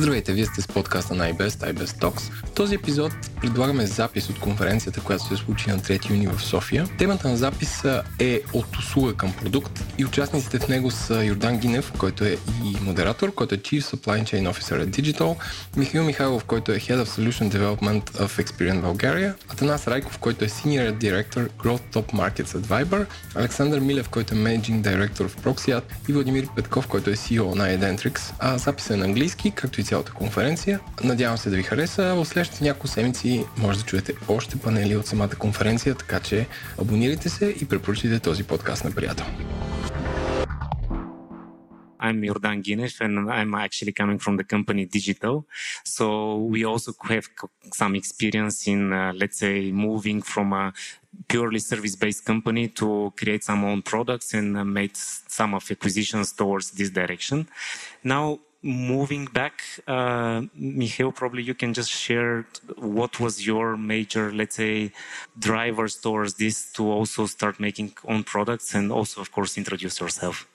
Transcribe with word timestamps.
Здравейте, 0.00 0.32
вие 0.32 0.46
сте 0.46 0.62
с 0.62 0.66
подкаста 0.66 1.14
на 1.14 1.30
iBest, 1.30 1.72
iBest 1.72 2.00
Talks. 2.00 2.32
В 2.46 2.50
този 2.50 2.74
епизод 2.74 3.12
предлагаме 3.40 3.86
запис 3.86 4.30
от 4.30 4.40
конференцията, 4.40 5.00
която 5.00 5.24
се 5.24 5.36
случи 5.36 5.70
на 5.70 5.78
3 5.78 6.10
юни 6.10 6.26
в 6.26 6.42
София. 6.42 6.86
Темата 6.98 7.28
на 7.28 7.36
записа 7.36 8.02
е 8.18 8.40
от 8.52 8.76
услуга 8.76 9.14
към 9.14 9.32
продукт 9.32 9.84
и 9.98 10.04
участниците 10.04 10.58
в 10.58 10.68
него 10.68 10.90
са 10.90 11.24
Йордан 11.24 11.58
Гинев, 11.58 11.92
който 11.98 12.24
е 12.24 12.36
и 12.64 12.76
модератор, 12.80 13.34
който 13.34 13.54
е 13.54 13.58
Chief 13.58 13.80
Supply 13.80 14.22
Chain 14.22 14.52
Officer 14.52 14.86
at 14.86 15.00
Digital, 15.00 15.36
Михаил 15.76 16.04
Михайлов, 16.04 16.44
който 16.44 16.72
е 16.72 16.78
Head 16.78 17.04
of 17.04 17.08
Solution 17.08 17.50
Development 17.50 18.10
of 18.10 18.44
Experience 18.44 18.82
Bulgaria, 18.82 19.34
Атанас 19.48 19.88
Райков, 19.88 20.18
който 20.18 20.44
е 20.44 20.48
Senior 20.48 20.98
Director 20.98 21.48
Growth 21.50 21.82
Top 21.92 22.12
Markets 22.12 22.58
at 22.58 22.84
Viber, 22.84 23.06
Александър 23.34 23.80
Милев, 23.80 24.08
който 24.08 24.34
е 24.34 24.38
Managing 24.38 24.80
Director 24.82 25.28
в 25.28 25.36
Proxiat 25.36 25.82
и 26.08 26.12
Владимир 26.12 26.46
Петков, 26.56 26.86
който 26.86 27.10
е 27.10 27.16
CEO 27.16 27.54
на 27.54 27.64
Edentrix. 27.64 28.32
А 28.38 28.58
записът 28.58 28.90
е 28.90 28.96
на 28.96 29.04
английски, 29.04 29.50
както 29.50 29.80
и 29.80 29.84
цялата 29.84 30.12
конференция. 30.12 30.80
Надявам 31.04 31.38
се 31.38 31.50
да 31.50 31.56
ви 31.56 31.62
хареса. 31.62 32.14
В 32.14 32.24
следващите 32.24 32.64
няколко 32.64 32.88
седмици 32.88 33.29
може 33.58 33.78
да 33.78 33.84
чуете 33.84 34.14
още 34.28 34.56
панели 34.56 34.96
от 34.96 35.06
самата 35.06 35.34
конференция, 35.38 35.94
така 35.94 36.20
че 36.20 36.46
абонирайте 36.80 37.28
се 37.28 37.56
и 37.60 37.68
препоръчайте 37.68 38.20
този 38.20 38.44
подкаст 38.44 38.84
на 38.84 38.94
приятел. 38.94 39.26
I'm 42.02 42.18
Jordan 42.24 42.62
Ginef 42.62 42.94
and 43.00 43.30
I'm 43.30 43.54
actually 43.54 43.92
coming 43.92 44.18
from 44.18 44.34
the 44.40 44.44
company 44.54 44.86
Digital. 44.86 45.44
So 45.84 46.06
we 46.52 46.64
also 46.64 46.90
have 47.14 47.26
some 47.80 47.94
experience 47.94 48.66
in, 48.66 48.80
uh, 48.92 49.12
let's 49.20 49.38
say, 49.44 49.70
moving 49.70 50.22
from 50.22 50.52
a 50.52 50.72
purely 51.28 51.58
service-based 51.58 52.24
company 52.24 52.68
to 52.80 53.12
create 53.20 53.44
some 53.44 53.64
own 53.64 53.82
products 53.82 54.28
and 54.38 54.56
uh, 54.56 54.64
made 54.64 54.96
some 55.38 55.54
of 55.54 55.70
acquisitions 55.70 56.32
towards 56.32 56.70
this 56.78 56.90
direction. 56.90 57.48
Now, 58.02 58.38
moving 58.62 59.24
back, 59.26 59.62
uh, 59.86 60.42
Michael, 60.54 61.12
probably 61.12 61.42
you 61.42 61.54
can 61.54 61.72
just 61.72 61.90
share 61.90 62.46
what 62.76 63.18
was 63.18 63.46
your 63.46 63.76
major, 63.76 64.32
let's 64.32 64.56
say, 64.56 64.92
drivers 65.38 65.96
towards 65.96 66.34
this 66.34 66.72
to 66.72 66.90
also 66.90 67.26
start 67.26 67.58
making 67.58 67.94
own 68.04 68.22
products 68.24 68.74
and 68.74 68.92
also, 68.92 69.20
of 69.20 69.32
course, 69.32 69.56
introduce 69.56 70.00
yourself. 70.00 70.46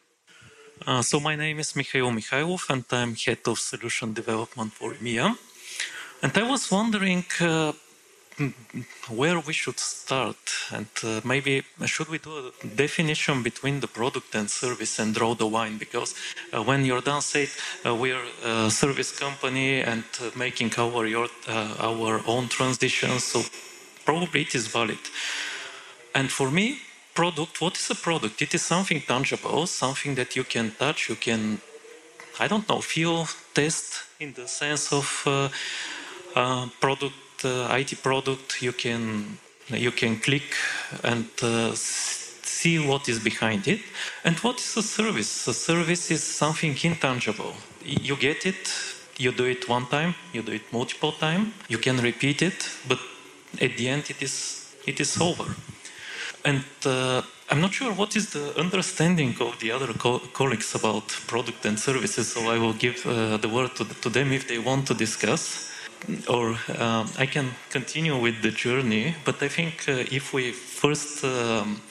Uh, 0.85 1.02
so 1.02 1.19
my 1.19 1.35
name 1.35 1.59
is 1.59 1.75
Mikhail 1.75 2.11
Mikhailov 2.11 2.69
and 2.69 2.85
I'm 2.91 3.16
head 3.16 3.39
of 3.47 3.57
solution 3.59 4.13
development 4.13 4.73
for 4.73 4.94
EMEA. 4.94 5.35
And 6.22 6.38
I 6.38 6.44
was 6.44 6.69
wondering 6.72 7.25
uh, 7.41 7.72
where 9.09 9.39
we 9.39 9.53
should 9.53 9.80
start 9.80 10.36
and 10.72 10.88
uh, 11.03 11.22
maybe 11.23 11.64
should 11.86 12.09
we 12.09 12.17
do 12.17 12.52
a 12.64 12.67
definition 12.67 13.44
between 13.44 13.80
the 13.80 13.88
product 13.88 14.36
and 14.36 14.50
service 14.50 15.00
and 15.00 15.16
draw 15.16 15.33
the 15.33 15.45
line? 15.45 15.78
Because 15.78 16.14
uh, 16.52 16.61
when 16.61 16.86
Jordan 16.86 17.22
said 17.22 17.47
uh, 17.86 17.95
we're 17.95 18.25
a 18.44 18.69
service 18.69 19.17
company 19.17 19.81
and 19.81 20.03
uh, 20.22 20.31
making 20.36 20.73
our 20.78 21.06
your, 21.06 21.30
uh, 21.47 21.75
our 21.80 22.22
own 22.28 22.50
transition 22.50 23.19
so 23.19 23.41
probably 24.03 24.41
it 24.41 24.53
is 24.53 24.67
valid. 24.67 25.00
And 26.13 26.30
for 26.30 26.52
me 26.52 26.80
product 27.13 27.61
what 27.61 27.78
is 27.78 27.89
a 27.89 27.95
product? 27.95 28.41
It 28.41 28.53
is 28.53 28.63
something 28.63 29.02
tangible 29.02 29.66
something 29.66 30.16
that 30.16 30.36
you 30.36 30.44
can 30.44 30.72
touch 30.78 31.08
you 31.08 31.16
can 31.16 31.61
I 32.38 32.47
don't 32.47 32.67
know 32.67 32.81
feel 32.81 33.30
test 33.53 34.03
in 34.19 34.33
the 34.33 34.47
sense 34.47 34.91
of 34.91 35.23
uh, 36.36 36.67
product 36.81 37.16
IT 37.45 38.01
product, 38.01 38.61
you 38.61 38.73
can 38.73 39.38
you 39.69 39.91
can 39.91 40.19
click 40.19 40.55
and 41.03 41.27
uh, 41.41 41.71
see 41.75 42.79
what 42.79 43.09
is 43.09 43.19
behind 43.19 43.67
it. 43.67 43.81
And 44.23 44.38
what 44.39 44.59
is 44.59 44.77
a 44.77 44.83
service? 44.83 45.47
A 45.47 45.53
service 45.53 46.11
is 46.11 46.23
something 46.23 46.77
intangible. 46.83 47.53
You 47.83 48.16
get 48.16 48.45
it, 48.45 48.71
you 49.17 49.31
do 49.31 49.45
it 49.45 49.67
one 49.67 49.88
time, 49.88 50.16
you 50.33 50.41
do 50.41 50.51
it 50.51 50.71
multiple 50.71 51.11
time, 51.11 51.53
you 51.67 51.77
can 51.77 51.97
repeat 51.97 52.41
it, 52.41 52.69
but 52.88 52.99
at 53.61 53.77
the 53.77 53.88
end 53.88 54.09
it 54.09 54.22
is 54.22 54.75
it 54.85 55.00
is 55.00 55.19
over. 55.19 55.56
And 56.44 56.63
uh, 56.85 57.23
I'm 57.50 57.62
not 57.62 57.73
sure 57.73 57.91
what 57.94 58.16
is 58.16 58.31
the 58.31 58.59
understanding 58.59 59.35
of 59.39 59.59
the 59.59 59.72
other 59.72 59.94
co 59.94 60.19
colleagues 60.33 60.75
about 60.75 61.07
product 61.27 61.66
and 61.66 61.79
services, 61.79 62.33
so 62.33 62.51
I 62.51 62.57
will 62.59 62.73
give 62.73 63.06
uh, 63.06 63.38
the 63.38 63.50
word 63.50 63.75
to, 63.77 63.83
the, 63.83 63.95
to 63.95 64.09
them 64.09 64.31
if 64.31 64.47
they 64.47 64.59
want 64.59 64.88
to 64.88 64.94
discuss 64.94 65.72
or 66.27 66.57
um, 66.79 67.09
I 67.17 67.25
can 67.25 67.51
continue 67.69 68.17
with 68.17 68.41
the 68.41 68.51
journey, 68.51 69.16
but 69.25 69.41
I 69.41 69.47
think 69.47 69.85
uh, 69.88 70.03
if 70.11 70.33
we 70.33 70.51
first 70.51 71.23
um, 71.23 71.81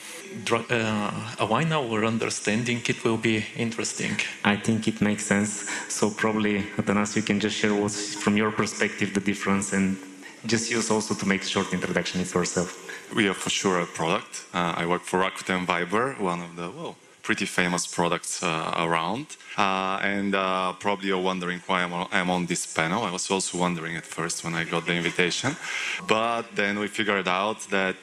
uh, 0.51 1.35
align 1.39 1.71
our 1.71 2.05
understanding, 2.05 2.81
it 2.87 3.03
will 3.03 3.17
be 3.17 3.45
interesting. 3.55 4.17
I 4.43 4.55
think 4.57 4.87
it 4.87 5.01
makes 5.01 5.25
sense. 5.25 5.69
So 5.89 6.09
probably, 6.09 6.63
Atanas, 6.77 7.15
you 7.15 7.21
can 7.21 7.39
just 7.39 7.55
share 7.55 7.73
what's 7.73 8.15
from 8.15 8.37
your 8.37 8.51
perspective 8.51 9.13
the 9.13 9.21
difference 9.21 9.73
and 9.73 9.97
just 10.45 10.69
use 10.69 10.91
also 10.91 11.13
to 11.15 11.25
make 11.25 11.41
a 11.41 11.47
short 11.47 11.73
introduction 11.73 12.21
of 12.21 12.33
yourself. 12.33 12.69
We 13.15 13.27
are 13.27 13.33
for 13.33 13.49
sure 13.49 13.79
a 13.79 13.85
product. 13.85 14.45
Uh, 14.53 14.73
I 14.77 14.85
work 14.85 15.03
for 15.03 15.19
Rakuten 15.19 15.65
Viber, 15.65 16.19
one 16.19 16.41
of 16.41 16.55
the 16.55 16.69
well, 16.71 16.95
pretty 17.25 17.45
famous 17.45 17.87
products 17.87 18.43
uh, 18.43 18.85
around. 18.85 19.25
Uh, 19.57 19.99
and 20.15 20.35
uh, 20.35 20.73
probably 20.73 21.07
you're 21.07 21.27
wondering 21.31 21.59
why 21.65 21.81
I'm 21.83 21.91
on, 21.91 22.07
I'm 22.11 22.29
on, 22.29 22.45
this 22.45 22.63
panel. 22.79 23.01
I 23.03 23.11
was 23.11 23.31
also 23.31 23.57
wondering 23.57 23.95
at 23.95 24.05
first 24.05 24.43
when 24.43 24.53
I 24.53 24.63
got 24.63 24.85
the 24.85 24.93
invitation. 24.93 25.55
But 26.07 26.43
then 26.55 26.77
we 26.77 26.87
figured 26.87 27.27
out 27.27 27.59
that 27.77 27.97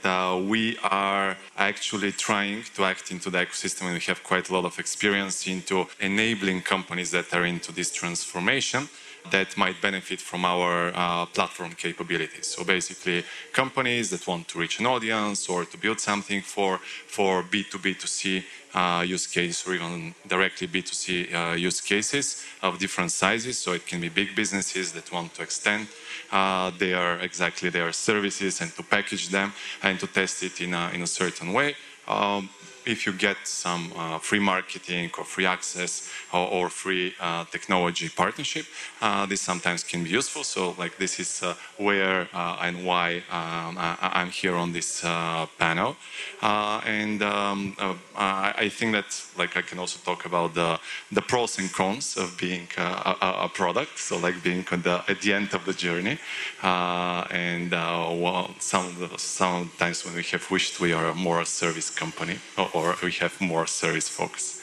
we 0.52 0.76
are 0.82 1.36
actually 1.56 2.12
trying 2.12 2.64
to 2.74 2.84
act 2.84 3.12
into 3.12 3.30
the 3.30 3.38
ecosystem 3.38 3.82
and 3.82 3.94
we 3.94 4.00
have 4.00 4.24
quite 4.24 4.48
a 4.50 4.52
lot 4.52 4.64
of 4.64 4.78
experience 4.78 5.46
into 5.46 5.86
enabling 6.00 6.62
companies 6.62 7.10
that 7.12 7.32
are 7.32 7.44
into 7.44 7.70
this 7.72 7.92
transformation 7.92 8.88
that 9.30 9.56
might 9.56 9.80
benefit 9.80 10.20
from 10.20 10.44
our 10.44 10.92
uh, 10.94 11.26
platform 11.26 11.72
capabilities. 11.72 12.46
So 12.48 12.64
basically, 12.64 13.24
companies 13.52 14.10
that 14.10 14.26
want 14.26 14.48
to 14.48 14.58
reach 14.58 14.80
an 14.80 14.86
audience 14.86 15.48
or 15.48 15.64
to 15.64 15.76
build 15.78 16.00
something 16.00 16.42
for 16.42 16.78
for 17.06 17.42
B2B2C 17.42 18.44
uh, 18.74 19.04
use 19.06 19.26
cases 19.26 19.66
or 19.66 19.74
even 19.74 20.14
directly 20.26 20.66
B2C 20.66 21.34
uh, 21.34 21.54
use 21.54 21.80
cases 21.80 22.44
of 22.62 22.78
different 22.78 23.10
sizes. 23.10 23.58
So 23.58 23.72
it 23.72 23.86
can 23.86 24.00
be 24.00 24.08
big 24.08 24.34
businesses 24.34 24.92
that 24.92 25.12
want 25.12 25.34
to 25.34 25.42
extend 25.42 25.88
uh, 26.30 26.70
their 26.78 27.18
exactly 27.18 27.70
their 27.70 27.92
services 27.92 28.60
and 28.60 28.74
to 28.76 28.82
package 28.82 29.28
them 29.28 29.52
and 29.82 30.00
to 30.00 30.06
test 30.06 30.42
it 30.42 30.60
in 30.60 30.74
a, 30.74 30.90
in 30.94 31.02
a 31.02 31.06
certain 31.06 31.52
way. 31.52 31.74
Um, 32.08 32.48
if 32.86 33.06
you 33.06 33.12
get 33.12 33.36
some 33.44 33.92
uh, 33.96 34.18
free 34.18 34.38
marketing 34.38 35.10
or 35.18 35.24
free 35.24 35.46
access 35.46 36.08
or, 36.32 36.48
or 36.48 36.68
free 36.68 37.14
uh, 37.20 37.44
technology 37.44 38.08
partnership, 38.08 38.66
uh, 39.00 39.26
this 39.26 39.40
sometimes 39.40 39.84
can 39.84 40.04
be 40.04 40.10
useful. 40.10 40.44
So, 40.44 40.74
like, 40.78 40.96
this 40.98 41.18
is 41.20 41.42
uh, 41.42 41.54
where 41.78 42.28
uh, 42.32 42.58
and 42.60 42.84
why 42.84 43.22
um, 43.30 43.76
I, 43.78 44.22
am 44.22 44.30
here 44.30 44.54
on 44.54 44.72
this 44.72 45.04
uh, 45.04 45.46
panel. 45.58 45.96
and 46.40 47.22
um, 47.22 47.76
I, 48.16 48.54
I, 48.56 48.68
think 48.68 48.92
that, 48.92 49.22
like, 49.36 49.56
I 49.56 49.62
can 49.62 49.78
also 49.78 49.98
talk 50.04 50.24
about 50.26 50.54
the, 50.54 50.78
the 51.10 51.22
pros 51.22 51.58
and 51.58 51.72
cons 51.72 52.16
of 52.16 52.36
being 52.38 52.68
a, 52.76 53.16
a, 53.44 53.48
product. 53.48 53.98
So, 53.98 54.18
like, 54.18 54.42
being 54.42 54.64
the, 54.70 55.02
at 55.08 55.20
the 55.20 55.32
end 55.32 55.54
of 55.54 55.64
the 55.64 55.72
journey. 55.72 56.18
and 56.62 57.70
well, 57.72 58.50
some 58.58 58.92
sometimes 59.16 60.04
when 60.04 60.14
we 60.14 60.22
have 60.22 60.50
wished 60.50 60.80
we 60.80 60.92
are 60.92 61.14
more 61.14 61.40
a 61.40 61.46
service 61.46 61.90
company 61.90 62.38
or 62.74 62.96
we 63.02 63.12
have 63.12 63.40
more 63.40 63.66
service 63.66 64.08
focus. 64.08 64.62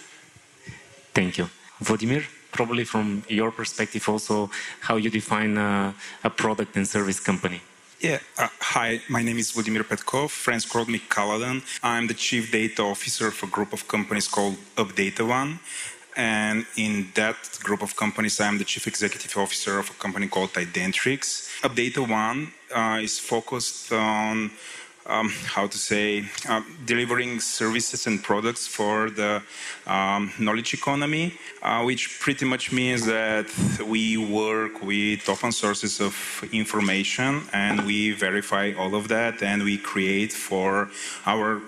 Thank 1.13 1.37
you. 1.37 1.49
Vladimir, 1.81 2.23
probably 2.51 2.83
from 2.83 3.23
your 3.27 3.51
perspective 3.51 4.07
also, 4.09 4.49
how 4.81 4.95
you 4.97 5.09
define 5.09 5.57
a, 5.57 5.93
a 6.23 6.29
product 6.29 6.75
and 6.75 6.87
service 6.87 7.19
company. 7.19 7.61
Yeah, 7.99 8.19
uh, 8.37 8.47
hi, 8.61 9.01
my 9.09 9.21
name 9.21 9.37
is 9.39 9.51
Vladimir 9.51 9.83
Petkov. 9.83 10.29
Friends 10.29 10.65
call 10.65 10.85
me 10.85 10.99
Kaladan. 10.99 11.61
I'm 11.83 12.07
the 12.07 12.13
chief 12.13 12.49
data 12.49 12.81
officer 12.81 13.27
of 13.27 13.43
a 13.43 13.47
group 13.47 13.73
of 13.73 13.87
companies 13.89 14.27
called 14.27 14.55
Updata 14.77 15.27
One. 15.27 15.59
And 16.15 16.65
in 16.77 17.09
that 17.15 17.59
group 17.62 17.81
of 17.81 17.95
companies, 17.95 18.39
I'm 18.39 18.57
the 18.57 18.63
chief 18.63 18.88
executive 18.88 19.35
officer 19.38 19.79
of 19.79 19.89
a 19.89 19.94
company 19.94 20.27
called 20.27 20.53
Identrics. 20.53 21.50
Updata 21.62 22.07
One 22.09 22.53
uh, 22.73 23.00
is 23.01 23.19
focused 23.19 23.91
on 23.91 24.51
um, 25.06 25.30
how 25.46 25.68
to 25.68 25.78
say, 25.78 26.25
uh, 26.48 26.62
delivering 26.86 27.40
services 27.40 28.07
and 28.07 28.24
products 28.24 28.68
for 28.68 29.10
the 29.10 29.42
um, 29.88 30.31
knowledge 30.40 30.74
economy, 30.74 31.34
uh, 31.62 31.84
which 31.84 32.19
pretty 32.19 32.46
much 32.46 32.72
means 32.72 33.06
that 33.06 33.48
we 33.88 34.18
work 34.18 34.81
with 34.84 35.28
open 35.28 35.51
sources 35.51 36.00
of 36.00 36.16
information 36.51 37.42
and 37.54 37.86
we 37.86 38.12
verify 38.12 38.74
all 38.78 38.96
of 38.96 39.07
that 39.07 39.42
and 39.42 39.63
we 39.63 39.78
create 39.78 40.31
for 40.31 40.90
our 41.25 41.62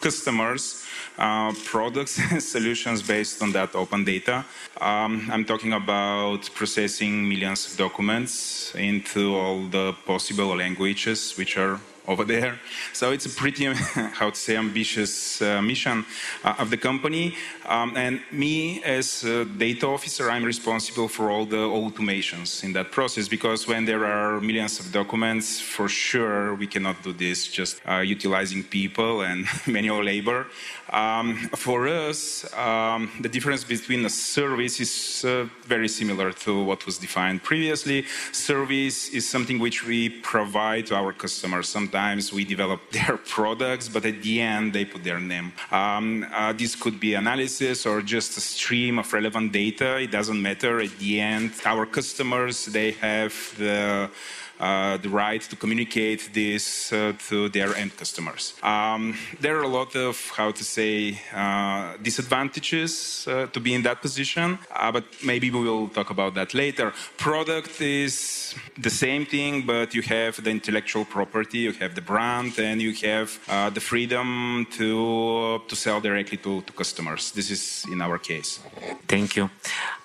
customers 0.00 0.84
uh, 1.18 1.52
products 1.64 2.18
and 2.30 2.42
solutions 2.42 3.02
based 3.02 3.42
on 3.42 3.52
that 3.52 3.74
open 3.74 4.04
data. 4.04 4.44
Um, 4.80 5.28
I'm 5.30 5.44
talking 5.44 5.72
about 5.72 6.48
processing 6.54 7.28
millions 7.28 7.66
of 7.70 7.76
documents 7.76 8.74
into 8.74 9.34
all 9.36 9.66
the 9.66 9.94
possible 10.06 10.56
languages 10.56 11.34
which 11.36 11.56
are 11.56 11.80
over 12.08 12.24
there. 12.24 12.58
So 12.92 13.12
it's 13.12 13.26
a 13.26 13.30
pretty, 13.30 13.64
how 14.20 14.30
to 14.30 14.36
say, 14.36 14.56
ambitious 14.56 15.40
uh, 15.42 15.62
mission 15.62 16.04
uh, 16.42 16.54
of 16.58 16.70
the 16.70 16.76
company. 16.76 17.36
Um, 17.66 17.96
and 17.96 18.20
me, 18.32 18.82
as 18.82 19.22
a 19.24 19.44
data 19.44 19.86
officer, 19.86 20.30
I'm 20.30 20.44
responsible 20.44 21.06
for 21.06 21.30
all 21.30 21.44
the 21.44 21.58
automations 21.58 22.64
in 22.64 22.72
that 22.72 22.90
process 22.90 23.28
because 23.28 23.68
when 23.68 23.84
there 23.84 24.06
are 24.06 24.40
millions 24.40 24.80
of 24.80 24.90
documents, 24.90 25.60
for 25.60 25.88
sure 25.88 26.54
we 26.54 26.66
cannot 26.66 27.02
do 27.02 27.12
this 27.12 27.46
just 27.46 27.80
uh, 27.86 27.98
utilizing 27.98 28.64
people 28.64 29.20
and 29.20 29.46
manual 29.66 30.02
labor. 30.02 30.46
Um, 30.90 31.36
for 31.54 31.86
us, 31.86 32.50
um, 32.54 33.10
the 33.20 33.28
difference 33.28 33.64
between 33.64 34.04
a 34.04 34.10
service 34.10 34.80
is 34.80 35.24
uh, 35.24 35.46
very 35.64 35.88
similar 35.88 36.32
to 36.44 36.62
what 36.62 36.86
was 36.86 36.98
defined 36.98 37.42
previously. 37.42 38.04
Service 38.32 39.10
is 39.10 39.28
something 39.28 39.58
which 39.58 39.84
we 39.84 40.08
provide 40.08 40.86
to 40.86 40.94
our 40.94 41.12
customers. 41.12 41.68
Sometimes 41.68 42.32
we 42.32 42.44
develop 42.44 42.80
their 42.90 43.16
products, 43.18 43.88
but 43.88 44.04
at 44.06 44.22
the 44.22 44.40
end 44.40 44.72
they 44.72 44.84
put 44.84 45.04
their 45.04 45.20
name. 45.20 45.52
Um, 45.70 46.26
uh, 46.32 46.52
this 46.52 46.74
could 46.74 46.98
be 46.98 47.14
analysis 47.14 47.84
or 47.86 48.00
just 48.00 48.36
a 48.36 48.40
stream 48.40 48.98
of 48.98 49.12
relevant 49.12 49.52
data. 49.52 49.98
It 49.98 50.10
doesn't 50.10 50.40
matter. 50.40 50.80
At 50.80 50.98
the 50.98 51.20
end, 51.20 51.52
our 51.64 51.86
customers 51.86 52.66
they 52.66 52.92
have 52.92 53.34
the 53.58 54.10
the 54.58 55.08
right 55.08 55.42
to 55.42 55.56
communicate 55.56 56.30
this 56.32 56.92
uh, 56.92 57.12
to 57.28 57.48
their 57.48 57.74
end 57.76 57.96
customers. 57.96 58.54
Um, 58.62 59.16
there 59.40 59.56
are 59.58 59.62
a 59.62 59.68
lot 59.68 59.94
of, 59.96 60.16
how 60.36 60.50
to 60.50 60.64
say, 60.64 61.20
uh, 61.34 61.96
disadvantages 62.02 63.26
uh, 63.26 63.46
to 63.52 63.60
be 63.60 63.74
in 63.74 63.82
that 63.82 64.02
position, 64.02 64.58
uh, 64.74 64.92
but 64.92 65.04
maybe 65.24 65.50
we 65.50 65.60
will 65.60 65.88
talk 65.88 66.10
about 66.10 66.34
that 66.34 66.54
later. 66.54 66.92
Product 67.16 67.80
is 67.80 68.54
the 68.76 68.90
same 68.90 69.26
thing, 69.26 69.66
but 69.66 69.94
you 69.94 70.02
have 70.02 70.42
the 70.42 70.50
intellectual 70.50 71.04
property, 71.04 71.58
you 71.58 71.72
have 71.72 71.94
the 71.94 72.00
brand, 72.00 72.58
and 72.58 72.80
you 72.80 72.92
have 73.08 73.38
uh, 73.48 73.70
the 73.70 73.80
freedom 73.80 74.66
to, 74.70 75.60
to 75.68 75.76
sell 75.76 76.00
directly 76.00 76.38
to, 76.38 76.62
to 76.62 76.72
customers. 76.72 77.32
This 77.32 77.50
is 77.50 77.84
in 77.92 78.00
our 78.00 78.18
case. 78.18 78.60
Thank 79.06 79.36
you. 79.36 79.50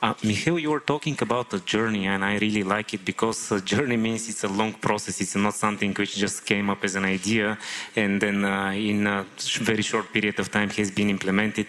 Uh, 0.01 0.13
Mihail, 0.23 0.59
you 0.59 0.69
were 0.69 0.81
talking 0.81 1.17
about 1.21 1.49
the 1.49 1.59
journey, 1.59 2.07
and 2.07 2.23
I 2.23 2.37
really 2.37 2.63
like 2.63 2.93
it 2.93 3.05
because 3.05 3.51
uh, 3.51 3.59
journey 3.59 3.97
means 3.97 4.27
it's 4.29 4.42
a 4.43 4.47
long 4.47 4.73
process. 4.73 5.21
It's 5.21 5.35
not 5.35 5.55
something 5.55 5.93
which 5.93 6.15
just 6.15 6.45
came 6.45 6.69
up 6.69 6.83
as 6.83 6.95
an 6.95 7.05
idea 7.05 7.57
and 7.95 8.21
then 8.21 8.45
uh, 8.45 8.71
in 8.71 9.07
a 9.07 9.25
very 9.61 9.81
short 9.81 10.11
period 10.11 10.39
of 10.39 10.51
time 10.51 10.69
has 10.71 10.91
been 10.91 11.09
implemented. 11.09 11.67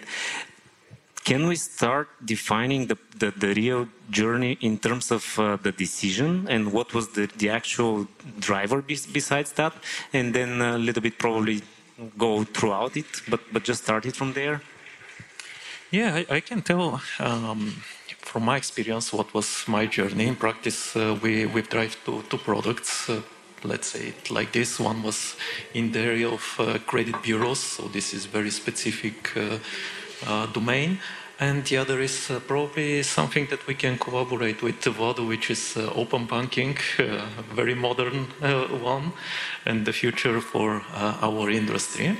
Can 1.23 1.47
we 1.47 1.55
start 1.55 2.07
defining 2.23 2.85
the, 2.85 2.97
the, 3.17 3.31
the 3.31 3.53
real 3.55 3.87
journey 4.11 4.59
in 4.61 4.77
terms 4.77 5.09
of 5.11 5.39
uh, 5.39 5.57
the 5.57 5.71
decision 5.71 6.47
and 6.47 6.71
what 6.71 6.93
was 6.93 7.07
the, 7.09 7.25
the 7.37 7.49
actual 7.49 8.07
driver 8.39 8.81
be 8.81 8.97
besides 9.11 9.51
that? 9.53 9.73
And 10.13 10.35
then 10.35 10.61
a 10.61 10.77
little 10.77 11.01
bit 11.01 11.17
probably 11.17 11.63
go 12.17 12.43
throughout 12.43 12.95
it, 12.97 13.05
but, 13.27 13.39
but 13.51 13.63
just 13.63 13.83
start 13.83 14.05
it 14.05 14.15
from 14.15 14.33
there? 14.33 14.61
Yeah, 15.91 16.15
I, 16.29 16.35
I 16.35 16.39
can 16.41 16.61
tell 16.61 17.01
um, 17.19 17.81
from 18.35 18.43
my 18.43 18.57
experience 18.57 19.13
what 19.13 19.33
was 19.33 19.63
my 19.65 19.85
journey. 19.85 20.27
In 20.27 20.35
practice, 20.35 20.93
uh, 20.97 21.17
we, 21.21 21.45
we 21.45 21.61
drive 21.61 21.95
two, 22.03 22.21
two 22.29 22.37
products. 22.37 23.09
Uh, 23.09 23.21
let's 23.63 23.87
say 23.87 24.07
it 24.09 24.29
like 24.29 24.51
this. 24.51 24.77
One 24.77 25.03
was 25.03 25.37
in 25.73 25.93
the 25.93 26.01
area 26.01 26.27
of 26.27 26.43
uh, 26.59 26.77
credit 26.79 27.23
bureaus, 27.23 27.59
so 27.59 27.83
this 27.87 28.13
is 28.13 28.25
very 28.25 28.49
specific 28.49 29.15
uh, 29.37 29.57
uh, 30.27 30.47
domain. 30.47 30.99
And 31.39 31.63
the 31.63 31.77
other 31.77 32.01
is 32.01 32.29
uh, 32.29 32.41
probably 32.41 33.03
something 33.03 33.47
that 33.51 33.65
we 33.67 33.73
can 33.73 33.97
collaborate 33.97 34.61
with 34.61 34.81
Vodo, 34.81 35.25
which 35.25 35.49
is 35.49 35.77
open 35.77 36.25
banking, 36.25 36.77
a 36.99 37.43
very 37.53 37.73
modern 37.73 38.25
one, 38.83 39.13
and 39.65 39.85
the 39.85 39.93
future 39.93 40.41
for 40.41 40.81
our 41.21 41.49
industry. 41.49 42.17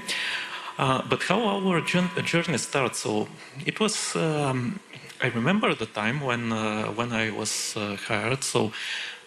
Uh, 0.77 1.01
but 1.09 1.23
how 1.23 1.45
our 1.45 1.81
journey 1.81 2.57
starts? 2.57 2.99
So 2.99 3.27
it 3.65 3.81
was. 3.81 4.15
Um, 4.15 4.79
I 5.21 5.27
remember 5.27 5.73
the 5.73 5.85
time 5.85 6.19
when 6.21 6.51
uh, 6.51 6.87
when 6.95 7.13
I 7.13 7.31
was 7.31 7.75
uh, 7.77 7.95
hired. 7.95 8.43
So 8.43 8.71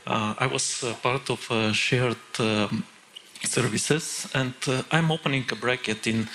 uh, 0.07 0.35
I 0.39 0.47
was 0.47 0.85
part 1.03 1.31
of 1.31 1.75
shared 1.75 2.17
um, 2.39 2.85
services, 3.45 4.29
and 4.35 4.55
I'm 4.91 5.11
opening 5.11 5.45
a 5.51 5.57
bracket 5.57 6.07
in. 6.07 6.29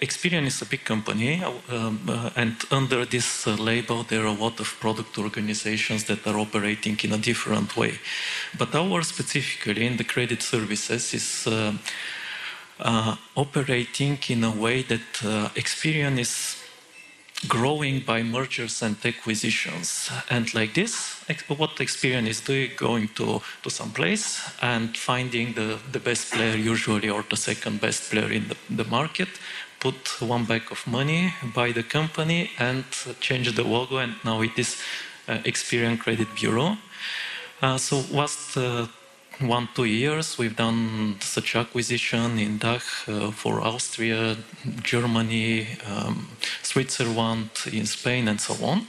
Experian 0.00 0.46
is 0.46 0.62
a 0.62 0.64
big 0.64 0.82
company, 0.82 1.44
um, 1.44 2.00
uh, 2.08 2.30
and 2.36 2.56
under 2.70 3.04
this 3.04 3.46
uh, 3.46 3.54
label, 3.56 4.02
there 4.02 4.22
are 4.22 4.28
a 4.28 4.32
lot 4.32 4.58
of 4.58 4.80
product 4.80 5.18
organizations 5.18 6.04
that 6.04 6.26
are 6.26 6.38
operating 6.38 6.98
in 7.04 7.12
a 7.12 7.18
different 7.18 7.76
way. 7.76 7.98
But 8.56 8.74
our 8.74 9.02
specifically 9.02 9.84
in 9.84 9.98
the 9.98 10.04
credit 10.04 10.42
services 10.42 11.12
is 11.12 11.46
uh, 11.46 13.16
operating 13.36 14.18
in 14.28 14.44
a 14.44 14.50
way 14.50 14.80
that 14.84 15.52
Experian 15.54 16.18
is 16.18 16.63
growing 17.48 18.00
by 18.00 18.22
mergers 18.22 18.82
and 18.82 18.96
acquisitions. 19.04 20.10
And 20.30 20.52
like 20.54 20.74
this, 20.74 21.24
what 21.48 21.76
Experian 21.76 22.26
is 22.26 22.40
doing, 22.40 22.70
going 22.76 23.08
to, 23.14 23.40
to 23.62 23.70
some 23.70 23.90
place 23.90 24.40
and 24.62 24.96
finding 24.96 25.54
the, 25.54 25.78
the 25.92 26.00
best 26.00 26.32
player 26.32 26.56
usually 26.56 27.08
or 27.08 27.24
the 27.28 27.36
second 27.36 27.80
best 27.80 28.10
player 28.10 28.30
in 28.30 28.48
the, 28.48 28.56
the 28.70 28.84
market, 28.90 29.28
put 29.80 30.20
one 30.20 30.44
bag 30.44 30.62
of 30.70 30.86
money, 30.86 31.34
buy 31.54 31.72
the 31.72 31.82
company 31.82 32.50
and 32.58 32.84
change 33.20 33.54
the 33.54 33.64
logo 33.64 33.98
and 33.98 34.14
now 34.24 34.40
it 34.40 34.58
is 34.58 34.80
uh, 35.28 35.38
Experian 35.44 35.98
Credit 35.98 36.28
Bureau. 36.34 36.76
Uh, 37.62 37.78
so 37.78 38.02
whilst 38.12 38.56
uh, 38.56 38.86
one, 39.40 39.68
two 39.74 39.84
years, 39.84 40.38
we've 40.38 40.56
done 40.56 41.16
such 41.20 41.56
acquisition 41.56 42.38
in 42.38 42.58
DACH 42.58 43.08
uh, 43.08 43.30
for 43.30 43.60
Austria, 43.60 44.36
Germany, 44.82 45.66
um, 45.86 46.28
Switzerland, 46.62 47.50
in 47.72 47.86
Spain, 47.86 48.28
and 48.28 48.40
so 48.40 48.54
on. 48.64 48.86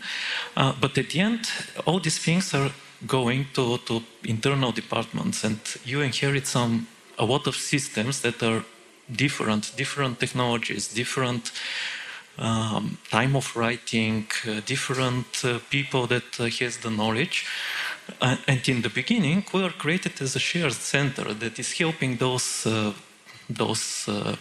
Uh, 0.56 0.74
but 0.80 0.98
at 0.98 1.10
the 1.10 1.20
end, 1.20 1.50
all 1.86 2.00
these 2.00 2.20
things 2.20 2.54
are 2.54 2.72
going 3.08 3.48
to, 3.54 3.78
to 3.80 4.02
internal 4.24 4.72
departments, 4.72 5.44
and 5.44 5.60
you 5.84 6.02
inherit 6.02 6.48
some 6.48 6.88
a 7.18 7.26
lot 7.26 7.48
of 7.48 7.56
systems 7.56 8.22
that 8.22 8.42
are 8.44 8.64
different, 9.12 9.72
different 9.78 10.20
technologies, 10.20 10.94
different 10.94 11.52
um, 12.38 12.98
time 13.10 13.36
of 13.36 13.56
writing, 13.56 14.28
uh, 14.48 14.60
different 14.66 15.26
uh, 15.44 15.60
people 15.70 16.08
that 16.08 16.40
uh, 16.40 16.46
has 16.46 16.78
the 16.78 16.90
knowledge. 16.90 17.46
And 18.22 18.68
in 18.68 18.82
the 18.82 18.90
beginning, 18.90 19.46
we 19.54 19.62
were 19.62 19.72
created 19.72 20.22
as 20.22 20.36
a 20.36 20.40
shared 20.40 20.74
center 20.74 21.34
that 21.34 21.60
is 21.60 21.74
helping 21.74 22.18
those 22.18 22.66
uh, 22.66 22.94
those 23.50 24.08
uh, 24.08 24.36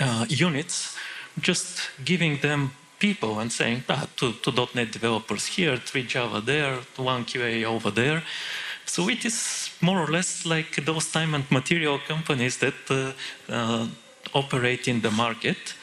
uh 0.00 0.26
units, 0.28 0.96
just 1.40 1.90
giving 2.04 2.38
them 2.40 2.70
people 2.98 3.38
and 3.38 3.52
saying, 3.52 3.84
ah, 3.88 4.06
two, 4.16 4.32
two 4.42 4.52
.NET 4.74 4.90
developers 4.90 5.46
here, 5.46 5.76
three 5.76 6.02
Java 6.02 6.40
there, 6.40 6.78
one 6.96 7.24
QA 7.24 7.64
over 7.64 7.90
there. 7.90 8.22
So 8.84 9.08
it 9.08 9.24
is 9.24 9.70
more 9.80 10.00
or 10.00 10.08
less 10.08 10.44
like 10.46 10.84
those 10.84 11.10
time 11.10 11.34
and 11.34 11.50
material 11.50 11.98
companies 11.98 12.58
that 12.58 12.74
uh, 12.90 13.12
uh, 13.48 13.86
operate 14.34 14.88
in 14.88 15.00
the 15.00 15.10
market. 15.10 15.74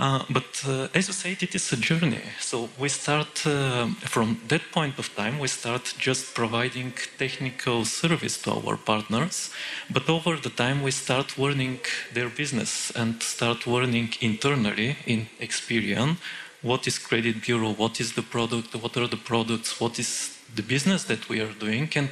Uh, 0.00 0.24
but 0.30 0.64
uh, 0.66 0.88
as 0.94 1.08
you 1.08 1.12
said, 1.12 1.42
it 1.42 1.54
is 1.54 1.72
a 1.72 1.76
journey. 1.76 2.22
So 2.40 2.70
we 2.78 2.88
start 2.88 3.46
uh, 3.46 3.86
from 4.14 4.40
that 4.48 4.62
point 4.72 4.98
of 4.98 5.14
time, 5.14 5.38
we 5.38 5.48
start 5.48 5.94
just 5.98 6.34
providing 6.34 6.94
technical 7.18 7.84
service 7.84 8.40
to 8.42 8.52
our 8.52 8.78
partners. 8.78 9.50
But 9.90 10.08
over 10.08 10.36
the 10.36 10.48
time, 10.48 10.82
we 10.82 10.90
start 10.90 11.36
learning 11.36 11.80
their 12.14 12.30
business 12.30 12.90
and 12.96 13.22
start 13.22 13.66
learning 13.66 14.14
internally 14.22 14.96
in 15.06 15.28
Experian 15.38 16.16
what 16.62 16.86
is 16.86 16.98
credit 16.98 17.42
bureau, 17.42 17.72
what 17.72 18.00
is 18.00 18.12
the 18.14 18.22
product, 18.22 18.74
what 18.74 18.96
are 18.96 19.06
the 19.06 19.16
products, 19.16 19.80
what 19.80 19.98
is 19.98 20.38
the 20.54 20.62
business 20.62 21.04
that 21.04 21.28
we 21.28 21.40
are 21.40 21.52
doing, 21.58 21.88
and 21.94 22.08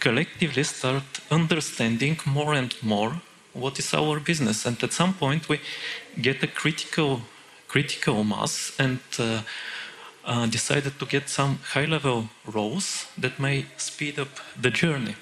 collectively 0.00 0.64
start 0.64 1.04
understanding 1.30 2.18
more 2.26 2.54
and 2.54 2.74
more 2.82 3.20
what 3.52 3.78
is 3.78 3.92
our 3.94 4.20
business. 4.20 4.64
And 4.64 4.82
at 4.82 4.92
some 4.92 5.14
point, 5.14 5.48
we 5.48 5.60
get 6.22 6.42
a 6.42 6.46
critical 6.46 7.22
critical 7.68 8.24
mass 8.24 8.72
and 8.78 8.98
uh, 9.18 9.42
uh, 10.24 10.46
decided 10.46 10.98
to 10.98 11.06
get 11.06 11.28
some 11.28 11.60
high-level 11.72 12.28
roles 12.44 13.06
that 13.16 13.38
may 13.38 13.64
speed 13.76 14.18
up 14.18 14.28
the 14.60 14.70
journey. 14.70 15.14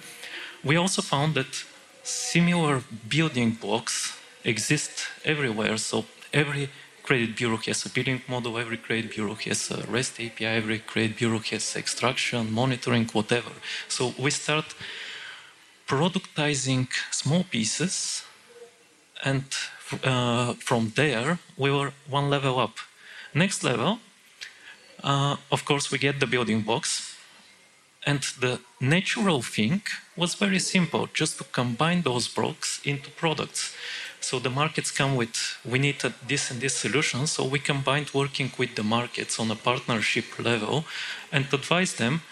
We 0.64 0.76
also 0.76 1.02
found 1.02 1.34
that 1.34 1.64
similar 2.02 2.82
building 3.08 3.50
blocks 3.60 4.16
exist 4.44 5.08
everywhere. 5.24 5.76
So 5.76 6.06
every 6.32 6.70
credit 7.02 7.36
bureau 7.36 7.58
has 7.66 7.86
a 7.86 7.90
billing 7.90 8.22
model, 8.28 8.58
every 8.58 8.78
credit 8.78 9.14
bureau 9.14 9.34
has 9.34 9.70
a 9.70 9.82
REST 9.86 10.20
API, 10.20 10.46
every 10.46 10.78
credit 10.78 11.16
bureau 11.16 11.40
has 11.50 11.76
extraction, 11.76 12.52
monitoring, 12.52 13.06
whatever. 13.12 13.52
So 13.88 14.14
we 14.18 14.30
start 14.30 14.74
productizing 15.86 16.88
small 17.10 17.44
pieces 17.44 18.24
and 19.24 19.44
uh, 20.04 20.54
from 20.54 20.92
there, 20.94 21.38
we 21.56 21.70
were 21.70 21.92
one 22.08 22.30
level 22.30 22.58
up. 22.58 22.76
Next 23.34 23.62
level, 23.62 23.98
uh, 25.02 25.36
of 25.50 25.64
course, 25.64 25.90
we 25.90 25.98
get 25.98 26.20
the 26.20 26.26
building 26.26 26.62
blocks. 26.62 27.14
And 28.06 28.22
the 28.40 28.60
natural 28.80 29.42
thing 29.42 29.82
was 30.16 30.34
very 30.34 30.58
simple, 30.58 31.08
just 31.12 31.38
to 31.38 31.44
combine 31.44 32.02
those 32.02 32.28
blocks 32.28 32.80
into 32.84 33.10
products. 33.10 33.74
So 34.20 34.38
the 34.38 34.50
markets 34.50 34.90
come 34.90 35.14
with, 35.14 35.36
we 35.64 35.78
need 35.78 36.04
a, 36.04 36.12
this 36.26 36.50
and 36.50 36.60
this 36.60 36.74
solution. 36.74 37.26
So 37.26 37.44
we 37.44 37.58
combined 37.58 38.10
working 38.14 38.50
with 38.58 38.76
the 38.76 38.82
markets 38.82 39.38
on 39.38 39.50
a 39.50 39.56
partnership 39.56 40.38
level 40.38 40.84
and 41.30 41.46
advise 41.52 41.94
them, 41.94 42.22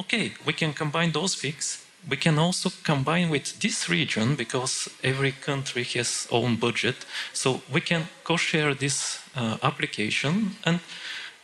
okay, 0.00 0.32
we 0.44 0.52
can 0.52 0.72
combine 0.72 1.12
those 1.12 1.34
things. 1.34 1.83
We 2.08 2.16
can 2.16 2.38
also 2.38 2.70
combine 2.82 3.30
with 3.30 3.58
this 3.60 3.88
region 3.88 4.36
because 4.36 4.90
every 5.02 5.32
country 5.32 5.84
has 5.84 6.28
own 6.30 6.56
budget. 6.56 6.96
So 7.32 7.62
we 7.72 7.80
can 7.80 8.08
co-share 8.24 8.74
this 8.74 9.20
uh, 9.36 9.56
application 9.62 10.56
and 10.64 10.80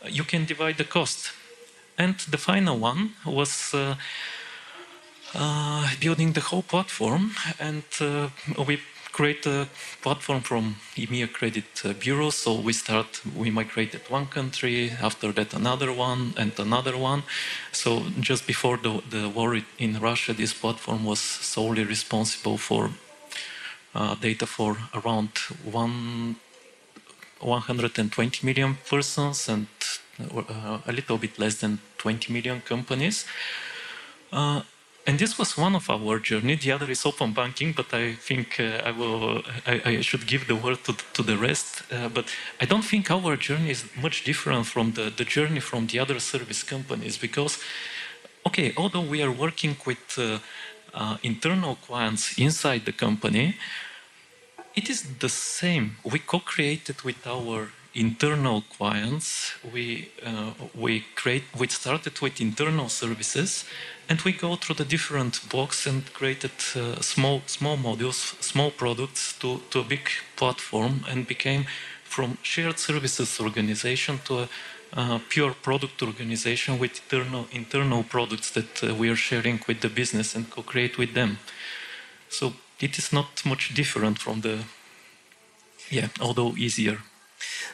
you 0.07 0.23
can 0.23 0.45
divide 0.45 0.77
the 0.77 0.83
cost. 0.83 1.31
And 1.97 2.15
the 2.29 2.37
final 2.37 2.77
one 2.77 3.11
was 3.25 3.73
uh, 3.73 3.95
uh, 5.33 5.89
building 5.99 6.33
the 6.33 6.41
whole 6.41 6.63
platform 6.63 7.31
and 7.59 7.83
uh, 7.99 8.29
we 8.67 8.79
create 9.11 9.45
a 9.45 9.67
platform 10.01 10.41
from 10.41 10.75
EMEA 10.95 11.31
Credit 11.31 11.65
uh, 11.85 11.93
Bureau. 11.93 12.29
So 12.29 12.59
we 12.59 12.73
start, 12.73 13.21
we 13.35 13.51
migrated 13.51 14.01
one 14.09 14.27
country, 14.27 14.91
after 15.01 15.31
that 15.33 15.53
another 15.53 15.91
one, 15.91 16.33
and 16.37 16.51
another 16.59 16.97
one. 16.97 17.23
So 17.71 18.03
just 18.19 18.47
before 18.47 18.77
the, 18.77 19.01
the 19.09 19.29
war 19.29 19.59
in 19.77 19.99
Russia, 19.99 20.33
this 20.33 20.53
platform 20.53 21.03
was 21.03 21.19
solely 21.19 21.83
responsible 21.83 22.57
for 22.57 22.91
uh, 23.93 24.15
data 24.15 24.45
for 24.45 24.77
around 24.93 25.29
one, 25.63 26.35
120 27.39 28.45
million 28.45 28.77
persons 28.89 29.49
and 29.49 29.67
uh, 30.19 30.79
a 30.85 30.91
little 30.91 31.17
bit 31.17 31.37
less 31.39 31.55
than 31.55 31.79
20 31.97 32.31
million 32.31 32.61
companies. 32.61 33.25
Uh, 34.31 34.61
and 35.07 35.17
this 35.17 35.37
was 35.37 35.57
one 35.57 35.75
of 35.75 35.89
our 35.89 36.19
journey. 36.19 36.55
The 36.55 36.71
other 36.71 36.89
is 36.91 37.05
open 37.05 37.33
banking, 37.33 37.73
but 37.73 37.91
I 37.93 38.13
think 38.13 38.59
uh, 38.59 38.81
I 38.85 38.91
will. 38.91 39.41
I, 39.65 39.81
I, 39.85 40.01
should 40.01 40.27
give 40.27 40.47
the 40.47 40.55
word 40.55 40.83
to, 40.83 40.95
to 41.13 41.23
the 41.23 41.37
rest. 41.37 41.83
Uh, 41.91 42.07
but 42.09 42.25
I 42.59 42.65
don't 42.65 42.83
think 42.83 43.09
our 43.09 43.35
journey 43.35 43.71
is 43.71 43.85
much 44.01 44.23
different 44.23 44.67
from 44.67 44.91
the, 44.91 45.09
the 45.09 45.25
journey 45.25 45.59
from 45.59 45.87
the 45.87 45.97
other 45.99 46.19
service 46.19 46.61
companies 46.61 47.17
because, 47.17 47.57
okay, 48.45 48.73
although 48.77 49.01
we 49.01 49.23
are 49.23 49.31
working 49.31 49.75
with 49.85 50.17
uh, 50.17 50.39
uh 50.93 51.17
internal 51.23 51.75
clients 51.75 52.37
inside 52.37 52.85
the 52.85 52.91
company, 52.91 53.55
it 54.75 54.89
is 54.89 55.03
the 55.19 55.29
same. 55.29 55.97
We 56.03 56.19
co-created 56.19 57.01
with 57.01 57.25
our 57.25 57.69
internal 57.93 58.63
clients. 58.77 59.53
We 59.73 60.09
uh, 60.25 60.53
we 60.75 61.05
create. 61.15 61.43
We 61.57 61.67
started 61.67 62.19
with 62.21 62.41
internal 62.41 62.89
services 62.89 63.65
and 64.09 64.21
we 64.21 64.33
go 64.33 64.55
through 64.55 64.75
the 64.75 64.85
different 64.85 65.41
blocks 65.49 65.87
and 65.87 66.13
created 66.13 66.51
uh, 66.75 67.01
small 67.01 67.41
small 67.45 67.77
modules, 67.77 68.41
small 68.41 68.71
products 68.71 69.37
to, 69.39 69.61
to 69.69 69.79
a 69.79 69.83
big 69.83 70.09
platform 70.35 71.05
and 71.09 71.27
became 71.27 71.65
from 72.03 72.37
shared 72.41 72.77
services 72.79 73.39
organization 73.39 74.19
to 74.25 74.39
a 74.39 74.49
uh, 74.93 75.19
pure 75.29 75.53
product 75.53 76.01
organization 76.01 76.77
with 76.79 77.01
internal 77.03 77.47
internal 77.51 78.03
products 78.03 78.51
that 78.51 78.83
uh, 78.83 78.93
we 78.93 79.09
are 79.09 79.15
sharing 79.15 79.59
with 79.67 79.79
the 79.79 79.89
business 79.89 80.35
and 80.35 80.49
co-create 80.49 80.97
with 80.97 81.13
them. 81.13 81.37
So 82.29 82.53
it 82.79 82.97
is 82.97 83.13
not 83.13 83.45
much 83.45 83.73
different 83.73 84.19
from 84.19 84.41
the 84.41 84.65
yeah, 85.89 86.07
although 86.19 86.55
easier. 86.57 86.97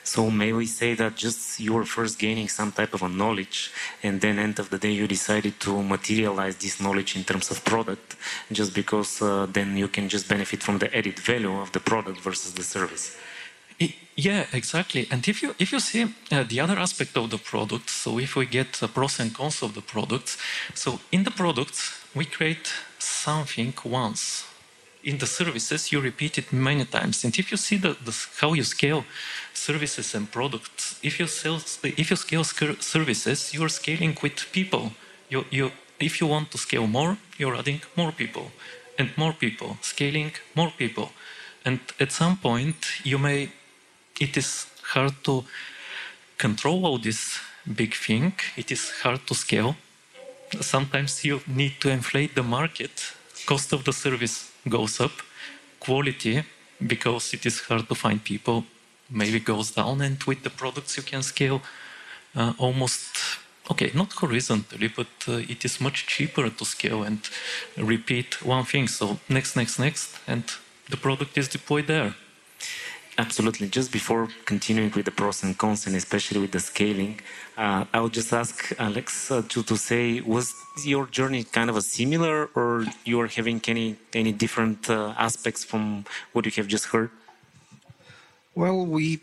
So 0.04 0.30
may 0.30 0.54
we 0.54 0.66
say 0.66 0.94
that 0.96 1.16
just 1.16 1.60
you 1.60 1.74
were 1.74 1.86
first 1.86 2.20
gaining 2.20 2.50
some 2.50 2.72
type 2.72 2.94
of 2.94 3.04
a 3.04 3.10
knowledge, 3.10 3.72
and 4.04 4.22
then 4.22 4.40
end 4.40 4.60
of 4.60 4.70
the 4.70 4.78
day 4.78 4.92
you 4.92 5.08
decided 5.08 5.60
to 5.62 5.84
materialize 5.84 6.56
this 6.58 6.80
knowledge 6.80 7.16
in 7.16 7.24
terms 7.24 7.52
of 7.52 7.64
product, 7.64 8.16
just 8.52 8.74
because 8.74 9.22
uh, 9.22 9.46
then 9.52 9.78
you 9.78 9.88
can 9.88 10.08
just 10.10 10.28
benefit 10.28 10.64
from 10.64 10.78
the 10.78 10.96
added 10.96 11.20
value 11.20 11.56
of 11.60 11.72
the 11.72 11.80
product 11.80 12.20
versus 12.22 12.54
the 12.54 12.64
service. 12.64 13.18
Yeah, 14.20 14.48
exactly. 14.52 15.08
And 15.12 15.28
if 15.28 15.44
you 15.44 15.54
if 15.60 15.72
you 15.72 15.80
see 15.80 16.04
uh, 16.32 16.44
the 16.44 16.60
other 16.60 16.80
aspect 16.80 17.16
of 17.18 17.30
the 17.30 17.38
product, 17.38 17.90
so 17.92 18.18
if 18.18 18.36
we 18.36 18.48
get 18.48 18.74
the 18.74 18.88
pros 18.88 19.20
and 19.20 19.32
cons 19.32 19.62
of 19.62 19.76
the 19.76 19.82
products, 19.82 20.38
so 20.74 21.00
in 21.12 21.24
the 21.24 21.30
products 21.30 22.04
we 22.16 22.26
create 22.26 22.74
something 22.98 23.74
once 23.86 24.44
in 25.08 25.18
the 25.20 25.26
services, 25.26 25.90
you 25.94 26.02
repeat 26.02 26.38
it 26.38 26.52
many 26.52 26.84
times. 26.84 27.24
And 27.24 27.34
if 27.40 27.50
you 27.50 27.58
see 27.58 27.78
the, 27.78 27.96
the, 28.04 28.14
how 28.42 28.52
you 28.52 28.64
scale 28.64 29.06
services 29.54 30.14
and 30.14 30.30
products, 30.30 31.00
if 31.02 31.18
you, 31.18 31.28
sell, 31.28 31.62
if 31.84 32.12
you 32.12 32.18
scale 32.18 32.44
services, 32.44 33.54
you 33.54 33.64
are 33.64 33.70
scaling 33.70 34.18
with 34.22 34.52
people. 34.52 34.92
You, 35.30 35.46
you, 35.50 35.72
if 35.98 36.20
you 36.20 36.28
want 36.28 36.52
to 36.52 36.58
scale 36.58 36.88
more, 36.88 37.18
you're 37.38 37.56
adding 37.56 37.82
more 37.96 38.12
people 38.12 38.52
and 39.00 39.10
more 39.16 39.32
people, 39.32 39.78
scaling 39.82 40.32
more 40.56 40.72
people. 40.78 41.12
And 41.64 41.80
at 42.02 42.12
some 42.12 42.36
point, 42.36 43.06
you 43.06 43.18
may, 43.18 43.50
it 44.20 44.36
is 44.36 44.68
hard 44.94 45.14
to 45.24 45.46
control 46.38 46.86
all 46.86 46.98
this 46.98 47.40
big 47.66 47.94
thing. 47.94 48.34
It 48.58 48.74
is 48.74 48.92
hard 49.04 49.26
to 49.28 49.36
scale. 49.36 49.78
Sometimes 50.60 51.24
you 51.24 51.40
need 51.48 51.80
to 51.80 51.90
inflate 51.90 52.36
the 52.36 52.44
market, 52.44 53.14
cost 53.46 53.72
of 53.72 53.86
the 53.86 53.94
service 53.94 54.47
goes 54.70 55.00
up, 55.00 55.12
quality, 55.80 56.44
because 56.86 57.34
it 57.34 57.46
is 57.46 57.62
hard 57.62 57.88
to 57.88 57.96
find 57.96 58.24
people, 58.24 58.66
maybe 59.10 59.40
goes 59.40 59.72
down, 59.72 60.02
and 60.02 60.22
with 60.24 60.44
the 60.44 60.50
products 60.50 60.98
you 60.98 61.04
can 61.04 61.24
scale 61.24 61.62
uh, 62.36 62.54
almost, 62.58 63.18
okay, 63.72 63.92
not 63.94 64.14
horizontally, 64.14 64.88
but 64.88 65.08
uh, 65.28 65.34
it 65.50 65.66
is 65.66 65.82
much 65.82 66.06
cheaper 66.08 66.50
to 66.50 66.66
scale 66.66 67.04
and 67.04 67.20
repeat 67.78 68.46
one 68.46 68.66
thing. 68.66 68.88
So 68.88 69.20
next, 69.30 69.56
next, 69.56 69.80
next, 69.80 70.18
and 70.28 70.44
the 70.90 70.98
product 70.98 71.38
is 71.38 71.48
deployed 71.48 71.88
there. 71.88 72.16
Absolutely. 73.20 73.68
Just 73.68 73.92
before 73.92 74.28
continuing 74.46 74.92
with 74.96 75.06
the 75.06 75.12
pros 75.12 75.42
and 75.42 75.58
cons, 75.58 75.88
and 75.88 75.96
especially 75.96 76.40
with 76.40 76.52
the 76.52 76.60
scaling, 76.60 77.20
uh, 77.58 77.84
I 77.92 78.00
would 78.00 78.14
just 78.14 78.32
ask 78.32 78.72
Alex 78.78 79.32
uh, 79.32 79.42
to, 79.50 79.64
to 79.64 79.76
say, 79.76 80.22
was 80.22 80.54
your 80.86 81.08
journey 81.08 81.44
kind 81.44 81.72
of 81.72 81.76
a 81.78 81.82
similar, 81.82 82.50
or 82.54 82.86
you 83.06 83.20
are 83.20 83.28
having 83.28 83.60
any 83.68 83.96
any 84.14 84.32
different 84.32 84.88
uh, 84.88 85.16
aspects 85.18 85.64
from 85.64 86.06
what 86.34 86.46
you 86.46 86.52
have 86.58 86.68
just 86.68 86.86
heard? 86.86 87.10
Well, 88.54 88.86
we 88.86 89.20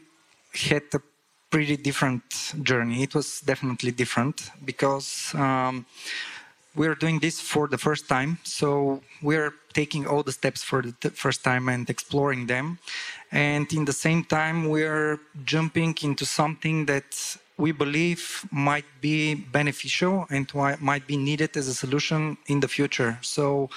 had 0.53 0.83
a 0.93 1.01
pretty 1.49 1.77
different 1.77 2.25
journey. 2.65 3.05
It 3.05 3.15
was 3.15 3.41
definitely 3.43 3.93
different 3.93 4.51
because. 4.65 5.33
Um, 5.35 5.87
we're 6.75 6.95
doing 6.95 7.19
this 7.21 7.41
for 7.41 7.69
the 7.69 7.79
first 7.79 8.09
time 8.09 8.39
so 8.43 9.01
we're 9.23 9.55
taking 9.75 10.07
all 10.07 10.23
the 10.23 10.33
steps 10.33 10.63
for 10.63 10.81
the 10.83 11.11
first 11.11 11.45
time 11.45 11.69
and 11.69 11.91
exploring 11.91 12.47
them. 12.47 12.79
And 13.33 13.71
in 13.73 13.85
the 13.85 13.93
same 13.93 14.25
time 14.25 14.69
we're 14.69 15.19
jumping 15.45 15.95
into 16.03 16.25
something 16.25 16.87
that 16.87 17.37
we 17.59 17.73
believe 17.73 18.49
might 18.51 18.87
be 19.01 19.35
beneficial 19.35 20.27
and 20.31 20.47
might 20.81 21.07
be 21.07 21.17
needed 21.17 21.57
as 21.57 21.69
a 21.69 21.75
solution 21.75 22.37
in 22.47 22.61
the 22.61 22.69
future. 22.69 23.19
So 23.21 23.71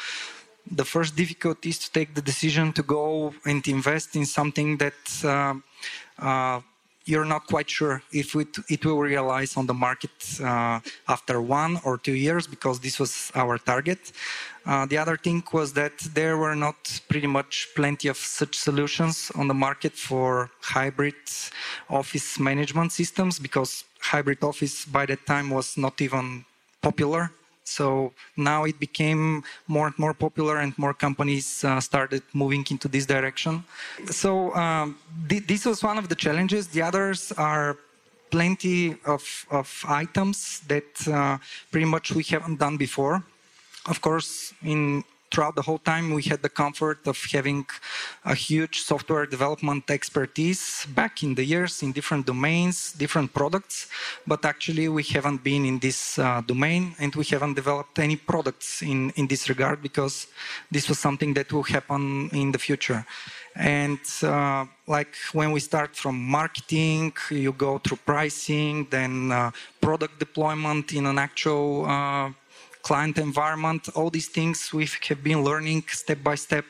the 0.70 0.86
first 0.86 1.16
difficulty 1.16 1.70
is 1.70 1.80
to 1.80 1.92
take 1.92 2.14
the 2.14 2.22
decision 2.22 2.74
to 2.74 2.84
go 2.84 3.34
and 3.46 3.68
invest 3.68 4.16
in 4.16 4.26
something 4.26 4.78
that 4.78 5.02
uh, 5.24 5.56
uh, 6.20 6.62
you're 7.08 7.26
not 7.26 7.48
quite 7.48 7.70
sure 7.70 8.02
if 8.12 8.36
it, 8.36 8.58
it 8.70 8.86
will 8.86 9.00
realize 9.00 9.56
on 9.56 9.66
the 9.66 9.74
market 9.74 10.12
uh, 10.42 10.80
after 11.08 11.42
one 11.42 11.80
or 11.86 11.98
two 11.98 12.14
years 12.14 12.46
because 12.46 12.80
this 12.80 13.00
was 13.00 13.32
our 13.36 13.58
target. 13.58 14.12
Uh, 14.66 14.86
the 14.86 14.98
other 14.98 15.16
thing 15.16 15.42
was 15.54 15.72
that 15.74 15.98
there 16.14 16.38
were 16.38 16.56
not 16.56 16.76
pretty 17.10 17.28
much 17.28 17.70
plenty 17.76 18.10
of 18.10 18.18
such 18.18 18.56
solutions 18.58 19.32
on 19.36 19.48
the 19.48 19.54
market 19.54 19.94
for 19.94 20.52
hybrid 20.62 21.16
office 21.90 22.38
management 22.38 22.92
systems 22.92 23.40
because 23.40 23.86
hybrid 24.00 24.44
office 24.44 24.86
by 24.86 25.06
that 25.06 25.26
time 25.26 25.50
was 25.50 25.78
not 25.78 26.02
even 26.02 26.44
popular 26.82 27.32
so 27.68 28.14
now 28.38 28.64
it 28.64 28.80
became 28.80 29.44
more 29.68 29.88
and 29.88 29.98
more 30.00 30.14
popular, 30.14 30.58
and 30.58 30.72
more 30.78 30.94
companies 30.94 31.64
uh, 31.64 31.80
started 31.82 32.24
moving 32.34 32.66
into 32.72 32.88
this 32.88 33.06
direction. 33.06 33.64
So 34.22 34.56
um, 34.56 34.98
th 35.30 35.44
this 35.52 35.62
was 35.66 35.80
one 35.90 35.98
of 36.02 36.08
the 36.12 36.18
challenges. 36.26 36.64
The 36.76 36.82
others 36.90 37.20
are 37.52 37.70
plenty 38.30 38.80
of, 39.06 39.24
of 39.60 39.68
items 40.04 40.38
that 40.72 40.92
uh, 41.08 41.38
pretty 41.72 41.90
much 41.96 42.06
we 42.20 42.24
haven't 42.34 42.58
done 42.66 42.78
before. 42.78 43.16
Of 43.94 43.98
course, 44.02 44.30
in 44.64 45.04
throughout 45.32 45.56
the 45.56 45.62
whole 45.62 45.78
time, 45.80 46.14
we 46.14 46.24
had 46.24 46.42
the 46.42 46.50
comfort 46.50 47.06
of 47.08 47.18
having 47.32 47.66
a 48.26 48.36
huge 48.36 48.80
software 48.80 49.26
development 49.26 49.90
expertise 49.90 50.86
back 50.96 51.24
in 51.24 51.36
the 51.36 51.44
years 51.44 51.84
in 51.84 51.92
different 51.92 52.26
domains, 52.26 52.94
different 52.94 53.34
products. 53.34 53.88
But 54.26 54.46
actually, 54.46 54.88
we 54.90 55.04
haven't 55.04 55.44
been 55.44 55.66
in 55.66 55.80
this 55.80 56.18
uh, 56.18 56.42
domain 56.42 56.96
and 57.00 57.14
we 57.16 57.26
haven't 57.26 57.56
developed 57.56 58.00
any 58.00 58.16
products 58.16 58.82
in, 58.82 59.12
in 59.12 59.28
this 59.28 59.50
regard 59.50 59.82
because 59.82 60.28
this 60.72 60.88
was 60.90 61.00
something 61.00 61.34
that 61.34 61.52
will 61.52 61.64
happen 61.64 62.30
in 62.34 62.52
the 62.52 62.60
future. 62.60 63.06
And 63.56 64.00
uh, 64.22 64.66
like 64.86 65.16
when 65.34 65.52
we 65.52 65.60
start 65.60 65.96
from 65.96 66.24
marketing, 66.24 67.14
you 67.32 67.52
go 67.54 67.80
through 67.80 67.98
pricing, 68.06 68.88
then 68.92 69.32
uh, 69.32 69.52
product 69.82 70.20
deployment 70.20 70.94
in 70.94 71.08
an 71.08 71.18
actual 71.18 71.86
uh, 71.86 72.30
client 72.88 73.18
environment, 73.18 73.82
all 73.98 74.10
these 74.10 74.30
things 74.38 74.58
we 74.72 74.86
have 75.10 75.22
been 75.22 75.42
learning 75.50 75.84
step 75.90 76.20
by 76.24 76.36
step, 76.36 76.66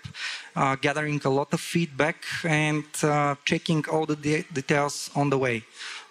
uh, 0.56 0.76
gathering 0.88 1.22
a 1.26 1.30
lot 1.40 1.50
of 1.54 1.62
feedback 1.76 2.18
and 2.64 2.86
uh, 3.04 3.36
checking 3.46 3.82
all 3.92 4.06
the 4.12 4.16
de 4.26 4.36
details 4.60 4.96
on 5.20 5.30
the 5.30 5.38
way. 5.46 5.58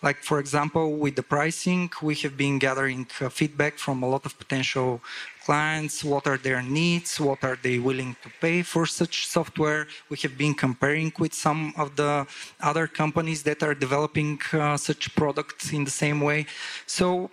Like, 0.07 0.19
for 0.29 0.39
example, 0.45 0.87
with 1.03 1.15
the 1.17 1.27
pricing, 1.37 1.91
we 2.09 2.15
have 2.23 2.37
been 2.45 2.57
gathering 2.67 3.05
uh, 3.21 3.29
feedback 3.39 3.75
from 3.85 3.97
a 4.07 4.09
lot 4.15 4.25
of 4.29 4.33
potential 4.43 5.01
clients, 5.47 6.05
what 6.13 6.25
are 6.31 6.41
their 6.49 6.63
needs, 6.63 7.11
what 7.29 7.41
are 7.49 7.59
they 7.67 7.79
willing 7.89 8.13
to 8.23 8.29
pay 8.45 8.59
for 8.63 8.85
such 9.01 9.27
software. 9.37 9.83
We 10.11 10.17
have 10.25 10.35
been 10.45 10.55
comparing 10.67 11.13
with 11.23 11.35
some 11.47 11.63
of 11.83 11.89
the 12.01 12.13
other 12.71 12.87
companies 13.03 13.41
that 13.49 13.59
are 13.67 13.75
developing 13.87 14.33
uh, 14.53 14.77
such 14.77 15.03
products 15.21 15.73
in 15.73 15.83
the 15.89 15.97
same 16.05 16.21
way. 16.21 16.47
So 16.99 17.31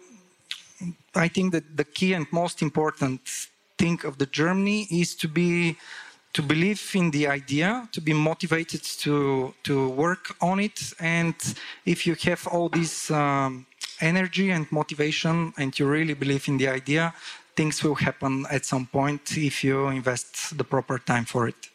I 1.15 1.27
think 1.27 1.51
that 1.53 1.77
the 1.77 1.83
key 1.83 2.13
and 2.13 2.25
most 2.31 2.61
important 2.61 3.21
thing 3.77 3.99
of 4.05 4.17
the 4.17 4.25
journey 4.25 4.87
is 4.89 5.15
to 5.15 5.27
be 5.27 5.77
to 6.33 6.41
believe 6.41 6.83
in 6.95 7.11
the 7.11 7.27
idea, 7.27 7.87
to 7.91 8.01
be 8.01 8.13
motivated 8.13 8.81
to 9.03 9.53
to 9.63 9.89
work 9.89 10.35
on 10.41 10.59
it, 10.59 10.93
and 10.99 11.35
if 11.85 12.07
you 12.07 12.15
have 12.23 12.47
all 12.47 12.69
this 12.69 13.11
um, 13.11 13.65
energy 14.01 14.51
and 14.51 14.65
motivation, 14.71 15.53
and 15.57 15.77
you 15.77 15.85
really 15.87 16.15
believe 16.15 16.47
in 16.47 16.57
the 16.57 16.67
idea, 16.67 17.13
things 17.55 17.83
will 17.83 17.95
happen 17.95 18.45
at 18.49 18.65
some 18.65 18.85
point 18.87 19.37
if 19.37 19.63
you 19.63 19.87
invest 19.87 20.57
the 20.57 20.63
proper 20.63 20.97
time 20.97 21.25
for 21.25 21.47
it. 21.47 21.72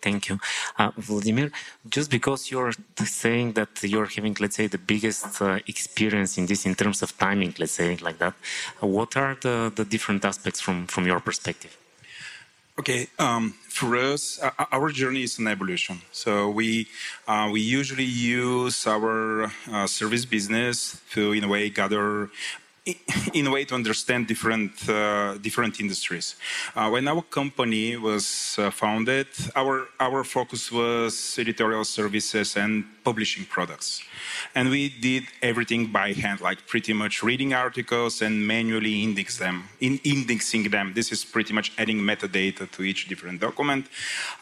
Thank 0.00 0.28
you. 0.28 0.38
Uh, 0.78 0.92
Vladimir, 0.96 1.50
just 1.88 2.10
because 2.10 2.50
you're 2.50 2.72
saying 3.04 3.54
that 3.54 3.82
you're 3.82 4.06
having, 4.06 4.36
let's 4.38 4.56
say, 4.56 4.68
the 4.68 4.78
biggest 4.78 5.42
uh, 5.42 5.58
experience 5.66 6.38
in 6.38 6.46
this 6.46 6.66
in 6.66 6.74
terms 6.74 7.02
of 7.02 7.16
timing, 7.18 7.54
let's 7.58 7.72
say 7.72 7.96
like 7.96 8.18
that, 8.18 8.34
uh, 8.82 8.86
what 8.86 9.16
are 9.16 9.36
the, 9.40 9.72
the 9.74 9.84
different 9.84 10.24
aspects 10.24 10.60
from, 10.60 10.86
from 10.86 11.06
your 11.06 11.20
perspective? 11.20 11.76
Okay, 12.78 13.08
um, 13.18 13.54
for 13.68 13.96
us, 13.96 14.38
uh, 14.40 14.52
our 14.70 14.90
journey 14.90 15.24
is 15.24 15.40
an 15.40 15.48
evolution. 15.48 16.00
So 16.12 16.48
we 16.48 16.86
uh, 17.26 17.48
we 17.52 17.60
usually 17.60 18.04
use 18.04 18.86
our 18.86 19.50
uh, 19.72 19.88
service 19.88 20.24
business 20.24 21.00
to, 21.10 21.32
in 21.32 21.42
a 21.42 21.48
way, 21.48 21.70
gather 21.70 22.30
in 23.34 23.46
a 23.46 23.50
way 23.50 23.64
to 23.64 23.74
understand 23.74 24.26
different 24.26 24.88
uh, 24.88 25.36
different 25.38 25.80
industries. 25.80 26.36
Uh, 26.74 26.88
when 26.90 27.06
our 27.08 27.22
company 27.22 27.96
was 27.96 28.56
uh, 28.58 28.70
founded, 28.70 29.26
our 29.54 29.88
our 30.00 30.24
focus 30.24 30.72
was 30.72 31.38
editorial 31.38 31.84
services 31.84 32.56
and 32.56 32.84
publishing 33.04 33.44
products, 33.44 34.02
and 34.54 34.70
we 34.70 34.88
did 34.88 35.24
everything 35.42 35.86
by 35.86 36.12
hand, 36.12 36.40
like 36.40 36.66
pretty 36.66 36.92
much 36.92 37.22
reading 37.22 37.52
articles 37.54 38.22
and 38.22 38.46
manually 38.46 39.02
index 39.02 39.38
them, 39.38 39.64
in 39.80 39.98
indexing 40.04 40.70
them. 40.70 40.92
This 40.94 41.12
is 41.12 41.24
pretty 41.24 41.52
much 41.52 41.72
adding 41.78 41.98
metadata 41.98 42.70
to 42.70 42.82
each 42.82 43.08
different 43.08 43.40
document. 43.40 43.86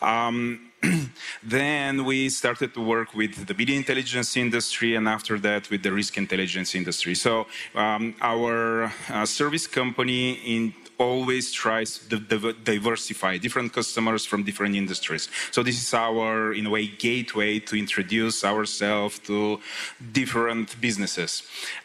Um, 0.03 0.71
then 1.43 2.05
we 2.05 2.29
started 2.29 2.75
to 2.75 2.81
work 2.81 3.15
with 3.15 3.47
the 3.47 3.55
media 3.55 3.77
intelligence 3.77 4.37
industry 4.37 4.95
and 4.95 5.09
after 5.09 5.39
that 5.39 5.71
with 5.71 5.83
the 5.83 5.93
risk 5.93 6.17
intelligence 6.17 6.75
industry. 6.75 7.15
So 7.15 7.47
um, 7.75 8.15
our 8.21 8.93
uh, 9.09 9.27
service 9.27 9.67
company 9.67 10.33
in 10.33 10.75
always 10.99 11.53
tries 11.53 11.99
to 11.99 12.19
diversify 12.19 13.37
different 13.37 13.73
customers 13.73 14.25
from 14.25 14.43
different 14.43 14.75
industries. 14.75 15.29
So 15.51 15.63
this 15.63 15.81
is 15.81 15.93
our, 15.95 16.53
in 16.53 16.67
a 16.67 16.71
way, 16.71 16.87
gateway 16.87 17.59
to 17.61 17.77
introduce 17.77 18.45
ourselves 18.45 19.19
to 19.21 19.61
different 20.13 20.81
businesses. 20.81 21.43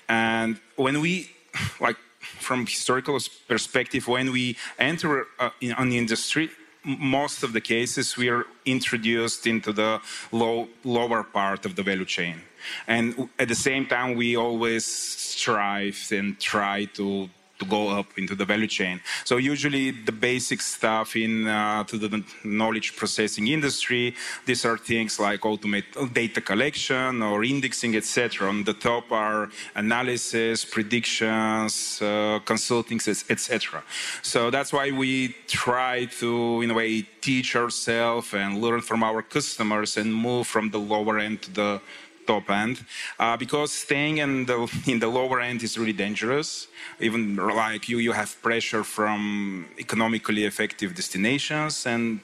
And 0.08 0.60
when 0.76 1.02
we, 1.02 1.32
like, 1.80 1.98
from 2.20 2.66
historical 2.66 3.20
perspective, 3.48 4.08
when 4.08 4.32
we 4.32 4.58
enter 4.80 5.28
uh, 5.40 5.50
in, 5.60 5.90
the 5.90 5.98
industry, 5.98 6.50
most 6.84 7.44
of 7.44 7.54
the 7.54 7.62
cases 7.62 8.18
we 8.18 8.30
are 8.30 8.46
introduced 8.66 9.46
into 9.46 9.72
the 9.72 10.02
low, 10.32 10.68
lower 10.84 11.24
part 11.24 11.66
of 11.66 11.76
the 11.76 11.84
value 11.84 12.06
chain. 12.06 12.42
And 12.88 13.30
at 13.40 13.48
the 13.48 13.56
same 13.56 13.86
time, 13.86 14.16
we 14.16 14.36
always 14.36 14.86
strive 14.86 16.00
and 16.12 16.40
try 16.40 16.86
to 16.94 17.30
to 17.62 17.66
go 17.66 17.90
up 18.00 18.08
into 18.18 18.36
the 18.36 18.46
value 18.46 18.68
chain. 18.68 19.00
So 19.24 19.38
usually 19.38 19.92
the 19.92 20.12
basic 20.12 20.60
stuff 20.62 21.16
in 21.16 21.48
uh, 21.48 21.84
to 21.86 21.96
the 21.98 22.24
knowledge 22.44 22.96
processing 22.96 23.48
industry, 23.48 24.16
these 24.46 24.66
are 24.66 24.78
things 24.78 25.20
like 25.20 25.42
automate 25.42 25.90
data 26.14 26.42
collection 26.42 27.22
or 27.22 27.44
indexing, 27.44 27.96
etc. 27.96 28.50
On 28.50 28.64
the 28.64 28.74
top 28.74 29.12
are 29.12 29.50
analysis, 29.76 30.66
predictions, 30.66 32.02
uh, 32.02 32.40
consulting, 32.46 33.00
etc. 33.30 33.84
So 34.22 34.50
that's 34.50 34.72
why 34.74 34.92
we 34.92 35.36
try 35.48 36.06
to, 36.20 36.62
in 36.64 36.72
a 36.72 36.74
way, 36.74 37.04
teach 37.22 37.56
ourselves 37.56 38.34
and 38.34 38.62
learn 38.62 38.82
from 38.82 39.04
our 39.04 39.22
customers 39.22 39.98
and 39.98 40.14
move 40.14 40.48
from 40.48 40.72
the 40.72 40.80
lower 40.80 41.20
end 41.20 41.44
to 41.44 41.52
the 41.52 41.82
top 42.26 42.50
end 42.50 42.86
uh, 43.20 43.38
because 43.38 43.72
staying 43.72 44.18
in 44.18 44.46
the 44.46 44.58
in 44.88 45.00
the 45.00 45.08
lower 45.08 45.40
end 45.42 45.64
is 45.64 45.78
really 45.78 45.94
dangerous. 45.94 46.68
Even 47.00 47.36
like 47.36 47.90
you 47.90 47.98
you 48.00 48.12
have 48.12 48.42
pressure 48.42 48.84
from 48.84 49.66
economically 49.80 50.46
effective 50.46 50.96
destinations 50.96 51.86
and 51.86 52.20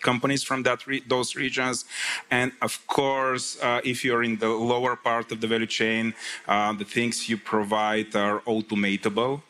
companies 0.00 0.42
from 0.44 0.62
that 0.62 0.86
re 0.86 1.02
those 1.08 1.34
regions. 1.34 1.84
And 2.30 2.52
of 2.60 2.74
course 2.86 3.58
uh, 3.62 3.80
if 3.84 4.04
you're 4.04 4.22
in 4.22 4.36
the 4.38 4.48
lower 4.48 4.96
part 4.96 5.32
of 5.32 5.40
the 5.40 5.46
value 5.46 5.66
chain 5.66 6.14
uh, 6.46 6.72
the 6.72 6.84
things 6.84 7.28
you 7.28 7.36
provide 7.36 8.14
are 8.14 8.40
automatable 8.40 9.42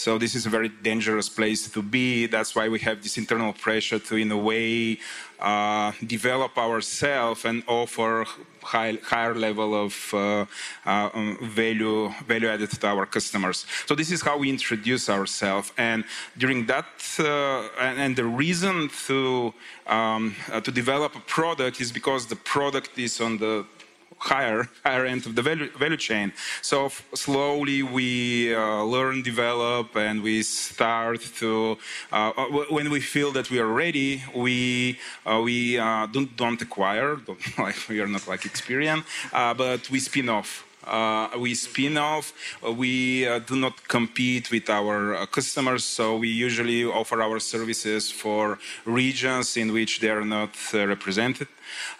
so 0.00 0.16
this 0.16 0.34
is 0.34 0.46
a 0.46 0.48
very 0.48 0.70
dangerous 0.70 1.28
place 1.28 1.68
to 1.68 1.82
be. 1.82 2.26
That's 2.26 2.56
why 2.56 2.70
we 2.70 2.78
have 2.78 3.02
this 3.02 3.18
internal 3.18 3.52
pressure 3.52 3.98
to, 3.98 4.16
in 4.16 4.32
a 4.32 4.36
way, 4.50 4.98
uh, 5.38 5.92
develop 6.06 6.56
ourselves 6.56 7.44
and 7.44 7.62
offer 7.66 8.24
high, 8.62 8.96
higher 9.02 9.34
level 9.34 9.74
of 9.74 9.94
uh, 10.14 10.46
uh, 10.86 11.10
um, 11.12 11.36
value 11.42 12.08
value 12.26 12.48
added 12.48 12.70
to 12.70 12.86
our 12.86 13.04
customers. 13.04 13.66
So 13.84 13.94
this 13.94 14.10
is 14.10 14.22
how 14.22 14.38
we 14.38 14.48
introduce 14.48 15.10
ourselves. 15.10 15.70
And 15.76 16.04
during 16.38 16.64
that, 16.72 16.86
uh, 17.18 17.68
and, 17.78 17.98
and, 18.00 18.16
the 18.16 18.24
reason 18.24 18.88
to 19.06 19.52
um, 19.86 20.34
uh, 20.50 20.62
to 20.62 20.70
develop 20.72 21.14
a 21.14 21.20
product 21.20 21.78
is 21.78 21.92
because 21.92 22.26
the 22.26 22.36
product 22.36 22.98
is 22.98 23.20
on 23.20 23.36
the 23.36 23.66
higher 24.20 24.68
higher 24.84 25.04
end 25.04 25.26
of 25.26 25.34
the 25.34 25.42
value, 25.42 25.70
value 25.78 25.96
chain. 25.96 26.32
So 26.62 26.90
slowly 27.14 27.82
we 27.82 28.54
uh, 28.54 28.82
learn, 28.84 29.22
develop, 29.22 29.96
and 29.96 30.22
we 30.22 30.42
start 30.42 31.20
to. 31.40 31.78
Uh, 32.12 32.32
uh 32.36 32.46
when 32.70 32.90
we 32.90 33.00
feel 33.00 33.32
that 33.32 33.50
we 33.50 33.58
are 33.58 33.72
ready, 33.84 34.22
we 34.34 34.98
uh, 35.26 35.40
we 35.42 35.78
uh, 35.78 36.06
don't 36.06 36.36
don't 36.36 36.60
acquire. 36.62 37.16
Don't, 37.16 37.58
like 37.58 37.76
we 37.88 38.00
are 38.00 38.08
not 38.08 38.28
like 38.28 38.42
Experian, 38.42 39.04
uh, 39.32 39.54
but 39.54 39.90
we 39.90 39.98
spin 39.98 40.28
off. 40.28 40.69
Uh, 40.90 41.28
we 41.38 41.54
spin 41.54 41.96
off. 41.96 42.32
Uh, 42.66 42.72
we 42.72 43.26
uh, 43.26 43.38
do 43.38 43.54
not 43.54 43.86
compete 43.86 44.50
with 44.50 44.68
our 44.68 45.24
customers, 45.28 45.84
so 45.84 46.16
we 46.16 46.28
usually 46.28 46.84
offer 46.84 47.22
our 47.22 47.38
services 47.38 48.10
for 48.10 48.58
regions 48.84 49.56
in 49.56 49.72
which 49.72 50.00
they 50.00 50.10
are 50.10 50.24
not 50.24 50.50
represented. 50.72 51.46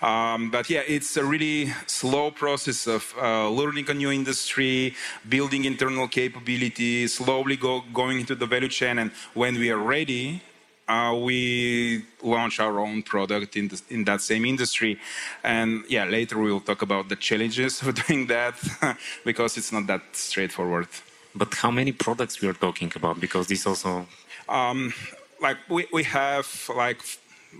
Um, 0.03 0.51
but 0.51 0.69
yeah, 0.69 0.83
it's 0.87 1.17
a 1.17 1.25
really 1.25 1.73
slow 1.87 2.33
process 2.33 2.89
of 2.89 3.15
uh, 3.17 3.49
learning 3.49 3.89
a 3.91 3.95
new 3.95 4.11
industry, 4.11 4.97
building 5.29 5.65
internal 5.65 6.09
capability, 6.09 7.07
slowly 7.07 7.57
go, 7.57 7.85
going 7.93 8.19
into 8.19 8.35
the 8.35 8.47
value 8.47 8.69
chain. 8.69 8.99
And 8.99 9.13
when 9.35 9.55
we 9.55 9.71
are 9.71 9.79
ready, 9.79 10.43
uh, 10.91 11.15
we 11.15 12.03
launch 12.23 12.59
our 12.59 12.81
own 12.81 13.03
product 13.03 13.57
in, 13.57 13.69
the, 13.69 13.81
in 13.91 14.05
that 14.05 14.21
same 14.21 14.45
industry. 14.45 14.99
And 15.45 15.85
yeah, 15.89 16.05
later 16.05 16.39
we 16.39 16.51
will 16.53 16.61
talk 16.71 16.83
about 16.83 17.09
the 17.09 17.17
challenges 17.17 17.81
of 17.83 17.95
doing 18.07 18.27
that 18.27 18.55
because 19.25 19.57
it's 19.57 19.73
not 19.73 19.87
that 19.87 20.03
straightforward. 20.13 20.89
But 21.35 21.55
how 21.55 21.71
many 21.71 21.93
products 21.93 22.41
we 22.41 22.49
are 22.49 22.59
talking 22.67 22.93
about? 22.97 23.21
Because 23.21 23.47
this 23.47 23.67
also. 23.67 24.07
Um, 24.49 24.93
like 25.41 25.59
we, 25.69 25.87
we 25.93 26.03
have 26.03 26.49
like 26.77 27.01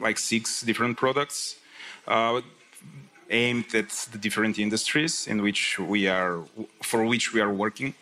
like 0.01 0.19
six 0.19 0.63
different 0.63 0.97
products 0.97 1.57
uh, 2.09 2.41
aimed 3.31 3.75
at 3.75 3.91
the 4.13 4.19
different 4.19 4.59
industries 4.59 5.27
in 5.29 5.41
which 5.41 5.79
we 5.79 6.09
are 6.09 6.43
for 6.83 7.05
which 7.07 7.33
we 7.33 7.41
are 7.41 7.53
working. 7.53 7.95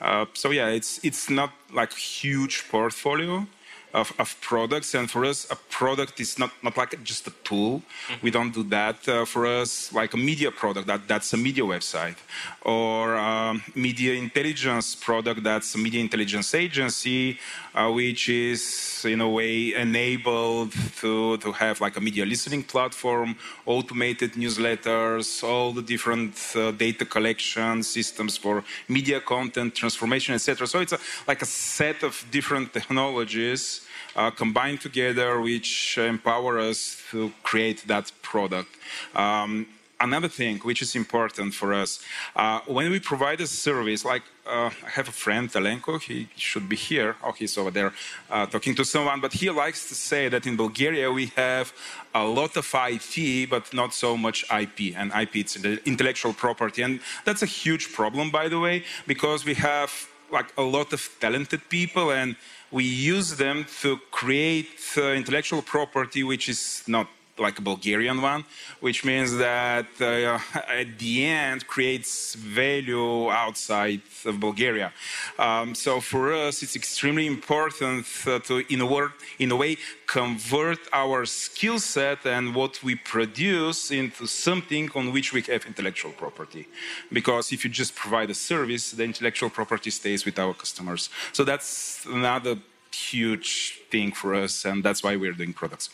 Uh, 0.00 0.26
so 0.34 0.50
yeah, 0.50 0.68
it's 0.68 1.00
it's 1.02 1.28
not 1.28 1.50
like 1.74 1.92
huge 1.92 2.64
portfolio, 2.70 3.46
of, 3.94 4.12
of, 4.18 4.38
products. 4.40 4.94
And 4.94 5.10
for 5.10 5.24
us, 5.24 5.46
a 5.50 5.56
product 5.56 6.20
is 6.20 6.38
not, 6.38 6.50
not 6.62 6.76
like 6.76 7.02
just 7.02 7.26
a 7.26 7.30
tool. 7.42 7.82
Mm-hmm. 8.08 8.14
We 8.22 8.30
don't 8.30 8.52
do 8.52 8.62
that. 8.64 9.08
Uh, 9.08 9.24
for 9.24 9.46
us, 9.46 9.92
like 9.92 10.14
a 10.14 10.16
media 10.16 10.50
product, 10.50 10.86
that, 10.86 11.08
that's 11.08 11.32
a 11.32 11.36
media 11.36 11.64
website. 11.64 12.16
Or 12.62 13.16
um, 13.16 13.62
media 13.74 14.14
intelligence 14.14 14.94
product, 14.94 15.42
that's 15.42 15.74
a 15.74 15.78
media 15.78 16.00
intelligence 16.00 16.54
agency, 16.54 17.38
uh, 17.74 17.90
which 17.90 18.28
is 18.28 19.04
in 19.06 19.20
a 19.20 19.28
way 19.28 19.74
enabled 19.74 20.72
to, 20.96 21.38
to 21.38 21.52
have 21.52 21.80
like 21.80 21.96
a 21.96 22.00
media 22.00 22.26
listening 22.26 22.62
platform, 22.62 23.36
automated 23.64 24.32
newsletters, 24.32 25.42
all 25.42 25.72
the 25.72 25.82
different 25.82 26.34
uh, 26.54 26.70
data 26.72 27.04
collection 27.04 27.82
systems 27.82 28.36
for 28.36 28.64
media 28.88 29.20
content 29.20 29.74
transformation, 29.74 30.34
etc. 30.34 30.66
So 30.66 30.80
it's 30.80 30.92
a, 30.92 30.98
like 31.26 31.42
a 31.42 31.46
set 31.46 32.02
of 32.02 32.24
different 32.30 32.72
technologies 32.72 33.87
uh, 34.18 34.30
combined 34.32 34.80
together, 34.80 35.40
which 35.40 35.96
empower 35.96 36.58
us 36.58 37.00
to 37.10 37.32
create 37.42 37.86
that 37.86 38.10
product. 38.20 38.70
Um, 39.14 39.66
another 40.00 40.28
thing 40.28 40.58
which 40.58 40.80
is 40.82 40.94
important 40.94 41.54
for 41.54 41.72
us 41.74 42.00
uh, 42.36 42.60
when 42.66 42.90
we 42.90 43.00
provide 43.00 43.40
a 43.40 43.46
service 43.46 44.04
like 44.04 44.22
uh, 44.46 44.70
i 44.86 44.90
have 44.98 45.08
a 45.08 45.16
friend 45.24 45.50
Talenko, 45.50 46.00
he 46.00 46.28
should 46.36 46.68
be 46.68 46.76
here 46.76 47.16
oh 47.24 47.32
he's 47.32 47.58
over 47.58 47.72
there 47.72 47.92
uh, 48.30 48.46
talking 48.46 48.76
to 48.76 48.84
someone 48.84 49.20
but 49.20 49.32
he 49.32 49.50
likes 49.50 49.88
to 49.88 49.96
say 49.96 50.28
that 50.28 50.46
in 50.46 50.56
bulgaria 50.56 51.10
we 51.10 51.26
have 51.34 51.72
a 52.14 52.24
lot 52.24 52.56
of 52.56 52.66
ip 52.92 53.50
but 53.50 53.74
not 53.74 53.92
so 53.92 54.16
much 54.16 54.44
ip 54.52 54.78
and 54.96 55.10
ip 55.22 55.34
it's 55.34 55.56
intellectual 55.92 56.32
property 56.32 56.82
and 56.82 57.00
that's 57.24 57.42
a 57.42 57.50
huge 57.62 57.92
problem 57.92 58.30
by 58.30 58.46
the 58.48 58.60
way 58.60 58.84
because 59.08 59.44
we 59.44 59.54
have 59.54 59.90
like 60.30 60.52
a 60.56 60.62
lot 60.62 60.92
of 60.92 61.00
talented 61.20 61.60
people 61.68 62.12
and 62.12 62.36
we 62.70 62.84
use 62.84 63.36
them 63.36 63.66
to 63.80 63.98
create 64.10 64.80
uh, 64.96 65.02
intellectual 65.12 65.62
property 65.62 66.22
which 66.22 66.48
is 66.48 66.82
not 66.86 67.08
like 67.38 67.58
a 67.58 67.62
Bulgarian 67.62 68.20
one, 68.20 68.44
which 68.80 69.04
means 69.04 69.36
that 69.36 69.86
uh, 70.00 70.38
at 70.80 70.98
the 70.98 71.24
end 71.24 71.66
creates 71.66 72.34
value 72.34 73.30
outside 73.30 74.02
of 74.24 74.40
Bulgaria. 74.40 74.92
Um, 75.38 75.74
so 75.74 76.00
for 76.00 76.32
us, 76.32 76.62
it's 76.62 76.76
extremely 76.76 77.26
important 77.26 78.06
uh, 78.26 78.38
to, 78.40 78.64
in 78.72 78.80
a, 78.80 78.86
word, 78.86 79.12
in 79.38 79.50
a 79.50 79.56
way, 79.56 79.76
convert 80.06 80.80
our 80.92 81.26
skill 81.26 81.78
set 81.78 82.24
and 82.26 82.54
what 82.54 82.82
we 82.82 82.94
produce 82.94 83.90
into 83.90 84.26
something 84.26 84.90
on 84.94 85.12
which 85.12 85.32
we 85.32 85.42
have 85.42 85.66
intellectual 85.66 86.12
property. 86.12 86.66
Because 87.12 87.52
if 87.52 87.64
you 87.64 87.70
just 87.70 87.94
provide 87.94 88.30
a 88.30 88.34
service, 88.34 88.92
the 88.92 89.04
intellectual 89.04 89.50
property 89.50 89.90
stays 89.90 90.24
with 90.24 90.38
our 90.38 90.54
customers. 90.54 91.10
So 91.32 91.44
that's 91.44 92.06
another 92.06 92.56
huge 92.92 93.80
thing 93.90 94.12
for 94.12 94.34
us, 94.34 94.64
and 94.64 94.82
that's 94.82 95.02
why 95.02 95.16
we're 95.16 95.32
doing 95.32 95.52
products 95.52 95.90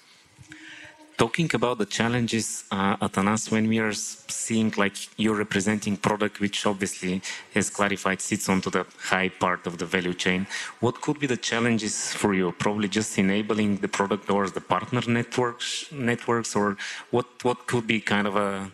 talking 1.17 1.51
about 1.55 1.79
the 1.79 1.87
challenges, 1.87 2.65
uh, 2.71 2.97
Atanas, 2.97 3.51
when 3.51 3.69
we 3.69 3.79
are 3.79 3.93
seeing 3.93 4.73
like 4.77 4.97
you're 5.17 5.37
representing 5.37 5.97
product, 5.97 6.41
which 6.41 6.67
obviously, 6.67 7.23
as 7.55 7.71
clarified, 7.71 8.21
sits 8.21 8.49
onto 8.49 8.71
the 8.71 8.85
high 8.99 9.29
part 9.29 9.67
of 9.67 9.79
the 9.79 9.87
value 9.87 10.15
chain. 10.15 10.47
What 10.81 11.01
could 11.01 11.19
be 11.21 11.27
the 11.27 11.37
challenges 11.37 12.13
for 12.13 12.35
you? 12.35 12.53
Probably 12.53 12.89
just 12.89 13.17
enabling 13.19 13.79
the 13.79 13.89
product 13.89 14.31
or 14.31 14.49
the 14.49 14.61
partner 14.61 15.03
networks, 15.07 15.91
networks, 15.93 16.57
or 16.57 16.77
what? 17.11 17.27
What 17.43 17.67
could 17.67 17.87
be 17.87 18.01
kind 18.01 18.27
of 18.27 18.37
a 18.37 18.71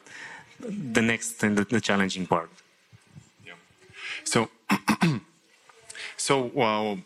the 0.61 1.03
next 1.03 1.42
and 1.42 1.57
the, 1.59 1.64
the 1.64 1.81
challenging 1.81 2.26
part? 2.26 2.50
Yeah. 3.46 3.53
So, 4.24 4.48
so 6.16 6.50
well, 6.55 6.98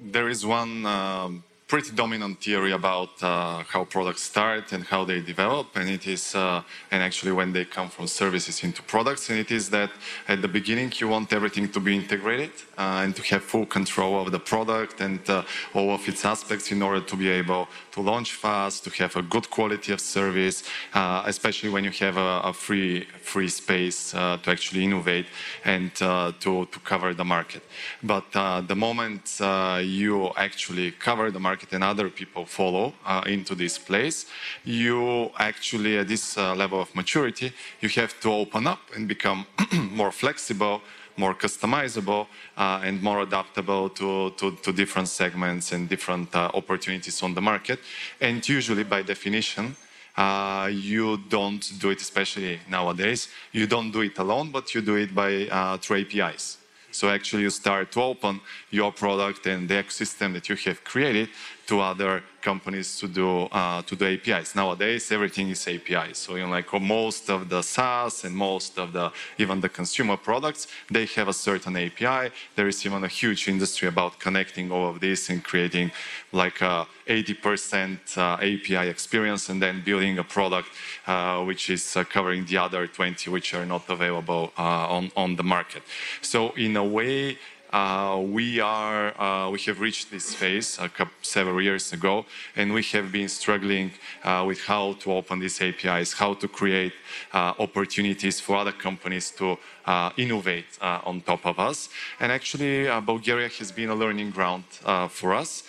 there 0.00 0.28
is 0.28 0.46
one. 0.46 0.86
Um, 0.86 1.44
pretty 1.70 1.92
dominant 1.92 2.42
theory 2.42 2.72
about 2.72 3.10
uh, 3.22 3.62
how 3.68 3.84
products 3.84 4.22
start 4.24 4.72
and 4.72 4.82
how 4.82 5.04
they 5.04 5.20
develop, 5.20 5.66
and 5.76 5.88
it 5.88 6.04
is, 6.04 6.34
uh, 6.34 6.60
and 6.90 7.00
actually 7.00 7.30
when 7.30 7.52
they 7.52 7.64
come 7.64 7.88
from 7.88 8.08
services 8.08 8.64
into 8.64 8.82
products, 8.82 9.30
and 9.30 9.38
it 9.38 9.52
is 9.52 9.70
that 9.70 9.90
at 10.26 10.42
the 10.42 10.48
beginning 10.48 10.92
you 10.98 11.06
want 11.06 11.32
everything 11.32 11.68
to 11.70 11.78
be 11.78 11.94
integrated 11.94 12.50
uh, 12.76 13.02
and 13.04 13.14
to 13.14 13.22
have 13.22 13.44
full 13.44 13.64
control 13.64 14.20
of 14.20 14.32
the 14.32 14.40
product 14.40 15.00
and 15.00 15.20
uh, 15.30 15.44
all 15.72 15.90
of 15.94 16.08
its 16.08 16.24
aspects 16.24 16.72
in 16.72 16.82
order 16.82 17.00
to 17.00 17.14
be 17.14 17.28
able 17.28 17.68
to 17.92 18.00
launch 18.00 18.32
fast, 18.34 18.84
to 18.84 18.90
have 19.02 19.16
a 19.16 19.22
good 19.22 19.50
quality 19.50 19.92
of 19.92 20.00
service, 20.00 20.62
uh, 20.94 21.22
especially 21.26 21.70
when 21.70 21.84
you 21.84 21.90
have 21.90 22.16
a, 22.16 22.40
a 22.44 22.52
free 22.52 23.06
free 23.22 23.48
space 23.48 24.14
uh, 24.14 24.38
to 24.42 24.50
actually 24.50 24.84
innovate 24.84 25.26
and 25.64 25.94
to 25.94 26.34
to 26.40 26.66
cover 26.84 27.14
the 27.14 27.24
market. 27.24 27.62
But 28.02 28.32
the 28.32 28.76
moment 28.76 29.40
you 29.82 30.30
actually 30.36 30.92
cover 30.92 31.30
the 31.30 31.40
market 31.40 31.72
and 31.72 31.84
other 31.84 32.08
people 32.10 32.44
follow 32.46 32.94
uh, 33.04 33.22
into 33.26 33.54
this 33.54 33.78
place, 33.78 34.26
you 34.64 35.30
actually, 35.38 35.98
at 35.98 36.08
this 36.08 36.36
uh, 36.36 36.54
level 36.54 36.80
of 36.80 36.94
maturity, 36.94 37.52
you 37.80 37.88
have 37.90 38.18
to 38.20 38.30
open 38.32 38.66
up 38.66 38.80
and 38.94 39.08
become 39.08 39.46
more 39.92 40.12
flexible, 40.12 40.82
more 41.20 41.34
customizable, 41.34 42.26
uh, 42.56 42.86
and 42.86 43.02
more 43.02 43.20
adaptable 43.28 43.90
to, 43.90 44.30
to, 44.38 44.46
to, 44.64 44.72
different 44.72 45.08
segments 45.08 45.72
and 45.72 45.88
different 45.88 46.34
uh, 46.34 46.50
opportunities 46.54 47.22
on 47.22 47.34
the 47.34 47.40
market. 47.52 47.78
And 48.20 48.36
usually, 48.48 48.84
by 48.84 49.02
definition, 49.02 49.76
uh, 50.16 50.68
you 50.72 51.18
don't 51.28 51.64
do 51.78 51.90
it, 51.90 52.00
especially 52.00 52.58
nowadays, 52.68 53.28
you 53.52 53.66
don't 53.66 53.90
do 53.90 54.00
it 54.00 54.18
alone, 54.18 54.50
but 54.50 54.74
you 54.74 54.80
do 54.80 54.96
it 54.96 55.14
by 55.14 55.46
uh, 55.46 55.76
through 55.76 55.98
APIs. 56.02 56.58
So 56.92 57.08
actually 57.08 57.42
you 57.42 57.50
start 57.50 57.92
to 57.92 58.02
open 58.02 58.40
your 58.70 58.92
product 58.92 59.46
and 59.46 59.68
the 59.68 59.74
ecosystem 59.74 60.32
that 60.32 60.48
you 60.48 60.56
have 60.56 60.82
created 60.82 61.28
to 61.70 61.80
other 61.80 62.24
companies 62.42 62.98
to 62.98 63.06
do 63.06 63.30
uh, 63.52 63.80
to 63.82 63.94
do 63.94 64.04
APIs. 64.14 64.56
Nowadays, 64.56 65.12
everything 65.12 65.48
is 65.50 65.62
APIs. 65.68 66.18
So 66.18 66.34
know, 66.34 66.48
like 66.48 66.68
most 66.80 67.30
of 67.30 67.48
the 67.48 67.62
SaaS 67.62 68.24
and 68.24 68.34
most 68.34 68.72
of 68.82 68.92
the 68.92 69.12
even 69.38 69.60
the 69.60 69.68
consumer 69.68 70.16
products, 70.16 70.66
they 70.90 71.06
have 71.16 71.28
a 71.28 71.32
certain 71.48 71.76
API. 71.76 72.22
There 72.56 72.68
is 72.72 72.84
even 72.86 73.04
a 73.04 73.12
huge 73.20 73.42
industry 73.46 73.86
about 73.86 74.18
connecting 74.18 74.72
all 74.72 74.88
of 74.92 74.96
this 74.98 75.30
and 75.30 75.44
creating 75.44 75.92
like 76.32 76.60
a 76.60 76.86
80% 77.06 78.18
uh, 78.18 78.50
API 78.50 78.88
experience, 78.88 79.48
and 79.50 79.62
then 79.64 79.82
building 79.84 80.18
a 80.18 80.24
product 80.24 80.68
uh, 81.06 81.44
which 81.48 81.70
is 81.70 81.84
uh, 81.96 82.02
covering 82.02 82.46
the 82.46 82.56
other 82.56 82.88
20 82.88 83.30
which 83.30 83.54
are 83.54 83.66
not 83.74 83.84
available 83.88 84.52
uh, 84.58 84.96
on 84.96 85.04
on 85.16 85.36
the 85.36 85.46
market. 85.56 85.82
So 86.20 86.38
in 86.66 86.76
a 86.76 86.84
way 86.98 87.38
uh, 87.72 88.20
we 88.20 88.58
are 88.60 89.20
uh, 89.20 89.48
we 89.50 89.58
have 89.60 89.80
reached 89.80 90.10
this 90.10 90.34
phase 90.34 90.76
couple, 90.76 91.14
several 91.22 91.62
years 91.62 91.92
ago, 91.92 92.26
and 92.56 92.72
we 92.72 92.82
have 92.82 93.12
been 93.12 93.28
struggling 93.28 93.92
uh, 94.24 94.44
with 94.46 94.60
how 94.60 94.94
to 94.94 95.12
open 95.12 95.38
these 95.38 95.60
APIs, 95.62 96.12
how 96.12 96.34
to 96.34 96.48
create 96.48 96.92
uh, 97.32 97.54
opportunities 97.58 98.40
for 98.40 98.56
other 98.56 98.72
companies 98.72 99.30
to 99.30 99.56
Uh, 99.90 100.12
innovate 100.16 100.72
uh, 100.80 101.00
on 101.10 101.20
top 101.20 101.44
of 101.44 101.58
us. 101.58 101.88
And 102.20 102.30
actually, 102.30 102.86
uh, 102.86 103.00
Bulgaria 103.00 103.48
has 103.58 103.72
been 103.72 103.90
a 103.90 103.94
learning 104.02 104.30
ground 104.30 104.62
uh, 104.84 105.08
for 105.08 105.34
us 105.34 105.64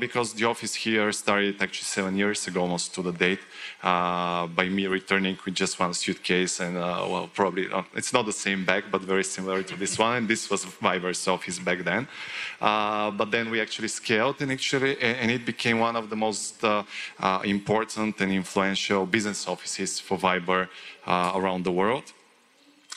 because 0.00 0.32
the 0.32 0.46
office 0.52 0.74
here 0.74 1.12
started 1.12 1.54
actually 1.60 1.90
seven 1.98 2.16
years 2.16 2.40
ago, 2.48 2.62
almost 2.62 2.94
to 2.94 3.02
the 3.02 3.12
date, 3.12 3.44
by 4.58 4.66
me 4.76 4.86
returning 4.86 5.36
with 5.44 5.54
just 5.62 5.78
one 5.78 5.92
suitcase 5.92 6.54
and 6.60 6.76
well, 7.12 7.28
probably 7.34 7.64
it's 7.98 8.12
not 8.16 8.24
the 8.24 8.38
same 8.46 8.64
bag, 8.64 8.84
but 8.90 9.02
very 9.02 9.26
similar 9.36 9.62
to 9.62 9.74
this 9.76 9.98
one. 9.98 10.16
And 10.18 10.28
this 10.28 10.48
was 10.50 10.64
Viber's 10.64 11.28
office 11.28 11.58
back 11.58 11.80
then. 11.90 12.08
but 13.20 13.28
then 13.34 13.50
we 13.50 13.60
actually 13.60 13.88
scaled 13.88 14.36
and 14.42 14.50
actually, 14.50 14.92
and 15.22 15.30
it 15.30 15.44
became 15.44 15.78
one 15.88 15.96
of 15.96 16.08
the 16.08 16.16
most 16.16 16.64
important 17.56 18.14
and 18.22 18.32
influential 18.32 19.04
business 19.04 19.40
offices 19.46 20.00
for 20.00 20.16
Viber 20.16 20.68
uh, 21.06 21.32
around 21.38 21.64
the 21.64 21.72
world. 21.72 22.06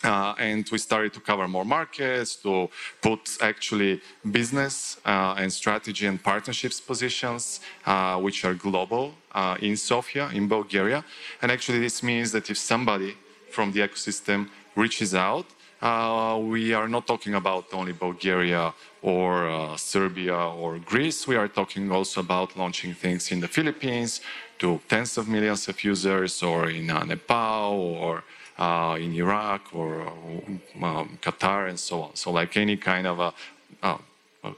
Uh, 0.04 0.34
and 0.40 0.68
we 0.72 0.78
started 0.78 1.14
to 1.14 1.20
cover 1.20 1.48
more 1.48 1.66
markets, 1.66 2.36
to 2.36 2.70
put 3.02 3.38
actually 3.42 4.02
business 4.32 4.98
uh, 5.06 5.36
and 5.38 5.54
strategy 5.54 6.08
and 6.08 6.24
partnerships 6.24 6.82
positions, 6.82 7.60
uh, 7.86 8.18
which 8.18 8.44
are 8.44 8.56
global 8.56 9.14
uh, 9.34 9.56
in 9.62 9.78
Sofia, 9.78 10.30
in 10.34 10.48
Bulgaria. 10.48 11.04
And 11.42 11.52
actually, 11.52 11.80
this 11.80 12.02
means 12.02 12.32
that 12.32 12.50
if 12.50 12.58
somebody 12.58 13.16
from 13.52 13.72
the 13.72 13.82
ecosystem 13.82 14.50
reaches 14.76 15.14
out, 15.14 15.46
uh, 15.82 16.40
we 16.42 16.74
are 16.74 16.88
not 16.88 17.08
talking 17.08 17.34
about 17.34 17.66
only 17.74 17.92
Bulgaria 17.92 18.74
or 19.02 19.50
uh, 19.50 19.76
Serbia 19.78 20.38
or 20.38 20.78
Greece. 20.80 21.28
We 21.28 21.36
are 21.36 21.48
talking 21.48 21.92
also 21.92 22.22
about 22.22 22.56
launching 22.56 22.94
things 22.94 23.32
in 23.32 23.40
the 23.40 23.48
Philippines 23.48 24.22
to 24.60 24.80
tens 24.88 25.18
of 25.18 25.28
millions 25.28 25.68
of 25.68 25.84
users, 25.84 26.44
or 26.44 26.70
in 26.70 26.88
Nepal, 26.88 27.74
or 27.74 28.24
uh, 28.58 28.98
in 29.00 29.14
Iraq, 29.14 29.74
or 29.74 30.08
um, 30.08 31.18
Qatar, 31.22 31.70
and 31.70 31.80
so 31.80 32.04
on. 32.04 32.16
So, 32.16 32.32
like 32.32 32.58
any 32.58 32.78
kind 32.78 33.08
of 33.08 33.20
a 33.20 33.34
uh, 33.82 33.98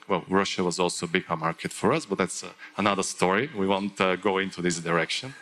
well, 0.07 0.23
Russia 0.29 0.63
was 0.63 0.79
also 0.79 1.05
a 1.05 1.09
big 1.09 1.27
market 1.29 1.71
for 1.71 1.91
us, 1.91 2.05
but 2.05 2.17
that's 2.17 2.43
uh, 2.43 2.49
another 2.77 3.03
story. 3.03 3.49
We 3.55 3.67
won't 3.67 3.99
uh, 3.99 4.15
go 4.15 4.37
into 4.37 4.61
this 4.61 4.79
direction. 4.79 5.33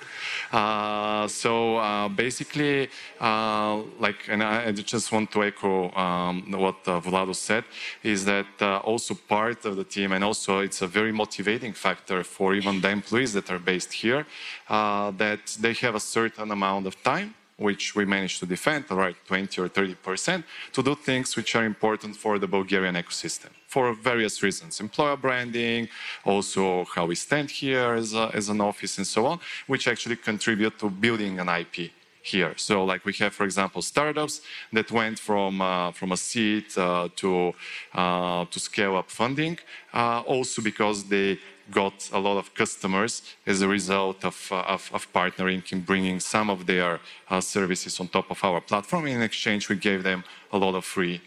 Uh, 0.52 1.28
so 1.28 1.78
uh, 1.78 2.08
basically, 2.10 2.90
uh, 3.20 3.82
like, 4.00 4.28
and 4.28 4.42
I 4.44 4.72
just 4.72 5.12
want 5.12 5.32
to 5.34 5.44
echo 5.44 5.92
um, 5.92 6.52
what 6.52 6.78
uh, 6.88 7.00
Vlado 7.02 7.36
said, 7.36 7.66
is 8.04 8.26
that 8.26 8.62
also 8.84 9.14
part 9.14 9.66
of 9.66 9.76
the 9.76 9.84
team, 9.84 10.12
and 10.12 10.24
also 10.24 10.60
it's 10.60 10.82
a 10.82 10.88
very 10.88 11.12
motivating 11.12 11.74
factor 11.74 12.24
for 12.24 12.56
even 12.56 12.82
the 12.82 12.90
employees 12.90 13.34
that 13.34 13.52
are 13.52 13.60
based 13.60 13.94
here, 13.94 14.26
that 14.68 15.58
they 15.60 15.74
have 15.74 15.96
a 15.96 16.00
certain 16.00 16.50
amount 16.52 16.88
of 16.88 17.02
time 17.04 17.36
which 17.68 17.96
we 17.96 18.04
managed 18.06 18.40
to 18.40 18.46
defend, 18.46 18.86
right, 18.90 19.16
20 19.28 19.62
or 19.62 19.68
30 19.68 19.96
percent, 19.96 20.46
to 20.74 20.82
do 20.82 20.96
things 20.96 21.36
which 21.36 21.56
are 21.56 21.66
important 21.66 22.16
for 22.16 22.40
the 22.40 22.48
Bulgarian 22.48 22.96
ecosystem 22.96 23.52
for 23.72 23.94
various 23.94 24.44
reasons, 24.44 24.82
employer 24.82 25.16
branding, 25.16 25.88
also 26.26 26.84
how 26.94 27.06
we 27.06 27.16
stand 27.16 27.50
here 27.50 27.94
as, 27.94 28.14
a, 28.14 28.30
as 28.34 28.50
an 28.50 28.60
office 28.60 28.98
and 28.98 29.08
so 29.08 29.26
on, 29.26 29.40
which 29.66 29.88
actually 29.88 30.18
contribute 30.18 30.78
to 30.78 30.90
building 30.90 31.40
an 31.40 31.48
IP 31.48 31.92
here. 32.22 32.54
So 32.58 32.84
like 32.84 33.06
we 33.06 33.14
have, 33.14 33.34
for 33.34 33.46
example, 33.46 33.82
startups 33.82 34.42
that 34.74 34.92
went 34.92 35.18
from, 35.20 35.62
uh, 35.62 35.92
from 35.94 36.12
a 36.12 36.18
seed 36.18 36.66
uh, 36.78 37.08
to, 37.16 37.54
uh, 37.94 38.44
to 38.54 38.60
scale 38.60 38.98
up 38.98 39.10
funding, 39.10 39.58
uh, 39.94 40.22
also 40.28 40.62
because 40.62 41.06
they 41.06 41.40
got 41.72 42.10
a 42.12 42.20
lot 42.20 42.38
of 42.38 42.54
customers 42.54 43.22
as 43.46 43.62
a 43.62 43.68
result 43.68 44.24
of, 44.26 44.38
uh, 44.52 44.76
of, 44.76 44.90
of 44.94 45.12
partnering 45.14 45.64
in 45.72 45.82
bringing 45.82 46.20
some 46.20 46.50
of 46.50 46.66
their 46.66 47.00
uh, 47.30 47.42
services 47.42 48.00
on 48.00 48.08
top 48.08 48.30
of 48.30 48.44
our 48.44 48.62
platform. 48.62 49.08
In 49.08 49.22
exchange, 49.22 49.70
we 49.70 49.76
gave 49.76 50.04
them 50.04 50.24
a 50.52 50.58
lot 50.58 50.76
of 50.76 50.86
free 50.86 51.22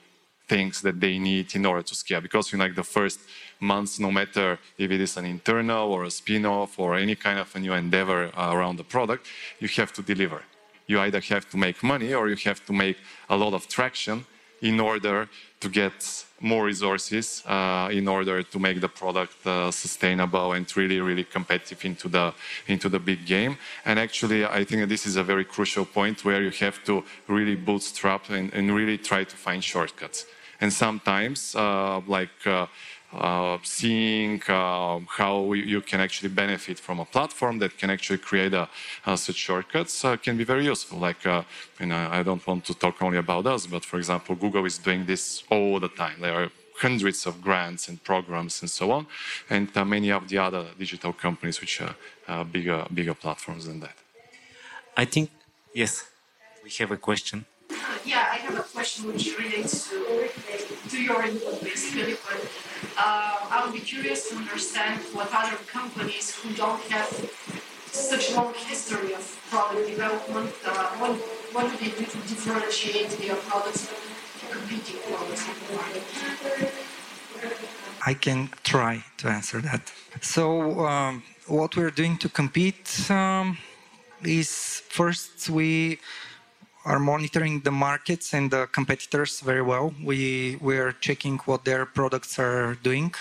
things 0.47 0.83
that 0.83 1.01
they 1.01 1.19
need 1.19 1.55
in 1.55 1.65
order 1.65 1.83
to 1.83 1.95
scale. 1.95 2.21
Because 2.21 2.53
in 2.53 2.59
like 2.59 2.75
the 2.75 2.85
first 2.85 3.21
months, 3.61 3.99
no 3.99 4.11
matter 4.11 4.59
if 4.77 4.91
it 4.91 5.01
is 5.01 5.17
an 5.17 5.25
internal 5.25 5.91
or 5.93 6.05
a 6.05 6.11
spin-off 6.11 6.79
or 6.79 6.95
any 6.97 7.15
kind 7.15 7.39
of 7.39 7.55
a 7.57 7.59
new 7.59 7.73
endeavor 7.73 8.31
uh, 8.37 8.53
around 8.55 8.77
the 8.77 8.85
product, 8.85 9.27
you 9.59 9.69
have 9.69 9.93
to 9.93 10.03
deliver. 10.03 10.43
You 10.87 11.01
either 11.01 11.21
have 11.21 11.49
to 11.51 11.57
make 11.57 11.83
money 11.83 12.13
or 12.13 12.29
you 12.29 12.37
have 12.45 12.65
to 12.67 12.73
make 12.73 12.99
a 13.31 13.37
lot 13.37 13.55
of 13.55 13.67
traction 13.69 14.27
in 14.65 14.81
order 14.81 15.29
to 15.61 15.69
get 15.69 16.25
more 16.41 16.65
resources 16.65 17.43
uh, 17.47 17.89
in 17.93 18.09
order 18.09 18.43
to 18.43 18.59
make 18.59 18.81
the 18.81 18.89
product 18.89 19.47
uh, 19.47 19.71
sustainable 19.71 20.53
and 20.53 20.77
really, 20.77 21.01
really 21.01 21.25
competitive 21.25 21.85
into 21.85 22.09
the 22.09 22.33
into 22.67 22.89
the 22.89 22.99
big 22.99 23.21
game. 23.27 23.57
And 23.85 23.99
actually, 23.99 24.45
I 24.45 24.65
think 24.65 24.89
this 24.89 25.07
is 25.07 25.17
a 25.17 25.23
very 25.23 25.45
crucial 25.45 25.85
point 25.85 26.25
where 26.25 26.43
you 26.43 26.51
have 26.67 26.83
to 26.85 27.05
really 27.29 27.57
bootstrap 27.57 28.31
and, 28.31 28.53
and 28.55 28.75
really 28.75 28.99
try 28.99 29.25
to 29.25 29.37
find 29.37 29.63
shortcuts. 29.63 30.27
And 30.61 30.73
sometimes, 30.73 31.55
uh, 31.55 32.01
like 32.07 32.39
uh, 33.19 33.59
seeing 33.63 34.43
uh, 34.49 35.01
how 35.09 35.53
you 35.53 35.81
can 35.81 36.01
actually 36.01 36.29
benefit 36.29 36.79
from 36.79 37.01
a 37.01 37.05
platform 37.05 37.59
that 37.59 37.77
can 37.79 37.91
actually 37.91 38.19
create 38.19 38.53
a, 38.55 38.69
uh, 39.07 39.17
such 39.17 39.37
shortcuts 39.37 40.05
uh, 40.05 40.17
can 40.17 40.37
be 40.37 40.45
very 40.45 40.65
useful. 40.65 40.99
Like, 40.99 41.27
uh, 41.27 41.43
you 41.81 41.87
know, 41.87 42.09
I 42.11 42.23
don't 42.23 42.45
want 42.47 42.65
to 42.67 42.75
talk 42.75 43.03
only 43.03 43.19
about 43.19 43.47
us, 43.47 43.67
but 43.67 43.85
for 43.85 43.99
example, 43.99 44.35
Google 44.35 44.65
is 44.65 44.79
doing 44.79 45.07
this 45.07 45.45
all 45.51 45.81
the 45.81 45.89
time. 45.89 46.21
There 46.21 46.35
are 46.35 46.51
hundreds 46.81 47.27
of 47.27 47.41
grants 47.41 47.89
and 47.89 48.03
programs 48.03 48.61
and 48.63 48.71
so 48.71 48.91
on, 48.91 49.07
and 49.49 49.69
uh, 49.77 49.85
many 49.85 50.11
of 50.11 50.29
the 50.29 50.39
other 50.39 50.67
digital 50.79 51.13
companies 51.13 51.61
which 51.61 51.81
are 51.81 52.45
bigger, 52.45 52.85
bigger 52.93 53.15
platforms 53.15 53.67
than 53.67 53.81
that. 53.81 53.97
I 54.97 55.05
think, 55.05 55.31
yes, 55.73 56.05
we 56.63 56.71
have 56.79 56.91
a 56.91 56.97
question. 56.97 57.45
Yeah, 58.05 58.29
I 58.31 58.37
have 58.37 58.59
a 58.59 58.63
question 58.63 59.07
which 59.07 59.37
relates 59.39 59.89
to, 59.89 59.97
to 60.91 61.03
your 61.03 61.25
input, 61.25 61.63
basically. 61.63 62.17
But 62.27 62.49
uh, 62.97 63.51
I 63.51 63.63
would 63.65 63.75
be 63.75 63.81
curious 63.81 64.29
to 64.31 64.37
understand 64.37 65.01
what 65.13 65.29
other 65.33 65.57
companies 65.67 66.35
who 66.37 66.55
don't 66.55 66.81
have 66.91 67.09
such 67.91 68.35
long 68.35 68.53
history 68.55 69.15
of 69.15 69.25
product 69.51 69.87
development, 69.87 70.53
uh, 70.67 70.87
what, 70.99 71.13
what 71.55 71.71
do 71.71 71.77
they 71.79 71.91
do 71.91 72.05
to 72.05 72.19
differentiate 72.29 73.11
their 73.11 73.37
products 73.37 73.87
from 73.87 74.61
competing 74.61 75.01
products 75.09 75.47
in 75.49 75.55
the 75.67 75.75
market? 75.75 76.05
I 78.07 78.15
can 78.15 78.51
try 78.63 79.05
to 79.19 79.29
answer 79.29 79.61
that. 79.61 79.93
So, 80.21 80.87
um, 80.87 81.23
what 81.47 81.77
we're 81.77 81.91
doing 81.91 82.17
to 82.19 82.29
compete 82.29 83.11
um, 83.11 83.59
is 84.23 84.83
first 84.89 85.49
we 85.51 85.99
are 86.85 86.99
monitoring 86.99 87.61
the 87.61 87.71
markets 87.71 88.35
and 88.35 88.51
the 88.51 88.67
competitors 88.67 89.41
very 89.41 89.63
well. 89.63 89.95
We 90.03 90.59
we 90.61 90.79
are 90.79 90.93
checking 90.93 91.39
what 91.47 91.65
their 91.65 91.87
products 91.87 92.39
are 92.39 92.75
doing 92.83 93.15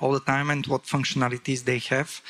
all 0.00 0.12
the 0.12 0.20
time 0.20 0.50
and 0.50 0.66
what 0.66 0.84
functionalities 0.84 1.64
they 1.64 1.78
have. 1.78 2.22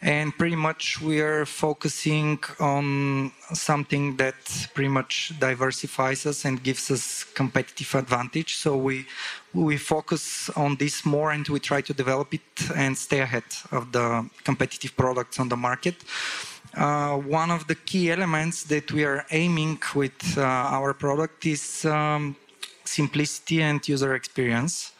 And 0.00 0.36
pretty 0.38 0.56
much 0.56 1.00
we 1.00 1.20
are 1.20 1.44
focusing 1.44 2.38
on 2.60 3.32
something 3.52 4.16
that 4.16 4.68
pretty 4.74 4.88
much 4.88 5.32
diversifies 5.40 6.24
us 6.26 6.44
and 6.44 6.62
gives 6.62 6.90
us 6.90 7.24
competitive 7.24 7.94
advantage. 7.94 8.56
So 8.56 8.76
we 8.76 9.06
we 9.52 9.76
focus 9.76 10.50
on 10.50 10.76
this 10.76 11.04
more 11.04 11.32
and 11.32 11.46
we 11.48 11.58
try 11.58 11.80
to 11.80 11.94
develop 11.94 12.34
it 12.34 12.70
and 12.74 12.96
stay 12.96 13.20
ahead 13.20 13.50
of 13.72 13.90
the 13.90 14.28
competitive 14.44 14.96
products 14.96 15.40
on 15.40 15.48
the 15.48 15.56
market. 15.56 15.96
Uh, 16.76 17.16
one 17.16 17.50
of 17.50 17.66
the 17.66 17.74
key 17.74 18.10
elements 18.10 18.64
that 18.64 18.92
we 18.92 19.02
are 19.04 19.24
aiming 19.30 19.78
with 19.94 20.36
uh, 20.36 20.42
our 20.42 20.92
product 20.92 21.46
is 21.46 21.84
um, 21.86 22.36
simplicity 22.84 23.62
and 23.62 23.86
user 23.88 24.14
experience. 24.14 24.92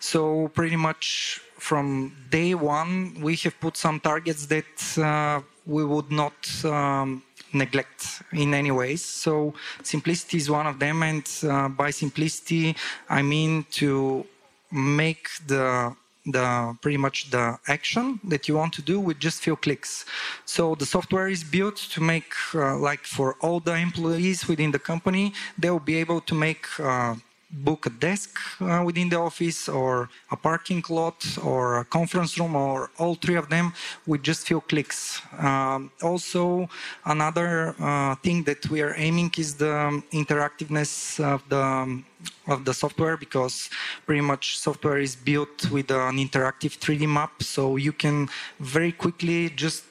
So 0.00 0.48
pretty 0.48 0.76
much 0.76 1.40
from 1.58 2.16
day 2.30 2.54
one, 2.54 3.20
we 3.20 3.36
have 3.36 3.60
put 3.60 3.76
some 3.76 4.00
targets 4.00 4.46
that 4.46 4.98
uh, 4.98 5.42
we 5.66 5.84
would 5.84 6.10
not 6.10 6.64
um, 6.64 7.22
neglect 7.52 8.22
in 8.32 8.54
any 8.54 8.70
ways. 8.70 9.04
So 9.04 9.52
simplicity 9.82 10.38
is 10.38 10.48
one 10.48 10.66
of 10.66 10.78
them, 10.78 11.02
and 11.02 11.28
uh, 11.42 11.68
by 11.68 11.90
simplicity, 11.90 12.74
I 13.08 13.22
mean 13.22 13.66
to 13.72 14.24
make 14.70 15.28
the 15.46 15.94
the 16.32 16.76
pretty 16.82 16.96
much 16.96 17.30
the 17.30 17.58
action 17.66 18.20
that 18.24 18.48
you 18.48 18.56
want 18.56 18.72
to 18.74 18.82
do 18.82 19.00
with 19.00 19.18
just 19.18 19.42
few 19.42 19.56
clicks. 19.56 20.04
So 20.44 20.74
the 20.74 20.86
software 20.86 21.28
is 21.28 21.44
built 21.44 21.76
to 21.94 22.00
make 22.00 22.32
uh, 22.54 22.76
like 22.76 23.04
for 23.04 23.36
all 23.40 23.60
the 23.60 23.74
employees 23.74 24.48
within 24.48 24.70
the 24.70 24.78
company, 24.78 25.32
they 25.58 25.70
will 25.70 25.86
be 25.92 25.96
able 25.96 26.20
to 26.22 26.34
make 26.34 26.66
uh, 26.80 27.14
book 27.50 27.86
a 27.86 27.90
desk 27.90 28.38
uh, 28.60 28.82
within 28.84 29.08
the 29.08 29.18
office 29.18 29.68
or 29.68 30.08
a 30.30 30.36
parking 30.36 30.84
lot 30.90 31.24
or 31.42 31.78
a 31.78 31.84
conference 31.84 32.38
room 32.38 32.54
or 32.54 32.90
all 32.98 33.14
three 33.14 33.36
of 33.36 33.48
them 33.48 33.72
with 34.06 34.22
just 34.22 34.46
few 34.46 34.60
clicks. 34.60 35.22
Um, 35.38 35.90
also, 36.02 36.68
another 37.06 37.74
uh, 37.80 38.14
thing 38.16 38.42
that 38.44 38.68
we 38.68 38.82
are 38.82 38.94
aiming 38.96 39.32
is 39.38 39.54
the 39.54 40.02
interactiveness 40.12 41.20
of 41.20 41.42
the 41.48 42.02
of 42.48 42.64
the 42.64 42.74
software 42.74 43.16
because 43.16 43.70
pretty 44.04 44.20
much 44.20 44.58
software 44.58 44.98
is 44.98 45.14
built 45.14 45.70
with 45.70 45.90
an 45.90 46.16
interactive 46.16 46.76
3D 46.78 47.08
map 47.08 47.42
so 47.42 47.76
you 47.76 47.92
can 47.92 48.28
very 48.58 48.90
quickly 48.90 49.50
just 49.50 49.84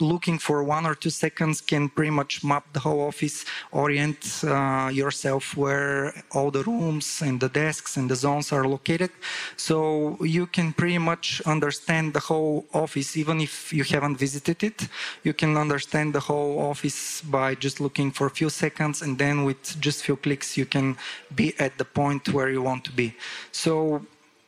looking 0.00 0.38
for 0.38 0.62
one 0.64 0.86
or 0.86 0.94
two 0.94 1.10
seconds 1.10 1.60
can 1.60 1.88
pretty 1.88 2.10
much 2.10 2.42
map 2.44 2.64
the 2.72 2.80
whole 2.80 3.00
office, 3.00 3.44
orient 3.72 4.40
uh, 4.44 4.90
yourself 4.92 5.56
where 5.56 6.14
all 6.32 6.50
the 6.50 6.62
rooms 6.64 7.22
and 7.22 7.40
the 7.40 7.48
desks 7.48 7.96
and 7.96 8.10
the 8.10 8.16
zones 8.16 8.52
are 8.52 8.66
located. 8.66 9.10
So 9.56 10.16
you 10.22 10.46
can 10.46 10.72
pretty 10.72 10.98
much 10.98 11.40
understand 11.46 12.14
the 12.14 12.20
whole 12.20 12.66
office, 12.72 13.16
even 13.16 13.40
if 13.40 13.72
you 13.72 13.84
haven't 13.84 14.16
visited 14.16 14.62
it. 14.62 14.88
You 15.22 15.32
can 15.32 15.56
understand 15.56 16.14
the 16.14 16.20
whole 16.20 16.58
office 16.58 17.22
by 17.22 17.54
just 17.54 17.80
looking 17.80 18.10
for 18.10 18.26
a 18.26 18.30
few 18.30 18.50
seconds, 18.50 19.02
and 19.02 19.18
then 19.18 19.44
with 19.44 19.80
just 19.80 20.04
few 20.04 20.16
clicks, 20.16 20.56
you 20.56 20.66
can 20.66 20.96
be 21.34 21.54
at 21.58 21.78
the 21.78 21.84
point 21.84 22.32
where 22.32 22.50
you 22.50 22.62
want 22.62 22.84
to 22.84 22.92
be. 22.92 23.14
So 23.52 24.04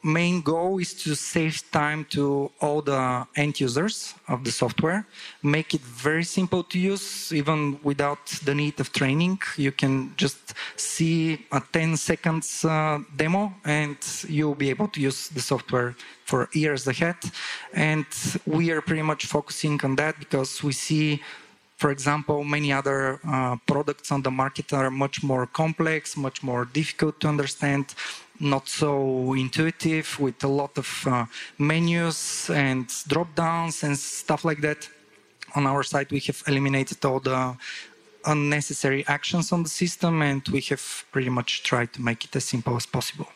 main 0.06 0.40
goal 0.40 0.78
is 0.78 0.94
to 0.94 1.14
save 1.14 1.60
time 1.72 2.06
to 2.10 2.50
all 2.60 2.80
the 2.80 3.26
end 3.34 3.60
users 3.60 4.14
of 4.28 4.44
the 4.44 4.52
software, 4.52 5.04
make 5.42 5.74
it 5.74 5.80
very 5.80 6.24
simple 6.24 6.62
to 6.62 6.78
use, 6.78 7.32
even 7.32 7.78
without 7.82 8.24
the 8.44 8.54
need 8.54 8.78
of 8.78 8.92
training. 8.92 9.38
You 9.56 9.72
can 9.72 10.14
just 10.16 10.54
see 10.76 11.44
a 11.50 11.60
10 11.72 11.96
seconds 11.96 12.64
uh, 12.64 13.00
demo 13.16 13.52
and 13.64 13.96
you'll 14.28 14.54
be 14.54 14.70
able 14.70 14.88
to 14.88 15.00
use 15.00 15.28
the 15.28 15.40
software 15.40 15.96
for 16.24 16.48
years 16.52 16.86
ahead. 16.86 17.16
And 17.74 18.06
we 18.46 18.70
are 18.70 18.80
pretty 18.80 19.02
much 19.02 19.26
focusing 19.26 19.80
on 19.82 19.96
that 19.96 20.18
because 20.18 20.62
we 20.62 20.72
see 20.72 21.20
for 21.76 21.90
example, 21.90 22.42
many 22.42 22.72
other 22.72 23.20
uh, 23.28 23.56
products 23.66 24.10
on 24.10 24.22
the 24.22 24.30
market 24.30 24.72
are 24.72 24.90
much 24.90 25.22
more 25.22 25.46
complex, 25.46 26.16
much 26.16 26.42
more 26.42 26.64
difficult 26.64 27.20
to 27.20 27.28
understand, 27.28 27.94
not 28.40 28.68
so 28.68 29.33
intuitive 29.35 30.18
with 30.20 30.42
a 30.44 30.49
lot 30.49 30.77
of 30.79 30.88
uh, 31.07 31.27
menus 31.59 32.51
and 32.51 32.87
drop 33.09 33.35
downs 33.35 33.83
and 33.83 33.99
stuff 33.99 34.44
like 34.44 34.61
that. 34.61 34.88
On 35.55 35.66
our 35.66 35.83
side, 35.83 36.11
we 36.11 36.20
have 36.20 36.42
eliminated 36.46 37.05
all 37.05 37.20
the 37.20 37.57
unnecessary 38.27 39.05
actions 39.07 39.53
on 39.53 39.62
the 39.62 39.68
system 39.68 40.20
and 40.22 40.46
we 40.49 40.61
have 40.61 41.05
pretty 41.12 41.31
much 41.31 41.62
tried 41.62 41.92
to 41.92 42.03
make 42.03 42.25
it 42.25 42.37
as 42.37 42.44
simple 42.44 42.77
as 42.77 42.85
possible. 42.85 43.29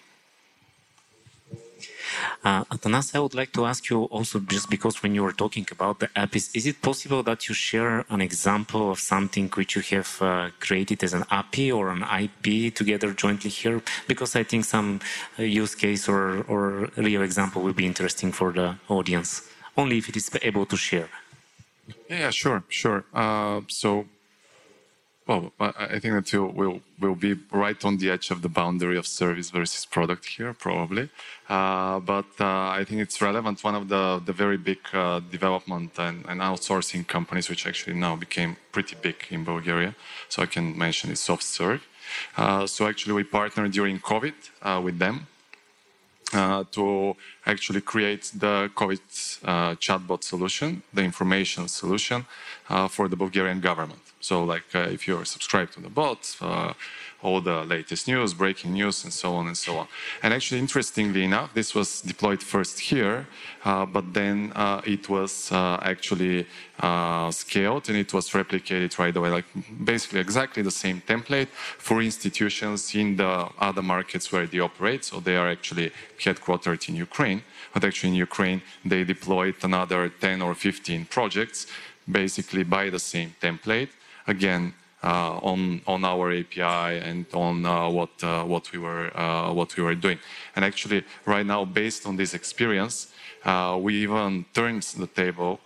Uh, 2.44 2.64
Atanas, 2.64 3.14
I 3.14 3.20
would 3.20 3.34
like 3.34 3.52
to 3.52 3.66
ask 3.66 3.88
you 3.90 4.04
also, 4.04 4.40
just 4.40 4.70
because 4.70 5.02
when 5.02 5.14
you 5.14 5.22
were 5.22 5.32
talking 5.32 5.66
about 5.70 6.00
the 6.00 6.08
app, 6.16 6.34
is, 6.36 6.50
is 6.54 6.66
it 6.66 6.80
possible 6.82 7.22
that 7.22 7.48
you 7.48 7.54
share 7.54 8.04
an 8.10 8.20
example 8.20 8.90
of 8.90 8.98
something 8.98 9.48
which 9.54 9.76
you 9.76 9.82
have 9.82 10.22
uh, 10.22 10.50
created 10.60 11.02
as 11.02 11.12
an 11.14 11.24
API 11.30 11.72
or 11.72 11.90
an 11.90 12.02
IP 12.02 12.74
together 12.74 13.12
jointly 13.12 13.50
here? 13.50 13.82
Because 14.06 14.36
I 14.36 14.42
think 14.42 14.64
some 14.64 15.00
uh, 15.38 15.42
use 15.42 15.74
case 15.74 16.08
or, 16.08 16.42
or 16.42 16.90
real 16.96 17.22
example 17.22 17.62
will 17.62 17.72
be 17.72 17.86
interesting 17.86 18.32
for 18.32 18.52
the 18.52 18.76
audience, 18.88 19.48
only 19.76 19.98
if 19.98 20.08
it 20.08 20.16
is 20.16 20.30
able 20.42 20.66
to 20.66 20.76
share. 20.76 21.08
Yeah, 22.08 22.30
sure, 22.30 22.62
sure. 22.68 23.04
Uh, 23.14 23.60
so 23.68 24.06
well, 25.30 25.52
I 25.60 26.00
think 26.00 26.12
that 26.18 26.28
we'll, 26.58 26.80
we'll 26.98 27.14
be 27.14 27.34
right 27.52 27.80
on 27.84 27.98
the 27.98 28.10
edge 28.10 28.32
of 28.32 28.42
the 28.42 28.48
boundary 28.48 28.98
of 28.98 29.06
service 29.06 29.50
versus 29.50 29.84
product 29.84 30.26
here, 30.26 30.52
probably. 30.52 31.08
Uh, 31.48 32.00
but 32.00 32.30
uh, 32.40 32.80
I 32.80 32.84
think 32.84 33.00
it's 33.00 33.22
relevant. 33.22 33.62
One 33.62 33.76
of 33.76 33.88
the, 33.88 34.20
the 34.24 34.32
very 34.32 34.56
big 34.56 34.80
uh, 34.92 35.20
development 35.20 35.92
and, 35.98 36.24
and, 36.28 36.40
outsourcing 36.40 37.06
companies, 37.06 37.48
which 37.48 37.64
actually 37.64 37.94
now 37.94 38.16
became 38.16 38.56
pretty 38.72 38.96
big 39.00 39.18
in 39.30 39.44
Bulgaria, 39.44 39.94
so 40.28 40.42
I 40.42 40.46
can 40.46 40.76
mention 40.76 41.12
is 41.12 41.20
SoftServe. 41.20 41.82
Uh, 42.36 42.66
so 42.66 42.88
actually, 42.88 43.14
we 43.14 43.22
partnered 43.22 43.70
during 43.70 44.00
COVID 44.00 44.34
uh, 44.62 44.80
with 44.82 44.98
them 44.98 45.28
uh, 46.32 46.64
to 46.72 47.16
actually 47.46 47.82
create 47.82 48.32
the 48.34 48.68
COVID 48.74 49.00
uh, 49.44 49.74
chatbot 49.76 50.24
solution, 50.24 50.82
the 50.92 51.02
information 51.02 51.68
solution 51.68 52.26
uh, 52.68 52.88
for 52.88 53.06
the 53.06 53.16
Bulgarian 53.16 53.60
government. 53.60 54.09
So 54.20 54.44
like 54.44 54.74
uh, 54.74 54.80
if 54.80 55.08
you're 55.08 55.24
subscribed 55.24 55.72
to 55.74 55.80
the 55.80 55.88
bot, 55.88 56.36
uh, 56.40 56.74
all 57.22 57.40
the 57.40 57.64
latest 57.64 58.08
news, 58.08 58.34
breaking 58.34 58.72
news, 58.72 59.04
and 59.04 59.12
so 59.12 59.34
on 59.34 59.46
and 59.46 59.56
so 59.56 59.76
on. 59.76 59.88
And 60.22 60.32
actually, 60.32 60.60
interestingly 60.60 61.24
enough, 61.24 61.52
this 61.54 61.74
was 61.74 62.00
deployed 62.00 62.42
first 62.42 62.80
here, 62.80 63.26
uh, 63.64 63.86
but 63.86 64.14
then 64.14 64.52
uh, 64.54 64.80
it 64.86 65.08
was 65.08 65.52
uh, 65.52 65.78
actually 65.82 66.46
uh, 66.80 67.30
scaled 67.30 67.88
and 67.88 67.98
it 67.98 68.12
was 68.14 68.30
replicated 68.30 68.98
right 68.98 69.14
away, 69.14 69.30
like 69.30 69.44
basically 69.84 70.20
exactly 70.20 70.62
the 70.62 70.70
same 70.70 71.02
template 71.06 71.48
for 71.48 72.00
institutions 72.00 72.94
in 72.94 73.16
the 73.16 73.48
other 73.58 73.82
markets 73.82 74.32
where 74.32 74.46
they 74.46 74.60
operate. 74.60 75.04
So 75.04 75.20
they 75.20 75.36
are 75.36 75.48
actually 75.48 75.92
headquartered 76.18 76.88
in 76.88 76.96
Ukraine, 76.96 77.42
but 77.74 77.84
actually 77.84 78.10
in 78.10 78.16
Ukraine, 78.16 78.62
they 78.84 79.04
deployed 79.04 79.56
another 79.62 80.08
10 80.08 80.42
or 80.42 80.54
15 80.54 81.06
projects 81.06 81.66
basically 82.10 82.64
by 82.64 82.90
the 82.90 82.98
same 82.98 83.34
template 83.40 83.90
again 84.26 84.74
uh, 85.02 85.38
on 85.42 85.80
on 85.86 86.04
our 86.04 86.30
API 86.30 86.98
and 87.08 87.26
on 87.32 87.64
uh, 87.64 87.88
what 87.88 88.10
uh, 88.22 88.44
what 88.44 88.70
we 88.72 88.78
were 88.78 89.10
what 89.52 89.76
we 89.76 89.82
were 89.82 89.94
doing. 89.94 90.18
And 90.54 90.64
actually, 90.64 91.04
right 91.24 91.46
now, 91.46 91.64
based 91.64 92.06
on 92.06 92.16
this 92.16 92.34
experience, 92.34 93.08
we 93.78 94.02
even 94.02 94.44
turned 94.52 94.82
the 94.82 95.06
table 95.06 95.60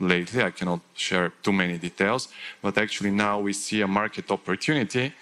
lately. 0.00 0.42
I 0.42 0.50
cannot 0.50 0.80
share 0.94 1.32
too 1.42 1.52
many 1.52 1.78
details, 1.78 2.28
but 2.62 2.76
actually 2.76 3.10
now 3.10 3.38
we 3.38 3.52
see 3.52 3.80
a 3.82 3.88
market 3.88 4.30
opportunity 4.30 5.12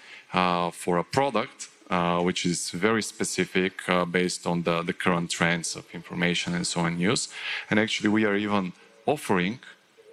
for 0.71 0.97
a 0.97 1.03
product 1.03 1.69
uh, 1.93 2.19
which 2.21 2.43
is 2.45 2.71
very 2.71 3.03
specific 3.03 3.87
uh, 3.87 4.03
based 4.03 4.47
on 4.47 4.63
the, 4.63 4.81
the 4.81 4.93
current 4.93 5.29
trends 5.29 5.75
of 5.75 5.85
information 5.93 6.55
and 6.55 6.65
so 6.65 6.81
on 6.81 6.99
use. 6.99 7.29
And 7.69 7.79
actually, 7.79 8.09
we 8.09 8.25
are 8.25 8.35
even 8.35 8.73
offering 9.05 9.59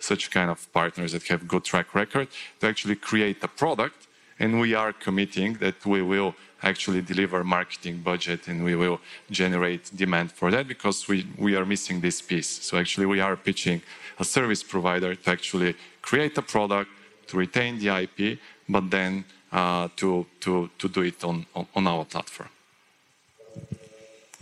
such 0.01 0.31
kind 0.31 0.51
of 0.51 0.73
partners 0.73 1.13
that 1.13 1.23
have 1.25 1.47
good 1.47 1.65
track 1.65 1.95
record 1.95 2.29
to 2.61 2.67
actually 2.67 2.97
create 2.97 3.43
a 3.43 3.49
product 3.49 4.07
and 4.39 4.59
we 4.59 4.75
are 4.75 4.93
committing 4.93 5.55
that 5.55 5.85
we 5.85 6.01
will 6.01 6.35
actually 6.63 7.03
deliver 7.03 7.45
marketing 7.45 7.99
budget 7.99 8.49
and 8.49 8.65
we 8.65 8.75
will 8.75 8.99
generate 9.31 9.95
demand 9.95 10.33
for 10.33 10.51
that 10.51 10.67
because 10.67 11.07
we, 11.09 11.27
we 11.39 11.55
are 11.55 11.65
missing 11.65 12.01
this 12.01 12.21
piece. 12.23 12.49
So 12.49 12.79
actually 12.79 13.07
we 13.07 13.21
are 13.21 13.37
pitching 13.37 13.83
a 14.19 14.25
service 14.25 14.63
provider 14.63 15.15
to 15.15 15.31
actually 15.31 15.75
create 16.03 16.37
a 16.39 16.43
product, 16.43 16.91
to 17.29 17.37
retain 17.37 17.79
the 17.79 17.89
IP, 17.89 18.39
but 18.69 18.91
then 18.91 19.25
uh, 19.53 19.89
to, 19.97 20.27
to, 20.41 20.71
to 20.79 20.89
do 20.89 21.03
it 21.03 21.23
on, 21.25 21.47
on, 21.55 21.67
on 21.75 21.87
our 21.87 22.05
platform. 22.05 22.49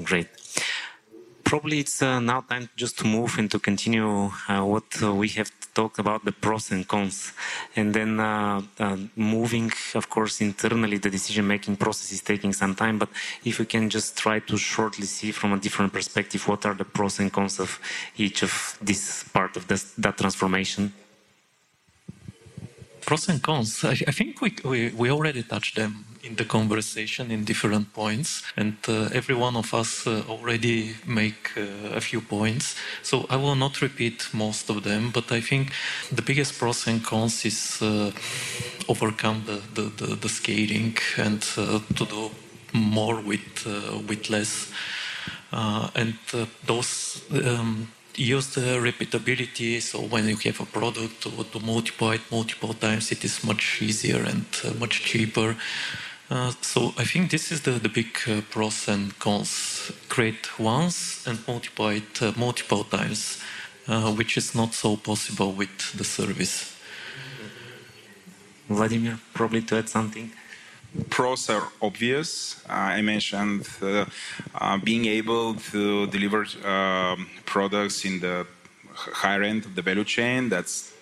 Great 0.02 0.28
probably 1.48 1.78
it's 1.78 2.02
uh, 2.02 2.20
now 2.20 2.42
time 2.42 2.68
just 2.76 2.98
to 2.98 3.06
move 3.06 3.38
and 3.38 3.50
to 3.50 3.58
continue 3.58 4.30
uh, 4.48 4.62
what 4.72 4.84
uh, 5.02 5.14
we 5.14 5.28
have 5.28 5.50
talked 5.72 5.98
about 5.98 6.22
the 6.26 6.32
pros 6.44 6.70
and 6.70 6.86
cons. 6.86 7.32
And 7.74 7.94
then 7.94 8.20
uh, 8.20 8.60
uh, 8.78 8.96
moving 9.16 9.72
of 9.94 10.10
course 10.10 10.42
internally 10.42 10.98
the 10.98 11.08
decision 11.08 11.46
making 11.46 11.76
process 11.76 12.12
is 12.12 12.20
taking 12.20 12.52
some 12.52 12.74
time 12.74 12.98
but 12.98 13.08
if 13.46 13.58
we 13.58 13.64
can 13.64 13.88
just 13.88 14.18
try 14.18 14.40
to 14.40 14.58
shortly 14.58 15.06
see 15.06 15.30
from 15.32 15.54
a 15.54 15.58
different 15.58 15.90
perspective 15.90 16.46
what 16.46 16.66
are 16.66 16.74
the 16.74 16.84
pros 16.84 17.18
and 17.18 17.32
cons 17.32 17.58
of 17.58 17.80
each 18.18 18.42
of 18.42 18.52
this 18.82 19.24
part 19.36 19.56
of 19.56 19.66
this, 19.68 19.82
that 20.04 20.18
transformation. 20.18 20.92
Pros 23.06 23.26
and 23.30 23.42
cons 23.42 23.84
i, 23.84 23.96
I 24.10 24.12
think 24.18 24.42
we, 24.42 24.50
we, 24.64 24.90
we 24.90 25.10
already 25.10 25.42
touched 25.42 25.76
them 25.76 26.04
in 26.28 26.36
the 26.36 26.44
conversation 26.44 27.30
in 27.30 27.44
different 27.44 27.92
points, 27.92 28.42
and 28.56 28.76
uh, 28.88 29.08
every 29.12 29.34
one 29.34 29.56
of 29.56 29.72
us 29.72 30.06
uh, 30.06 30.22
already 30.28 30.94
make 31.06 31.50
uh, 31.56 31.96
a 31.96 32.00
few 32.00 32.20
points. 32.20 32.76
So 33.02 33.26
I 33.30 33.36
will 33.36 33.56
not 33.56 33.80
repeat 33.80 34.28
most 34.32 34.70
of 34.70 34.82
them, 34.82 35.10
but 35.12 35.32
I 35.32 35.40
think 35.40 35.72
the 36.12 36.22
biggest 36.22 36.58
pros 36.58 36.86
and 36.86 37.02
cons 37.04 37.44
is 37.44 37.80
uh, 37.82 38.10
overcome 38.88 39.44
the, 39.46 39.60
the, 39.74 39.90
the, 39.96 40.14
the, 40.16 40.28
scaling 40.28 40.96
and 41.16 41.44
uh, 41.56 41.80
to 41.96 42.04
do 42.04 42.30
more 42.72 43.20
with 43.20 43.66
uh, 43.66 43.98
with 44.08 44.30
less, 44.30 44.70
and 45.94 46.14
those. 46.66 47.22
Um, 47.32 47.88
use 48.18 48.48
the 48.54 48.78
repeatability. 48.80 49.80
So 49.80 50.00
when 50.00 50.28
you 50.28 50.36
have 50.36 50.60
a 50.60 50.66
product 50.66 51.22
to, 51.22 51.30
to 51.30 51.60
multiply 51.60 52.14
it 52.14 52.22
multiple 52.30 52.74
times, 52.74 53.12
it 53.12 53.24
is 53.24 53.44
much 53.44 53.80
easier 53.80 54.22
and 54.24 54.44
uh, 54.64 54.74
much 54.74 55.04
cheaper. 55.04 55.56
Uh, 56.30 56.52
so 56.60 56.92
I 56.98 57.04
think 57.04 57.30
this 57.30 57.50
is 57.50 57.62
the, 57.62 57.70
the 57.70 57.88
big 57.88 58.08
uh, 58.26 58.42
pros 58.50 58.86
and 58.86 59.18
cons. 59.18 59.90
Create 60.10 60.58
once 60.58 61.26
and 61.26 61.38
multiply 61.48 61.94
it 61.94 62.22
uh, 62.22 62.32
multiple 62.36 62.84
times, 62.84 63.40
uh, 63.86 64.12
which 64.12 64.36
is 64.36 64.54
not 64.54 64.74
so 64.74 64.96
possible 64.96 65.52
with 65.52 65.92
the 65.96 66.04
service. 66.04 66.76
Vladimir, 68.68 69.18
probably 69.32 69.62
to 69.62 69.78
add 69.78 69.88
something. 69.88 70.30
Pros 71.08 71.48
are 71.48 71.68
obvious. 71.80 72.62
Uh, 72.68 72.72
I 72.72 73.00
mentioned 73.00 73.66
being 74.84 75.06
able 75.06 75.54
to 75.54 76.06
deliver 76.08 76.44
um, 76.66 77.26
products 77.46 78.04
in 78.04 78.20
the 78.20 78.46
higher 78.92 79.42
end 79.42 79.64
of 79.64 79.74
the 79.74 79.80
value 79.80 80.04
chain. 80.04 80.50
That's 80.50 80.92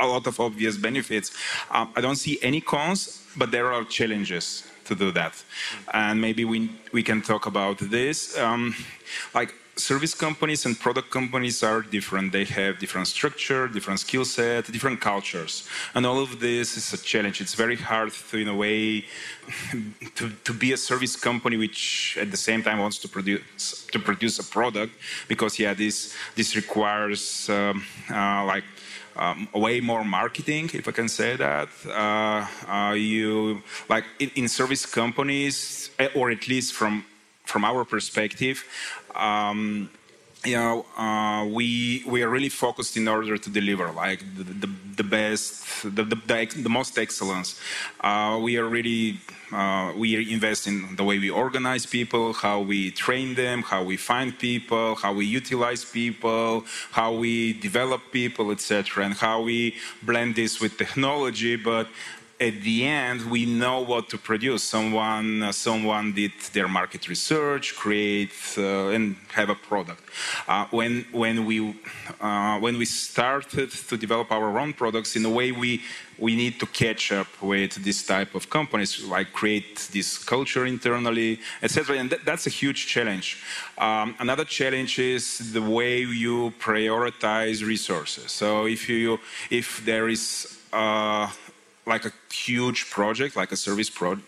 a, 0.00 0.06
lot 0.06 0.26
of 0.26 0.38
obvious 0.40 0.76
benefits. 0.76 1.32
Um, 1.70 1.92
I 1.96 2.00
don't 2.00 2.16
see 2.16 2.38
any 2.42 2.60
cons 2.60 3.22
but 3.36 3.50
there 3.50 3.72
are 3.72 3.84
challenges 3.84 4.64
to 4.84 4.94
do 4.94 5.10
that. 5.12 5.42
And 5.92 6.20
maybe 6.20 6.44
we, 6.44 6.70
we 6.92 7.02
can 7.02 7.22
talk 7.22 7.46
about 7.46 7.78
this. 7.78 8.36
Um, 8.38 8.74
like 9.34 9.54
service 9.76 10.12
companies 10.12 10.66
and 10.66 10.78
product 10.78 11.10
companies 11.10 11.62
are 11.62 11.82
different. 11.82 12.32
They 12.32 12.44
have 12.44 12.78
different 12.78 13.08
structure, 13.08 13.68
different 13.68 14.00
skill 14.00 14.24
set, 14.24 14.70
different 14.70 15.00
cultures. 15.00 15.66
And 15.94 16.04
all 16.04 16.20
of 16.20 16.40
this 16.40 16.76
is 16.76 16.92
a 16.92 17.02
challenge. 17.02 17.40
It's 17.40 17.54
very 17.54 17.76
hard 17.76 18.12
to, 18.12 18.36
in 18.36 18.48
a 18.48 18.54
way, 18.54 19.04
to, 20.16 20.30
to 20.30 20.52
be 20.52 20.72
a 20.72 20.76
service 20.76 21.16
company 21.16 21.56
which 21.56 22.18
at 22.20 22.30
the 22.30 22.36
same 22.36 22.62
time 22.62 22.80
wants 22.80 22.98
to 22.98 23.08
produce 23.08 23.86
to 23.92 23.98
produce 23.98 24.38
a 24.38 24.44
product 24.44 24.92
because 25.28 25.58
yeah, 25.58 25.74
this 25.74 26.14
this 26.34 26.56
requires 26.56 27.48
um, 27.50 27.84
uh, 28.10 28.44
like 28.44 28.64
um, 29.16 29.48
way 29.54 29.80
more 29.80 30.04
marketing, 30.04 30.70
if 30.74 30.88
I 30.88 30.92
can 30.92 31.08
say 31.08 31.36
that. 31.36 31.68
Uh, 31.86 32.46
uh, 32.68 32.92
you 32.92 33.62
like 33.88 34.04
in, 34.18 34.30
in, 34.34 34.48
service 34.48 34.86
companies, 34.86 35.90
eh, 35.98 36.08
or 36.14 36.30
at 36.30 36.48
least 36.48 36.72
from 36.72 37.04
from 37.44 37.64
our 37.64 37.84
perspective. 37.84 38.64
Um, 39.14 39.90
you 40.44 40.56
know, 40.56 40.84
uh, 40.96 41.46
we 41.46 42.02
we 42.06 42.22
are 42.22 42.28
really 42.28 42.48
focused 42.48 42.96
in 42.96 43.06
order 43.06 43.36
to 43.38 43.50
deliver 43.50 43.90
like 43.92 44.20
the, 44.36 44.42
the, 44.42 44.70
the 44.96 45.04
best, 45.04 45.64
the, 45.82 46.02
the, 46.02 46.16
the, 46.56 46.68
most 46.68 46.98
excellence. 46.98 47.60
Uh, 48.00 48.38
we 48.42 48.58
are 48.58 48.68
really 48.68 49.20
uh, 49.52 49.92
we 49.96 50.32
invest 50.32 50.66
in 50.66 50.96
the 50.96 51.04
way 51.04 51.18
we 51.18 51.30
organize 51.30 51.86
people, 51.86 52.32
how 52.32 52.60
we 52.60 52.90
train 52.90 53.34
them, 53.34 53.62
how 53.62 53.84
we 53.84 53.96
find 53.96 54.36
people, 54.38 54.96
how 54.96 55.12
we 55.12 55.26
utilize 55.26 55.84
people, 55.84 56.64
how 56.90 57.12
we 57.14 57.52
develop 57.52 58.00
people, 58.10 58.50
etc., 58.50 59.04
and 59.04 59.14
how 59.14 59.42
we 59.42 59.76
blend 60.02 60.34
this 60.34 60.60
with 60.60 60.76
technology. 60.76 61.54
But 61.54 61.86
at 62.42 62.60
the 62.62 62.84
end 62.84 63.30
we 63.30 63.46
know 63.46 63.80
what 63.80 64.08
to 64.08 64.18
produce. 64.18 64.62
Someone, 64.64 65.42
uh, 65.42 65.52
someone 65.52 66.12
did 66.12 66.32
their 66.52 66.68
market 66.68 67.08
research, 67.08 67.76
create 67.76 68.34
uh, 68.58 68.94
and 68.96 69.16
have 69.38 69.48
a 69.48 69.54
product. 69.54 70.02
Uh, 70.48 70.66
when 70.70 70.92
when 71.12 71.36
we 71.48 71.56
uh, 72.20 72.58
when 72.58 72.74
we 72.78 72.84
started 72.84 73.70
to 73.88 73.96
develop 73.96 74.28
our 74.32 74.58
own 74.58 74.72
products, 74.72 75.14
in 75.16 75.24
a 75.24 75.30
way 75.30 75.52
we 75.52 75.82
we 76.18 76.34
need 76.36 76.54
to 76.62 76.66
catch 76.66 77.12
up 77.12 77.30
with 77.40 77.72
this 77.86 78.06
type 78.06 78.34
of 78.34 78.50
companies, 78.50 78.92
like 79.04 79.32
create 79.32 79.88
this 79.92 80.18
culture 80.18 80.64
internally, 80.66 81.40
etc. 81.62 81.98
And 82.00 82.10
th- 82.10 82.22
that's 82.24 82.46
a 82.46 82.54
huge 82.62 82.86
challenge. 82.94 83.28
Um, 83.78 84.14
another 84.18 84.44
challenge 84.44 84.98
is 84.98 85.52
the 85.52 85.62
way 85.62 86.00
you 86.24 86.52
prioritize 86.58 87.64
resources. 87.74 88.30
So 88.32 88.66
if 88.66 88.88
you 88.88 89.18
if 89.50 89.84
there 89.84 90.08
is 90.08 90.58
uh, 90.72 91.28
like 91.86 92.04
a 92.04 92.12
huge 92.32 92.90
project, 92.90 93.36
like 93.36 93.52
a 93.52 93.56
service 93.56 93.90
project 93.90 94.22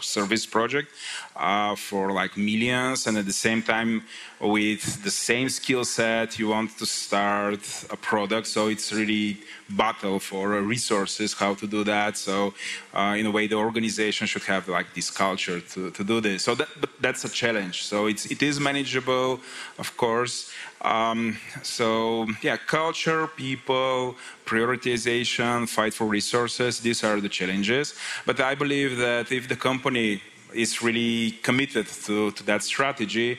service 0.00 0.44
project 0.44 0.92
uh, 1.36 1.74
for 1.74 2.12
like 2.12 2.36
millions 2.36 3.06
and 3.06 3.16
at 3.16 3.24
the 3.24 3.32
same 3.32 3.62
time 3.62 4.02
with 4.40 5.02
the 5.02 5.10
same 5.10 5.48
skill 5.48 5.84
set 5.84 6.38
you 6.38 6.48
want 6.48 6.76
to 6.78 6.84
start 6.84 7.60
a 7.90 7.96
product. 7.96 8.46
So 8.46 8.68
it's 8.68 8.92
really 8.92 9.38
battle 9.70 10.18
for 10.20 10.60
resources 10.60 11.32
how 11.32 11.54
to 11.54 11.66
do 11.66 11.84
that. 11.84 12.16
So 12.18 12.52
uh, 12.92 13.16
in 13.18 13.26
a 13.26 13.30
way 13.30 13.46
the 13.46 13.56
organization 13.56 14.26
should 14.26 14.44
have 14.44 14.68
like 14.68 14.94
this 14.94 15.10
culture 15.10 15.60
to, 15.60 15.90
to 15.90 16.04
do 16.04 16.20
this. 16.20 16.42
So 16.44 16.54
that, 16.54 16.68
that's 17.00 17.24
a 17.24 17.28
challenge. 17.28 17.84
So 17.84 18.06
it's, 18.06 18.26
it 18.26 18.42
is 18.42 18.60
manageable 18.60 19.40
of 19.78 19.96
course. 19.96 20.52
Um, 20.82 21.38
so 21.62 22.26
yeah 22.42 22.58
culture 22.58 23.26
people 23.26 24.16
prioritization 24.44 25.68
fight 25.68 25.94
for 25.94 26.06
resources 26.06 26.80
these 26.80 27.02
are 27.02 27.20
the 27.20 27.30
challenges. 27.30 27.94
But 28.26 28.40
i 28.40 28.54
believe 28.54 28.98
that 28.98 29.32
if 29.32 29.48
the 29.48 29.56
company 29.56 30.20
is 30.54 30.82
really 30.82 31.32
committed 31.42 31.86
to, 31.86 32.30
to 32.32 32.42
that 32.44 32.62
strategy 32.62 33.38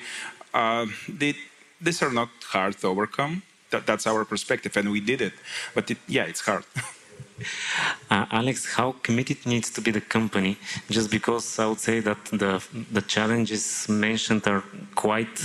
uh, 0.53 0.85
they, 1.07 1.35
these 1.81 2.01
are 2.01 2.11
not 2.11 2.29
hard 2.51 2.77
to 2.79 2.87
overcome 2.87 3.43
that, 3.69 3.85
that's 3.85 4.07
our 4.07 4.25
perspective, 4.25 4.75
and 4.77 4.91
we 4.91 4.99
did 4.99 5.21
it. 5.21 5.33
But 5.73 5.91
it, 5.91 5.97
yeah, 6.07 6.23
it's 6.23 6.41
hard. 6.41 6.63
Uh, 8.09 8.25
Alex, 8.31 8.73
how 8.73 8.95
committed 9.03 9.45
needs 9.45 9.69
to 9.69 9.81
be 9.81 9.91
the 9.91 9.99
company? 9.99 10.57
Just 10.89 11.11
because 11.11 11.59
I 11.59 11.65
would 11.67 11.79
say 11.79 11.99
that 11.99 12.23
the 12.31 12.63
the 12.89 13.01
challenges 13.01 13.89
mentioned 13.89 14.47
are 14.47 14.63
quite, 14.95 15.37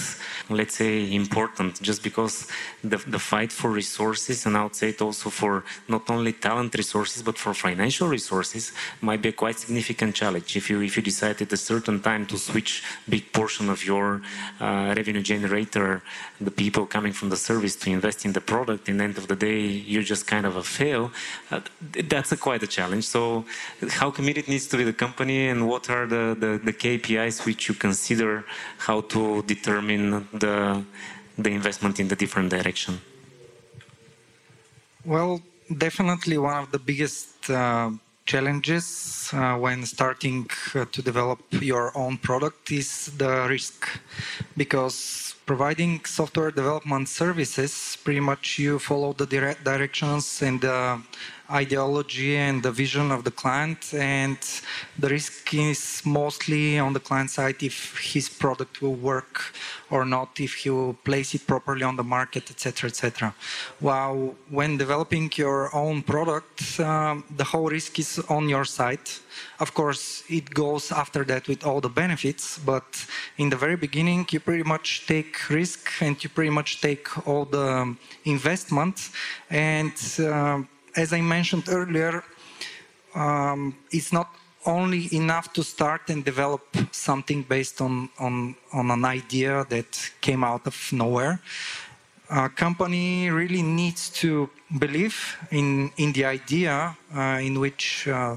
let's 0.49 0.77
say, 0.77 1.13
important. 1.13 1.83
Just 1.83 2.05
because 2.05 2.47
the 2.85 2.99
the 2.99 3.19
fight 3.19 3.51
for 3.51 3.69
resources, 3.69 4.47
and 4.47 4.57
I 4.57 4.63
would 4.63 4.77
say 4.77 4.91
it 4.91 5.03
also 5.03 5.29
for 5.29 5.65
not 5.89 6.09
only 6.09 6.33
talent 6.35 6.73
resources 6.77 7.21
but 7.23 7.37
for 7.37 7.53
financial 7.53 8.07
resources, 8.07 8.73
might 9.01 9.23
be 9.23 9.31
a 9.31 9.33
quite 9.33 9.59
significant 9.59 10.15
challenge. 10.15 10.57
If 10.57 10.71
you 10.71 10.81
if 10.83 10.97
you 10.97 11.03
decide 11.03 11.43
at 11.43 11.53
a 11.53 11.57
certain 11.57 12.01
time 12.01 12.27
to 12.27 12.39
switch 12.39 12.85
big 13.09 13.33
portion 13.33 13.69
of 13.71 13.85
your 13.85 14.23
uh, 14.61 14.95
revenue 14.97 15.23
generator, 15.23 16.01
the 16.41 16.53
people 16.53 16.87
coming 16.87 17.13
from 17.13 17.29
the 17.31 17.37
service 17.37 17.75
to 17.83 17.91
invest 17.91 18.25
in 18.25 18.33
the 18.33 18.41
product, 18.41 18.89
in 18.89 18.99
the 18.99 19.05
end 19.05 19.19
of 19.19 19.27
the 19.27 19.37
day, 19.37 19.61
you 19.93 20.05
just 20.05 20.29
kind 20.29 20.47
of 20.47 20.55
a 20.55 20.63
fail. 20.63 21.11
Uh, 21.51 21.61
that's 22.09 22.33
a 22.33 22.37
quite 22.37 22.63
a 22.63 22.67
challenge. 22.67 23.05
So, 23.05 23.45
how 23.91 24.11
committed 24.11 24.49
needs 24.49 24.67
to 24.69 24.77
be 24.77 24.85
the 24.85 24.93
company, 24.93 25.49
and 25.49 25.69
what 25.69 25.91
are 25.91 26.07
the, 26.07 26.37
the, 26.39 26.61
the 26.63 26.73
KPIs 26.73 27.45
which 27.45 27.69
you 27.69 27.75
consider 27.75 28.45
how 28.79 29.01
to 29.13 29.43
determine 29.43 30.29
the 30.33 30.85
the 31.39 31.51
investment 31.51 31.99
in 31.99 32.09
the 32.09 32.17
different 32.17 32.51
direction? 32.51 33.01
Well, 35.05 35.41
definitely 35.79 36.39
one 36.39 36.63
of 36.63 36.71
the 36.71 36.79
biggest 36.79 37.51
uh, 37.51 37.91
challenges 38.25 39.31
uh, 39.33 39.57
when 39.57 39.85
starting 39.85 40.49
uh, 40.75 40.85
to 40.93 41.03
develop 41.03 41.41
your 41.51 41.97
own 41.97 42.17
product 42.19 42.71
is 42.71 43.07
the 43.17 43.47
risk 43.49 43.89
because 44.57 45.35
providing 45.45 46.05
software 46.05 46.51
development 46.51 47.09
services 47.09 47.99
pretty 48.05 48.21
much 48.21 48.59
you 48.59 48.79
follow 48.79 49.13
the 49.13 49.27
directions 49.65 50.41
and 50.43 50.61
the 50.61 51.01
ideology 51.51 52.37
and 52.37 52.63
the 52.63 52.71
vision 52.71 53.11
of 53.11 53.25
the 53.25 53.31
client 53.31 53.93
and 53.95 54.39
the 54.99 55.09
risk 55.09 55.53
is 55.55 56.03
mostly 56.05 56.79
on 56.79 56.93
the 56.93 57.01
client 57.01 57.31
side 57.31 57.63
if 57.63 57.99
his 57.99 58.29
product 58.29 58.81
will 58.81 58.95
work 58.95 59.55
or 59.91 60.05
not 60.05 60.41
if 60.41 60.55
he 60.55 60.71
will 60.71 60.95
place 60.95 61.35
it 61.35 61.47
properly 61.47 61.83
on 61.83 61.97
the 61.97 62.05
market 62.05 62.51
etc 62.51 62.89
etc 62.89 63.35
while 63.81 64.35
when 64.51 64.77
developing 64.77 65.31
your 65.37 65.75
own 65.75 66.03
product 66.03 66.81
um, 66.81 67.25
the 67.37 67.45
whole 67.45 67.69
risk 67.69 67.99
is 67.99 68.19
on 68.29 68.49
your 68.49 68.65
side. 68.65 69.07
Of 69.61 69.75
course 69.75 70.23
it 70.29 70.51
goes 70.51 70.93
after 70.93 71.25
that 71.25 71.49
with 71.49 71.65
all 71.65 71.81
the 71.81 71.89
benefits 71.89 72.59
but 72.59 73.07
in 73.39 73.51
the 73.51 73.57
very 73.57 73.77
beginning 73.77 74.27
you 74.31 74.41
pretty 74.41 74.63
much 74.63 75.07
take 75.07 75.49
risk 75.51 75.91
and 76.01 76.23
you 76.23 76.31
pretty 76.31 76.51
much 76.51 76.81
take 76.81 77.07
all 77.27 77.45
the 77.45 77.97
investment 78.25 79.11
and 79.51 79.95
uh, 80.21 80.63
as 80.97 81.13
I 81.13 81.21
mentioned 81.21 81.65
earlier, 81.69 82.23
um, 83.15 83.77
it's 83.91 84.13
not 84.13 84.35
only 84.65 85.09
enough 85.13 85.53
to 85.53 85.63
start 85.63 86.09
and 86.09 86.25
develop 86.25 86.63
something 86.93 87.43
based 87.43 87.81
on, 87.81 88.09
on, 88.19 88.55
on 88.73 88.91
an 88.91 89.05
idea 89.05 89.67
that 89.69 90.11
came 90.21 90.45
out 90.45 90.67
of 90.67 90.93
nowhere. 90.93 91.41
A 92.31 92.49
company 92.49 93.29
really 93.29 93.63
needs 93.63 94.09
to 94.11 94.49
believe 94.79 95.37
in, 95.51 95.91
in 95.97 96.13
the 96.13 96.25
idea 96.25 96.97
uh, 97.15 97.41
in 97.43 97.59
which 97.61 98.09
uh, 98.09 98.37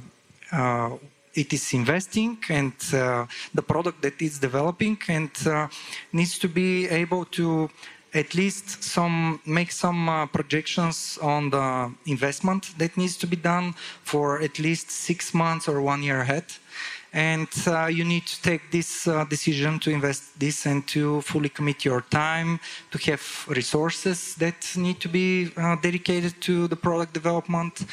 uh, 0.52 0.90
it 1.34 1.54
is 1.54 1.74
investing 1.74 2.38
and 2.50 2.74
uh, 2.94 3.26
the 3.54 3.62
product 3.62 4.02
that 4.02 4.22
it's 4.22 4.40
developing 4.40 4.98
and 5.08 5.32
uh, 5.46 5.68
needs 6.14 6.40
to 6.40 6.48
be 6.48 6.88
able 6.88 7.26
to 7.26 7.70
at 8.16 8.34
least 8.34 8.82
some 8.82 9.42
make 9.46 9.72
some 9.72 10.10
uh, 10.10 10.26
projections 10.26 11.20
on 11.22 11.50
the 11.50 11.94
investment 12.06 12.74
that 12.78 12.96
needs 12.98 13.18
to 13.18 13.28
be 13.28 13.36
done 13.36 13.74
for 14.04 14.42
at 14.42 14.58
least 14.58 14.90
six 14.90 15.34
months 15.34 15.68
or 15.68 15.82
one 15.82 16.02
year 16.02 16.22
ahead. 16.22 16.46
And 17.12 17.48
uh, 17.68 17.86
you 17.86 18.04
need 18.04 18.26
to 18.28 18.42
take 18.42 18.72
this 18.72 19.08
uh, 19.08 19.24
decision 19.26 19.80
to 19.80 19.90
invest 19.90 20.38
this 20.38 20.66
and 20.66 20.86
to 20.88 21.22
fully 21.22 21.50
commit 21.50 21.86
your 21.86 22.02
time 22.02 22.60
to 22.92 22.98
have 23.10 23.48
resources 23.48 24.36
that 24.36 24.76
need 24.76 25.00
to 25.00 25.08
be 25.08 25.52
uh, 25.56 25.78
dedicated 25.82 26.42
to 26.42 26.68
the 26.68 26.76
product 26.76 27.14
development 27.14 27.86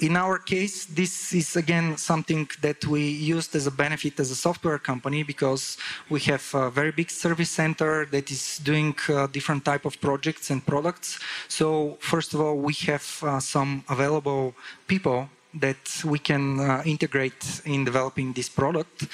in 0.00 0.16
our 0.16 0.38
case, 0.38 0.84
this 0.86 1.32
is 1.34 1.56
again 1.56 1.96
something 1.96 2.48
that 2.60 2.86
we 2.86 3.02
used 3.08 3.54
as 3.54 3.66
a 3.66 3.70
benefit 3.70 4.20
as 4.20 4.30
a 4.30 4.36
software 4.36 4.78
company 4.78 5.22
because 5.22 5.76
we 6.08 6.20
have 6.20 6.44
a 6.54 6.70
very 6.70 6.92
big 6.92 7.10
service 7.10 7.50
center 7.50 8.06
that 8.06 8.30
is 8.30 8.58
doing 8.58 8.94
uh, 9.08 9.26
different 9.26 9.64
type 9.64 9.84
of 9.84 10.00
projects 10.00 10.50
and 10.50 10.64
products. 10.64 11.18
So 11.48 11.96
first 12.00 12.34
of 12.34 12.40
all, 12.40 12.56
we 12.56 12.74
have 12.86 13.06
uh, 13.22 13.40
some 13.40 13.84
available 13.88 14.54
people 14.86 15.28
that 15.60 16.02
we 16.04 16.18
can 16.18 16.60
uh, 16.60 16.82
integrate 16.84 17.62
in 17.64 17.84
developing 17.84 18.32
this 18.32 18.48
product 18.48 19.06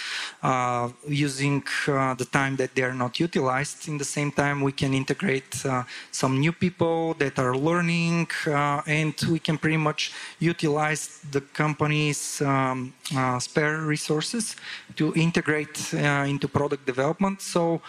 uh, 0.43 0.89
using 1.09 1.63
uh, 1.89 2.15
the 2.15 2.25
time 2.25 2.57
that 2.57 2.75
they 2.75 2.83
are 2.83 2.95
not 2.95 3.19
utilized. 3.21 3.89
In 3.89 3.99
the 3.99 4.05
same 4.05 4.31
time, 4.31 4.61
we 4.61 4.73
can 4.73 4.95
integrate 4.95 5.65
uh, 5.65 5.85
some 6.11 6.41
new 6.41 6.53
people 6.53 7.15
that 7.15 7.39
are 7.39 7.57
learning 7.57 8.29
uh, 8.47 8.83
and 8.87 9.15
we 9.31 9.39
can 9.39 9.59
pretty 9.59 9.77
much 9.77 10.13
utilize 10.39 11.21
the 11.31 11.41
company's 11.41 12.41
um, 12.43 12.93
spare 13.39 13.79
resources 13.83 14.57
to 14.97 15.13
integrate 15.15 15.93
into 15.93 16.49
product 16.49 16.87
development. 16.87 17.41
So 17.41 17.81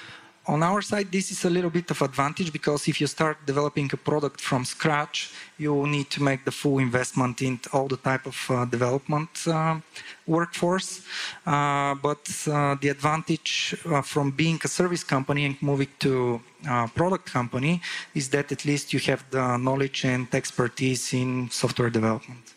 on 0.47 0.61
our 0.63 0.81
side, 0.81 1.11
this 1.11 1.31
is 1.31 1.45
a 1.45 1.49
little 1.49 1.69
bit 1.69 1.89
of 1.91 2.01
advantage 2.01 2.51
because 2.51 2.87
if 2.87 3.01
you 3.01 3.07
start 3.07 3.37
developing 3.45 3.89
a 3.93 3.97
product 3.97 4.39
from 4.39 4.63
scratch, 4.63 5.31
you 5.57 5.87
need 5.87 6.09
to 6.11 6.21
make 6.21 6.45
the 6.45 6.51
full 6.51 6.79
investment 6.79 7.41
in 7.41 7.59
all 7.73 7.87
the 7.87 7.97
type 7.97 8.25
of 8.25 8.37
uh, 8.49 8.65
development 8.65 9.29
uh, 9.47 9.79
workforce. 10.27 11.01
Uh, 11.45 11.95
but 11.95 12.29
uh, 12.47 12.75
the 12.81 12.89
advantage 12.89 13.75
uh, 13.85 14.01
from 14.01 14.31
being 14.31 14.59
a 14.63 14.67
service 14.67 15.03
company 15.03 15.45
and 15.45 15.61
moving 15.61 15.89
to 15.99 16.39
a 16.69 16.87
product 16.89 17.31
company 17.31 17.81
is 18.13 18.29
that 18.29 18.51
at 18.51 18.65
least 18.65 18.93
you 18.93 18.99
have 18.99 19.23
the 19.31 19.57
knowledge 19.57 20.05
and 20.05 20.27
expertise 20.33 21.13
in 21.13 21.49
software 21.49 21.89
development. 21.89 22.53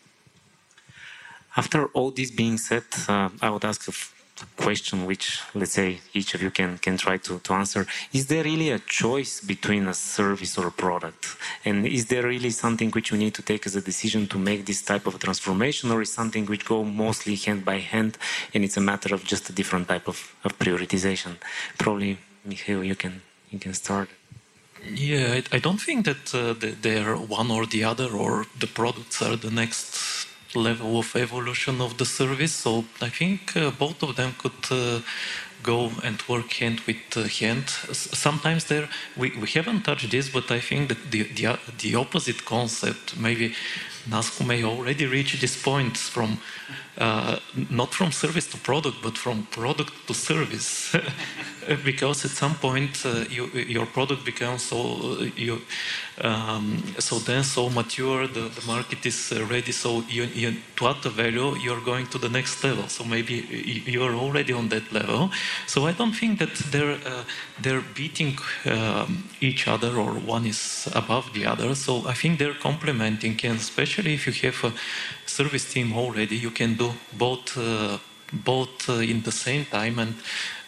After 1.57 1.87
all 1.87 2.11
this 2.11 2.31
being 2.31 2.57
said, 2.57 2.85
uh, 3.07 3.29
I 3.41 3.49
would 3.49 3.65
ask 3.65 3.87
if 3.87 4.18
question 4.57 5.05
which 5.05 5.41
let's 5.53 5.73
say 5.73 5.99
each 6.13 6.33
of 6.35 6.41
you 6.41 6.51
can 6.51 6.77
can 6.77 6.97
try 6.97 7.17
to, 7.17 7.39
to 7.39 7.53
answer. 7.53 7.85
Is 8.13 8.27
there 8.27 8.43
really 8.43 8.69
a 8.71 8.79
choice 8.79 9.41
between 9.41 9.87
a 9.87 9.93
service 9.93 10.57
or 10.57 10.67
a 10.67 10.71
product? 10.71 11.37
And 11.65 11.85
is 11.85 12.05
there 12.07 12.23
really 12.23 12.51
something 12.51 12.89
which 12.91 13.11
you 13.11 13.17
need 13.17 13.33
to 13.35 13.41
take 13.41 13.65
as 13.65 13.75
a 13.75 13.81
decision 13.81 14.27
to 14.27 14.37
make 14.37 14.65
this 14.65 14.81
type 14.81 15.05
of 15.07 15.19
transformation 15.19 15.91
or 15.91 16.01
is 16.01 16.11
something 16.11 16.45
which 16.45 16.65
go 16.65 16.83
mostly 16.83 17.35
hand 17.35 17.65
by 17.65 17.79
hand 17.79 18.17
and 18.53 18.63
it's 18.63 18.77
a 18.77 18.81
matter 18.81 19.13
of 19.13 19.23
just 19.23 19.49
a 19.49 19.53
different 19.53 19.87
type 19.87 20.07
of, 20.07 20.35
of 20.43 20.57
prioritization? 20.59 21.37
Probably 21.77 22.17
Mikhail 22.45 22.83
you 22.83 22.95
can 22.95 23.21
you 23.49 23.59
can 23.59 23.73
start. 23.73 24.09
Yeah 24.93 25.37
I, 25.37 25.57
I 25.57 25.59
don't 25.59 25.81
think 25.81 26.05
that 26.05 26.23
uh, 26.33 26.53
they're 26.81 27.15
one 27.15 27.51
or 27.51 27.65
the 27.65 27.83
other 27.83 28.09
or 28.23 28.45
the 28.57 28.67
products 28.67 29.21
are 29.21 29.35
the 29.35 29.51
next 29.51 30.18
level 30.55 30.97
of 30.97 31.15
evolution 31.15 31.81
of 31.81 31.97
the 31.97 32.05
service. 32.05 32.53
So 32.53 32.85
I 33.01 33.09
think 33.09 33.55
uh, 33.55 33.71
both 33.71 34.01
of 34.03 34.15
them 34.15 34.33
could 34.37 34.71
uh, 34.71 35.01
go 35.63 35.91
and 36.03 36.21
work 36.27 36.53
hand 36.53 36.79
with 36.87 36.97
uh, 37.15 37.23
hand. 37.23 37.69
Sometimes 37.93 38.65
there 38.65 38.89
we, 39.17 39.31
we 39.37 39.47
haven't 39.47 39.83
touched 39.83 40.09
this, 40.11 40.29
but 40.29 40.51
I 40.51 40.59
think 40.59 40.89
that 40.89 41.11
the 41.11 41.23
the, 41.23 41.59
the 41.77 41.95
opposite 41.95 42.45
concept 42.45 43.17
maybe 43.17 43.53
Nasko 44.07 44.45
may 44.45 44.63
already 44.63 45.05
reach 45.05 45.39
this 45.41 45.61
point 45.61 45.97
from 45.97 46.39
uh, 46.99 47.39
not 47.69 47.93
from 47.93 48.11
service 48.11 48.47
to 48.47 48.57
product, 48.57 48.97
but 49.01 49.17
from 49.17 49.47
product 49.51 49.93
to 50.07 50.13
service, 50.13 50.93
because 51.85 52.25
at 52.25 52.31
some 52.31 52.55
point 52.55 53.05
uh, 53.05 53.23
you, 53.29 53.45
your 53.53 53.85
product 53.85 54.25
becomes 54.25 54.63
so 54.63 54.77
uh, 54.77 55.23
you, 55.35 55.61
um, 56.21 56.83
so 56.99 57.19
dense, 57.19 57.53
so 57.53 57.69
mature, 57.69 58.27
the, 58.27 58.49
the 58.49 58.67
market 58.67 59.05
is 59.05 59.31
ready. 59.49 59.71
So 59.71 60.03
you, 60.09 60.23
you, 60.25 60.55
to 60.75 60.87
add 60.87 61.01
the 61.01 61.09
value, 61.09 61.55
you're 61.57 61.79
going 61.79 62.07
to 62.07 62.17
the 62.17 62.29
next 62.29 62.61
level. 62.63 62.87
So 62.89 63.05
maybe 63.05 63.33
you're 63.85 64.15
already 64.15 64.51
on 64.51 64.67
that 64.69 64.91
level. 64.91 65.31
So 65.67 65.87
I 65.87 65.93
don't 65.93 66.13
think 66.13 66.39
that 66.39 66.53
they're 66.71 66.99
uh, 67.05 67.23
they're 67.61 67.83
beating 67.95 68.37
um, 68.65 69.23
each 69.39 69.67
other 69.67 69.95
or 69.95 70.11
one 70.13 70.45
is 70.45 70.89
above 70.93 71.33
the 71.33 71.45
other. 71.45 71.75
So 71.75 72.07
I 72.07 72.13
think 72.13 72.39
they're 72.39 72.53
complementing, 72.53 73.39
and 73.43 73.57
especially 73.57 73.88
if 73.97 74.27
you 74.27 74.51
have 74.51 74.63
a 74.63 74.73
service 75.25 75.73
team 75.73 75.93
already, 75.93 76.35
you 76.35 76.51
can 76.51 76.75
do 76.75 76.93
both 77.17 77.57
uh, 77.57 77.97
both 78.31 78.89
uh, 78.89 78.93
in 78.93 79.23
the 79.23 79.31
same 79.31 79.65
time 79.65 79.99
and 79.99 80.13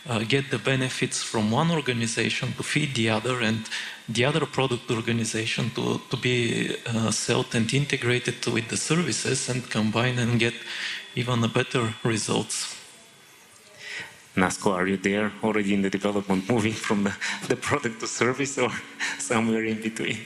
uh, 0.08 0.20
get 0.20 0.50
the 0.50 0.58
benefits 0.58 1.22
from 1.22 1.52
one 1.52 1.72
organization 1.72 2.54
to 2.54 2.64
feed 2.64 2.96
the 2.96 3.10
other 3.10 3.42
and 3.42 3.70
the 4.10 4.26
other 4.26 4.46
product 4.46 4.90
organization 4.90 5.70
to, 5.76 6.02
to 6.10 6.18
be 6.18 6.76
uh, 6.88 7.12
sold 7.12 7.54
and 7.54 7.74
integrated 7.74 8.46
with 8.48 8.68
the 8.70 8.78
services 8.78 9.50
and 9.50 9.70
combine 9.70 10.18
and 10.20 10.40
get 10.40 10.54
even 11.16 11.48
better 11.50 11.94
results. 12.04 12.78
Nasko, 14.36 14.72
are 14.74 14.88
you 14.88 14.98
there 14.98 15.32
already 15.44 15.74
in 15.74 15.82
the 15.82 15.90
development, 15.90 16.50
moving 16.50 16.74
from 16.74 17.04
the, 17.04 17.14
the 17.48 17.56
product 17.56 18.00
to 18.00 18.08
service 18.08 18.58
or 18.58 18.72
somewhere 19.20 19.66
in 19.66 19.82
between? 19.82 20.18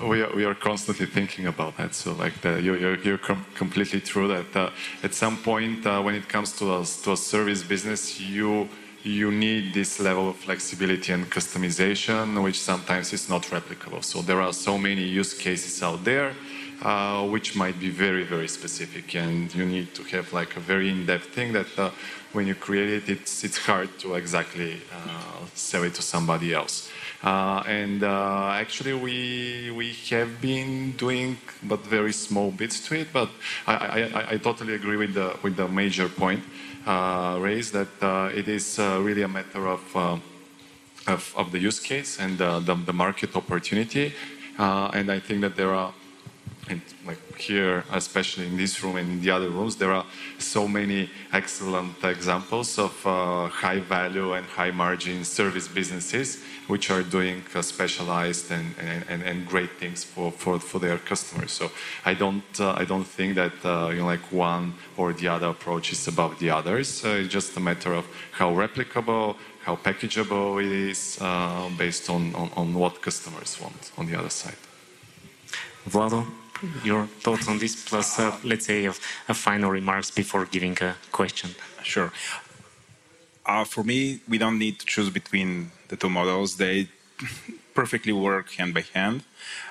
We 0.00 0.22
are, 0.22 0.34
we 0.34 0.44
are 0.44 0.54
constantly 0.54 1.06
thinking 1.06 1.46
about 1.46 1.76
that. 1.76 1.94
So, 1.94 2.12
like, 2.12 2.40
the, 2.40 2.60
you're, 2.60 2.78
you're, 2.78 2.98
you're 2.98 3.18
com- 3.18 3.44
completely 3.54 4.00
true 4.00 4.28
that 4.28 4.56
uh, 4.56 4.70
at 5.02 5.14
some 5.14 5.36
point, 5.36 5.86
uh, 5.86 6.00
when 6.02 6.14
it 6.14 6.28
comes 6.28 6.52
to 6.58 6.76
a, 6.76 6.84
to 7.04 7.12
a 7.12 7.16
service 7.16 7.62
business, 7.62 8.20
you 8.20 8.68
you 9.02 9.30
need 9.32 9.72
this 9.72 9.98
level 9.98 10.28
of 10.28 10.36
flexibility 10.36 11.10
and 11.10 11.30
customization, 11.30 12.42
which 12.42 12.60
sometimes 12.60 13.14
is 13.14 13.30
not 13.30 13.42
replicable. 13.44 14.02
So, 14.04 14.22
there 14.22 14.40
are 14.40 14.52
so 14.52 14.76
many 14.78 15.04
use 15.04 15.34
cases 15.34 15.82
out 15.82 16.04
there. 16.04 16.32
Uh, 16.82 17.26
which 17.28 17.54
might 17.54 17.78
be 17.78 17.90
very, 17.90 18.24
very 18.24 18.48
specific, 18.48 19.14
and 19.14 19.54
you 19.54 19.66
need 19.66 19.92
to 19.94 20.02
have 20.04 20.32
like 20.32 20.56
a 20.56 20.60
very 20.60 20.88
in-depth 20.88 21.26
thing 21.26 21.52
that 21.52 21.66
uh, 21.78 21.90
when 22.32 22.46
you 22.46 22.54
create 22.54 22.88
it, 22.88 23.06
it's, 23.06 23.44
it's 23.44 23.58
hard 23.58 23.90
to 23.98 24.14
exactly 24.14 24.80
uh, 24.90 25.44
sell 25.54 25.82
it 25.82 25.92
to 25.92 26.00
somebody 26.00 26.54
else. 26.54 26.88
Uh, 27.22 27.62
and 27.66 28.02
uh, 28.02 28.52
actually, 28.54 28.94
we 28.94 29.70
we 29.70 29.92
have 30.10 30.40
been 30.40 30.92
doing 30.92 31.36
but 31.62 31.80
very 31.80 32.12
small 32.12 32.50
bits 32.50 32.80
to 32.88 32.94
it. 32.94 33.08
But 33.12 33.28
I, 33.66 33.74
I, 33.74 34.32
I 34.32 34.36
totally 34.38 34.74
agree 34.74 34.96
with 34.96 35.12
the 35.14 35.36
with 35.42 35.56
the 35.56 35.68
major 35.68 36.08
point 36.08 36.42
uh, 36.86 37.38
raised 37.40 37.74
that 37.74 37.88
uh, 38.00 38.30
it 38.34 38.48
is 38.48 38.78
uh, 38.78 38.98
really 39.02 39.22
a 39.22 39.28
matter 39.28 39.68
of, 39.68 39.96
of, 41.06 41.34
of 41.36 41.52
the 41.52 41.58
use 41.58 41.78
case 41.78 42.18
and 42.18 42.38
the, 42.38 42.60
the 42.60 42.92
market 42.92 43.36
opportunity. 43.36 44.14
and 44.58 45.10
I 45.10 45.20
think 45.20 45.42
that 45.42 45.56
there 45.56 45.74
are 45.74 45.92
and 46.70 46.80
like 47.06 47.36
here, 47.36 47.84
especially 47.92 48.46
in 48.46 48.56
this 48.56 48.82
room 48.82 48.96
and 48.96 49.10
in 49.10 49.20
the 49.20 49.30
other 49.30 49.50
rooms, 49.50 49.76
there 49.76 49.92
are 49.92 50.06
so 50.38 50.68
many 50.68 51.10
excellent 51.32 52.02
examples 52.04 52.78
of 52.78 52.94
uh, 53.06 53.48
high 53.48 53.80
value 53.80 54.32
and 54.34 54.46
high 54.46 54.70
margin 54.70 55.24
service 55.24 55.66
businesses 55.68 56.42
which 56.68 56.90
are 56.90 57.02
doing 57.02 57.42
uh, 57.54 57.62
specialized 57.62 58.50
and, 58.52 58.74
and, 59.08 59.22
and, 59.22 59.46
great 59.46 59.72
things 59.80 60.04
for, 60.04 60.30
for, 60.30 60.60
for 60.60 60.78
their 60.78 60.98
customers. 60.98 61.50
So 61.50 61.70
I 62.04 62.14
don't, 62.14 62.60
uh, 62.60 62.74
I 62.76 62.84
don't 62.84 63.04
think 63.04 63.34
that 63.34 63.64
uh, 63.64 63.88
you 63.88 63.98
know, 63.98 64.06
like 64.06 64.30
one 64.30 64.74
or 64.96 65.12
the 65.12 65.26
other 65.26 65.48
approach 65.48 65.90
is 65.90 66.06
above 66.06 66.38
the 66.38 66.50
others. 66.50 67.04
Uh, 67.04 67.08
it's 67.20 67.32
just 67.32 67.56
a 67.56 67.60
matter 67.60 67.92
of 67.92 68.06
how 68.30 68.54
replicable, 68.54 69.34
how 69.64 69.74
packageable 69.74 70.64
it 70.64 70.70
is 70.90 71.18
uh, 71.20 71.68
based 71.76 72.08
on, 72.08 72.32
on, 72.36 72.50
on 72.54 72.74
what 72.74 73.02
customers 73.02 73.60
want 73.60 73.90
on 73.98 74.06
the 74.06 74.16
other 74.16 74.30
side. 74.30 74.56
Vlado? 75.88 76.39
Your 76.84 77.06
thoughts 77.06 77.48
on 77.48 77.58
this, 77.58 77.74
plus, 77.88 78.18
uh, 78.18 78.36
let's 78.44 78.66
say, 78.66 78.86
a, 78.86 78.94
a, 79.28 79.34
final 79.34 79.70
remarks 79.70 80.10
before 80.10 80.44
giving 80.46 80.76
a 80.82 80.94
question. 81.10 81.50
Sure. 81.82 82.12
Uh, 83.46 83.64
for 83.64 83.82
me, 83.82 84.20
we 84.28 84.38
don't 84.38 84.58
need 84.58 84.78
to 84.78 84.86
choose 84.86 85.10
between 85.10 85.70
the 85.88 85.96
two 85.96 86.10
models. 86.10 86.56
They 86.56 86.88
perfectly 87.74 88.12
work 88.12 88.52
hand 88.52 88.74
by 88.74 88.84
hand. 88.94 89.24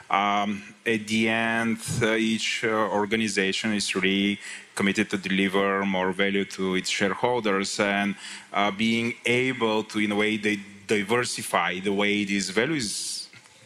Um, 0.09 0.63
at 0.85 1.05
the 1.07 1.29
end, 1.29 1.77
uh, 2.01 2.15
each 2.15 2.63
uh, 2.63 2.69
organization 2.69 3.73
is 3.73 3.93
really 3.95 4.39
committed 4.73 5.09
to 5.11 5.17
deliver 5.17 5.85
more 5.85 6.11
value 6.11 6.45
to 6.45 6.75
its 6.75 6.89
shareholders 6.89 7.79
and 7.79 8.15
uh, 8.51 8.71
being 8.71 9.13
able 9.25 9.83
to, 9.83 9.99
in 9.99 10.11
a 10.11 10.15
way, 10.15 10.37
they 10.37 10.59
diversify 10.87 11.79
the 11.79 11.93
way 11.93 12.23
this 12.23 12.49
value 12.49 12.75
is 12.75 13.18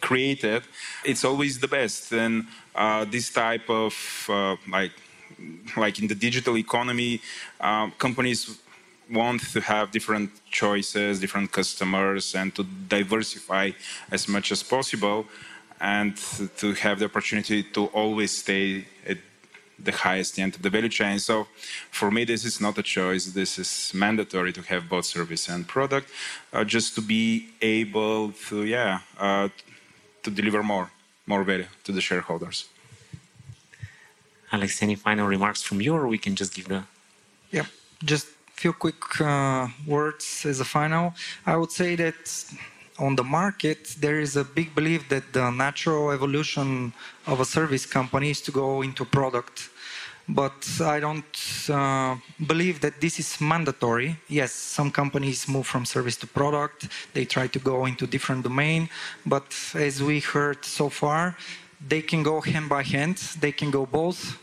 created. 0.08 0.62
It's 1.06 1.24
always 1.30 1.54
the 1.66 1.72
best. 1.80 2.12
And 2.12 2.36
uh, 2.76 3.06
this 3.16 3.28
type 3.44 3.68
of 3.70 3.94
uh, 4.30 4.56
like 4.78 4.92
like 5.86 5.96
in 6.02 6.08
the 6.08 6.20
digital 6.28 6.56
economy, 6.58 7.14
uh, 7.60 7.88
companies 8.06 8.42
want 9.20 9.40
to 9.56 9.60
have 9.62 9.86
different 9.98 10.30
choices, 10.62 11.20
different 11.20 11.50
customers, 11.52 12.36
and 12.36 12.54
to 12.58 12.64
diversify 12.98 13.72
as 14.12 14.28
much 14.28 14.52
as 14.52 14.62
possible, 14.76 15.26
and 15.80 16.12
to 16.62 16.68
have 16.86 16.96
the 17.00 17.06
opportunity 17.06 17.64
to 17.76 17.82
always 18.02 18.32
stay 18.44 18.86
at 19.12 19.18
the 19.88 19.92
highest 19.92 20.40
end 20.40 20.56
of 20.56 20.62
the 20.62 20.70
value 20.70 20.94
chain. 21.00 21.20
So, 21.20 21.48
for 21.92 22.10
me, 22.12 22.22
this 22.26 22.46
is 22.46 22.62
not 22.62 22.78
a 22.78 22.84
choice. 22.84 23.26
This 23.42 23.52
is 23.64 23.92
mandatory 23.94 24.54
to 24.54 24.62
have 24.72 24.88
both 24.88 25.06
service 25.06 25.50
and 25.50 25.68
product, 25.68 26.08
uh, 26.54 26.64
just 26.64 26.96
to 26.96 27.02
be 27.02 27.50
able 27.62 28.32
to, 28.48 28.56
yeah, 28.66 29.00
uh, 29.18 29.50
to 30.24 30.32
deliver 30.32 30.64
more 30.64 30.90
more 31.26 31.44
value 31.44 31.68
to 31.86 31.92
the 31.92 32.02
shareholders. 32.02 32.66
Alex, 34.52 34.84
any 34.84 34.96
final 34.96 35.28
remarks 35.28 35.62
from 35.64 35.82
you, 35.82 35.94
or 35.96 36.08
we 36.08 36.18
can 36.18 36.36
just 36.36 36.54
give 36.54 36.68
the? 36.68 36.84
Yeah, 37.52 37.66
just 38.04 38.28
a 38.28 38.52
few 38.62 38.74
quick 38.74 39.22
uh, 39.22 39.68
words 39.88 40.46
as 40.46 40.60
a 40.60 40.66
final. 40.66 41.14
I 41.46 41.56
would 41.56 41.72
say 41.72 41.96
that 41.96 42.20
on 43.00 43.16
the 43.16 43.24
market 43.24 43.96
there 44.00 44.20
is 44.20 44.36
a 44.36 44.44
big 44.44 44.76
belief 44.76 45.10
that 45.10 45.34
the 45.34 45.50
natural 45.50 46.12
evolution 46.12 46.94
of 47.26 47.40
a 47.40 47.46
service 47.46 47.86
company 47.86 48.30
is 48.30 48.42
to 48.42 48.52
go 48.52 48.84
into 48.84 49.04
product 49.06 49.70
but 50.28 50.54
I 50.82 51.00
don't 51.00 51.70
uh, 51.70 52.16
believe 52.48 52.80
that 52.82 53.02
this 53.02 53.20
is 53.20 53.42
mandatory. 53.42 54.18
Yes, 54.30 54.52
some 54.52 54.92
companies 54.92 55.48
move 55.48 55.68
from 55.68 55.86
service 55.86 56.18
to 56.18 56.28
product, 56.28 56.88
they 57.14 57.26
try 57.26 57.48
to 57.48 57.60
go 57.60 57.86
into 57.86 58.08
different 58.08 58.44
domain, 58.44 58.90
but 59.26 59.46
as 59.76 60.02
we 60.02 60.20
heard 60.20 60.64
so 60.64 60.90
far, 60.90 61.36
they 61.86 62.02
can 62.02 62.24
go 62.24 62.42
hand 62.42 62.70
by 62.70 62.84
hand, 62.84 63.18
they 63.40 63.52
can 63.52 63.70
go 63.70 63.86
both, 63.86 64.38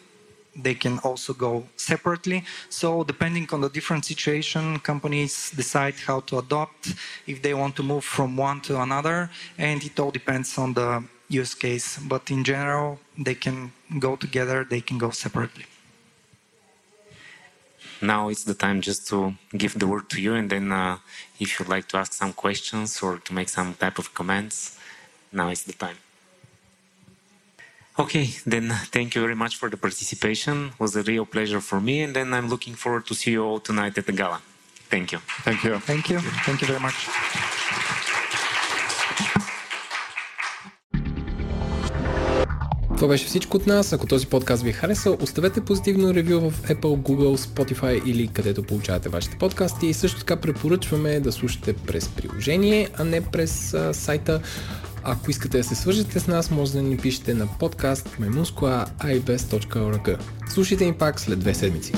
they 0.54 0.74
can 0.74 0.98
also 0.98 1.32
go 1.32 1.64
separately. 1.76 2.44
So 2.68 3.04
depending 3.04 3.48
on 3.52 3.60
the 3.60 3.70
different 3.70 4.04
situation, 4.04 4.80
companies 4.80 5.50
decide 5.50 5.94
how 6.06 6.20
to 6.20 6.38
adopt, 6.38 6.94
if 7.26 7.40
they 7.40 7.54
want 7.54 7.76
to 7.76 7.82
move 7.82 8.04
from 8.04 8.36
one 8.36 8.60
to 8.62 8.80
another, 8.80 9.30
and 9.56 9.82
it 9.82 9.98
all 9.98 10.10
depends 10.10 10.58
on 10.58 10.74
the 10.74 11.04
use 11.28 11.54
case. 11.54 11.98
But 11.98 12.30
in 12.30 12.44
general, 12.44 12.98
they 13.16 13.34
can 13.34 13.72
go 13.98 14.16
together, 14.16 14.64
they 14.64 14.80
can 14.80 14.98
go 14.98 15.10
separately. 15.10 15.64
Now 18.02 18.28
it's 18.30 18.44
the 18.44 18.54
time 18.54 18.80
just 18.80 19.06
to 19.08 19.34
give 19.56 19.78
the 19.78 19.86
word 19.86 20.08
to 20.10 20.20
you, 20.20 20.34
and 20.34 20.48
then 20.48 20.72
uh, 20.72 20.98
if 21.38 21.58
you'd 21.58 21.68
like 21.68 21.86
to 21.88 21.98
ask 21.98 22.12
some 22.12 22.32
questions 22.32 23.02
or 23.02 23.18
to 23.18 23.34
make 23.34 23.48
some 23.48 23.74
type 23.74 23.98
of 23.98 24.14
comments, 24.14 24.78
now 25.32 25.48
is 25.48 25.64
the 25.64 25.72
time. 25.72 25.96
Okay, 27.98 28.30
then 28.46 28.70
thank 28.90 29.14
you 29.14 29.20
very 29.20 29.34
much 29.34 29.56
for 29.56 29.68
the 29.68 29.76
participation. 29.76 30.68
It 30.68 30.80
was 30.80 30.96
a 30.96 31.02
real 31.02 31.26
pleasure 31.26 31.60
for 31.60 31.80
me, 31.80 32.00
and 32.00 32.16
then 32.16 32.32
I'm 32.32 32.48
looking 32.48 32.74
forward 32.74 33.06
to 33.06 33.14
see 33.14 33.32
you 33.32 33.44
all 33.44 33.60
tonight 33.60 33.98
at 33.98 34.06
the 34.06 34.12
gala. 34.12 34.40
Thank 34.88 35.12
you. 35.12 35.18
Thank 35.44 35.64
you. 35.64 35.78
Thank 35.78 36.08
you. 36.08 36.20
Thank 36.20 36.62
you 36.62 36.66
very 36.66 36.80
much. 36.80 37.99
Това 43.00 43.08
беше 43.08 43.26
всичко 43.26 43.56
от 43.56 43.66
нас. 43.66 43.92
Ако 43.92 44.06
този 44.06 44.26
подкаст 44.26 44.62
ви 44.62 44.70
е 44.70 44.72
харесал, 44.72 45.16
оставете 45.20 45.60
позитивно 45.60 46.14
ревю 46.14 46.50
в 46.50 46.62
Apple, 46.62 46.80
Google, 46.80 47.36
Spotify 47.36 48.04
или 48.04 48.28
където 48.28 48.62
получавате 48.62 49.08
вашите 49.08 49.38
подкасти. 49.38 49.86
И 49.86 49.94
също 49.94 50.18
така 50.18 50.36
препоръчваме 50.36 51.20
да 51.20 51.32
слушате 51.32 51.72
през 51.72 52.08
приложение, 52.08 52.88
а 52.98 53.04
не 53.04 53.20
през 53.20 53.74
а, 53.74 53.94
сайта. 53.94 54.40
Ако 55.02 55.30
искате 55.30 55.58
да 55.58 55.64
се 55.64 55.74
свържете 55.74 56.20
с 56.20 56.26
нас, 56.26 56.50
може 56.50 56.72
да 56.72 56.82
ни 56.82 56.96
пишете 56.96 57.34
на 57.34 57.48
подкаст 57.58 58.08
memunskoa.ibes.org. 58.20 60.18
Слушайте 60.48 60.84
ни 60.84 60.92
пак 60.92 61.20
след 61.20 61.38
две 61.38 61.54
седмици. 61.54 61.92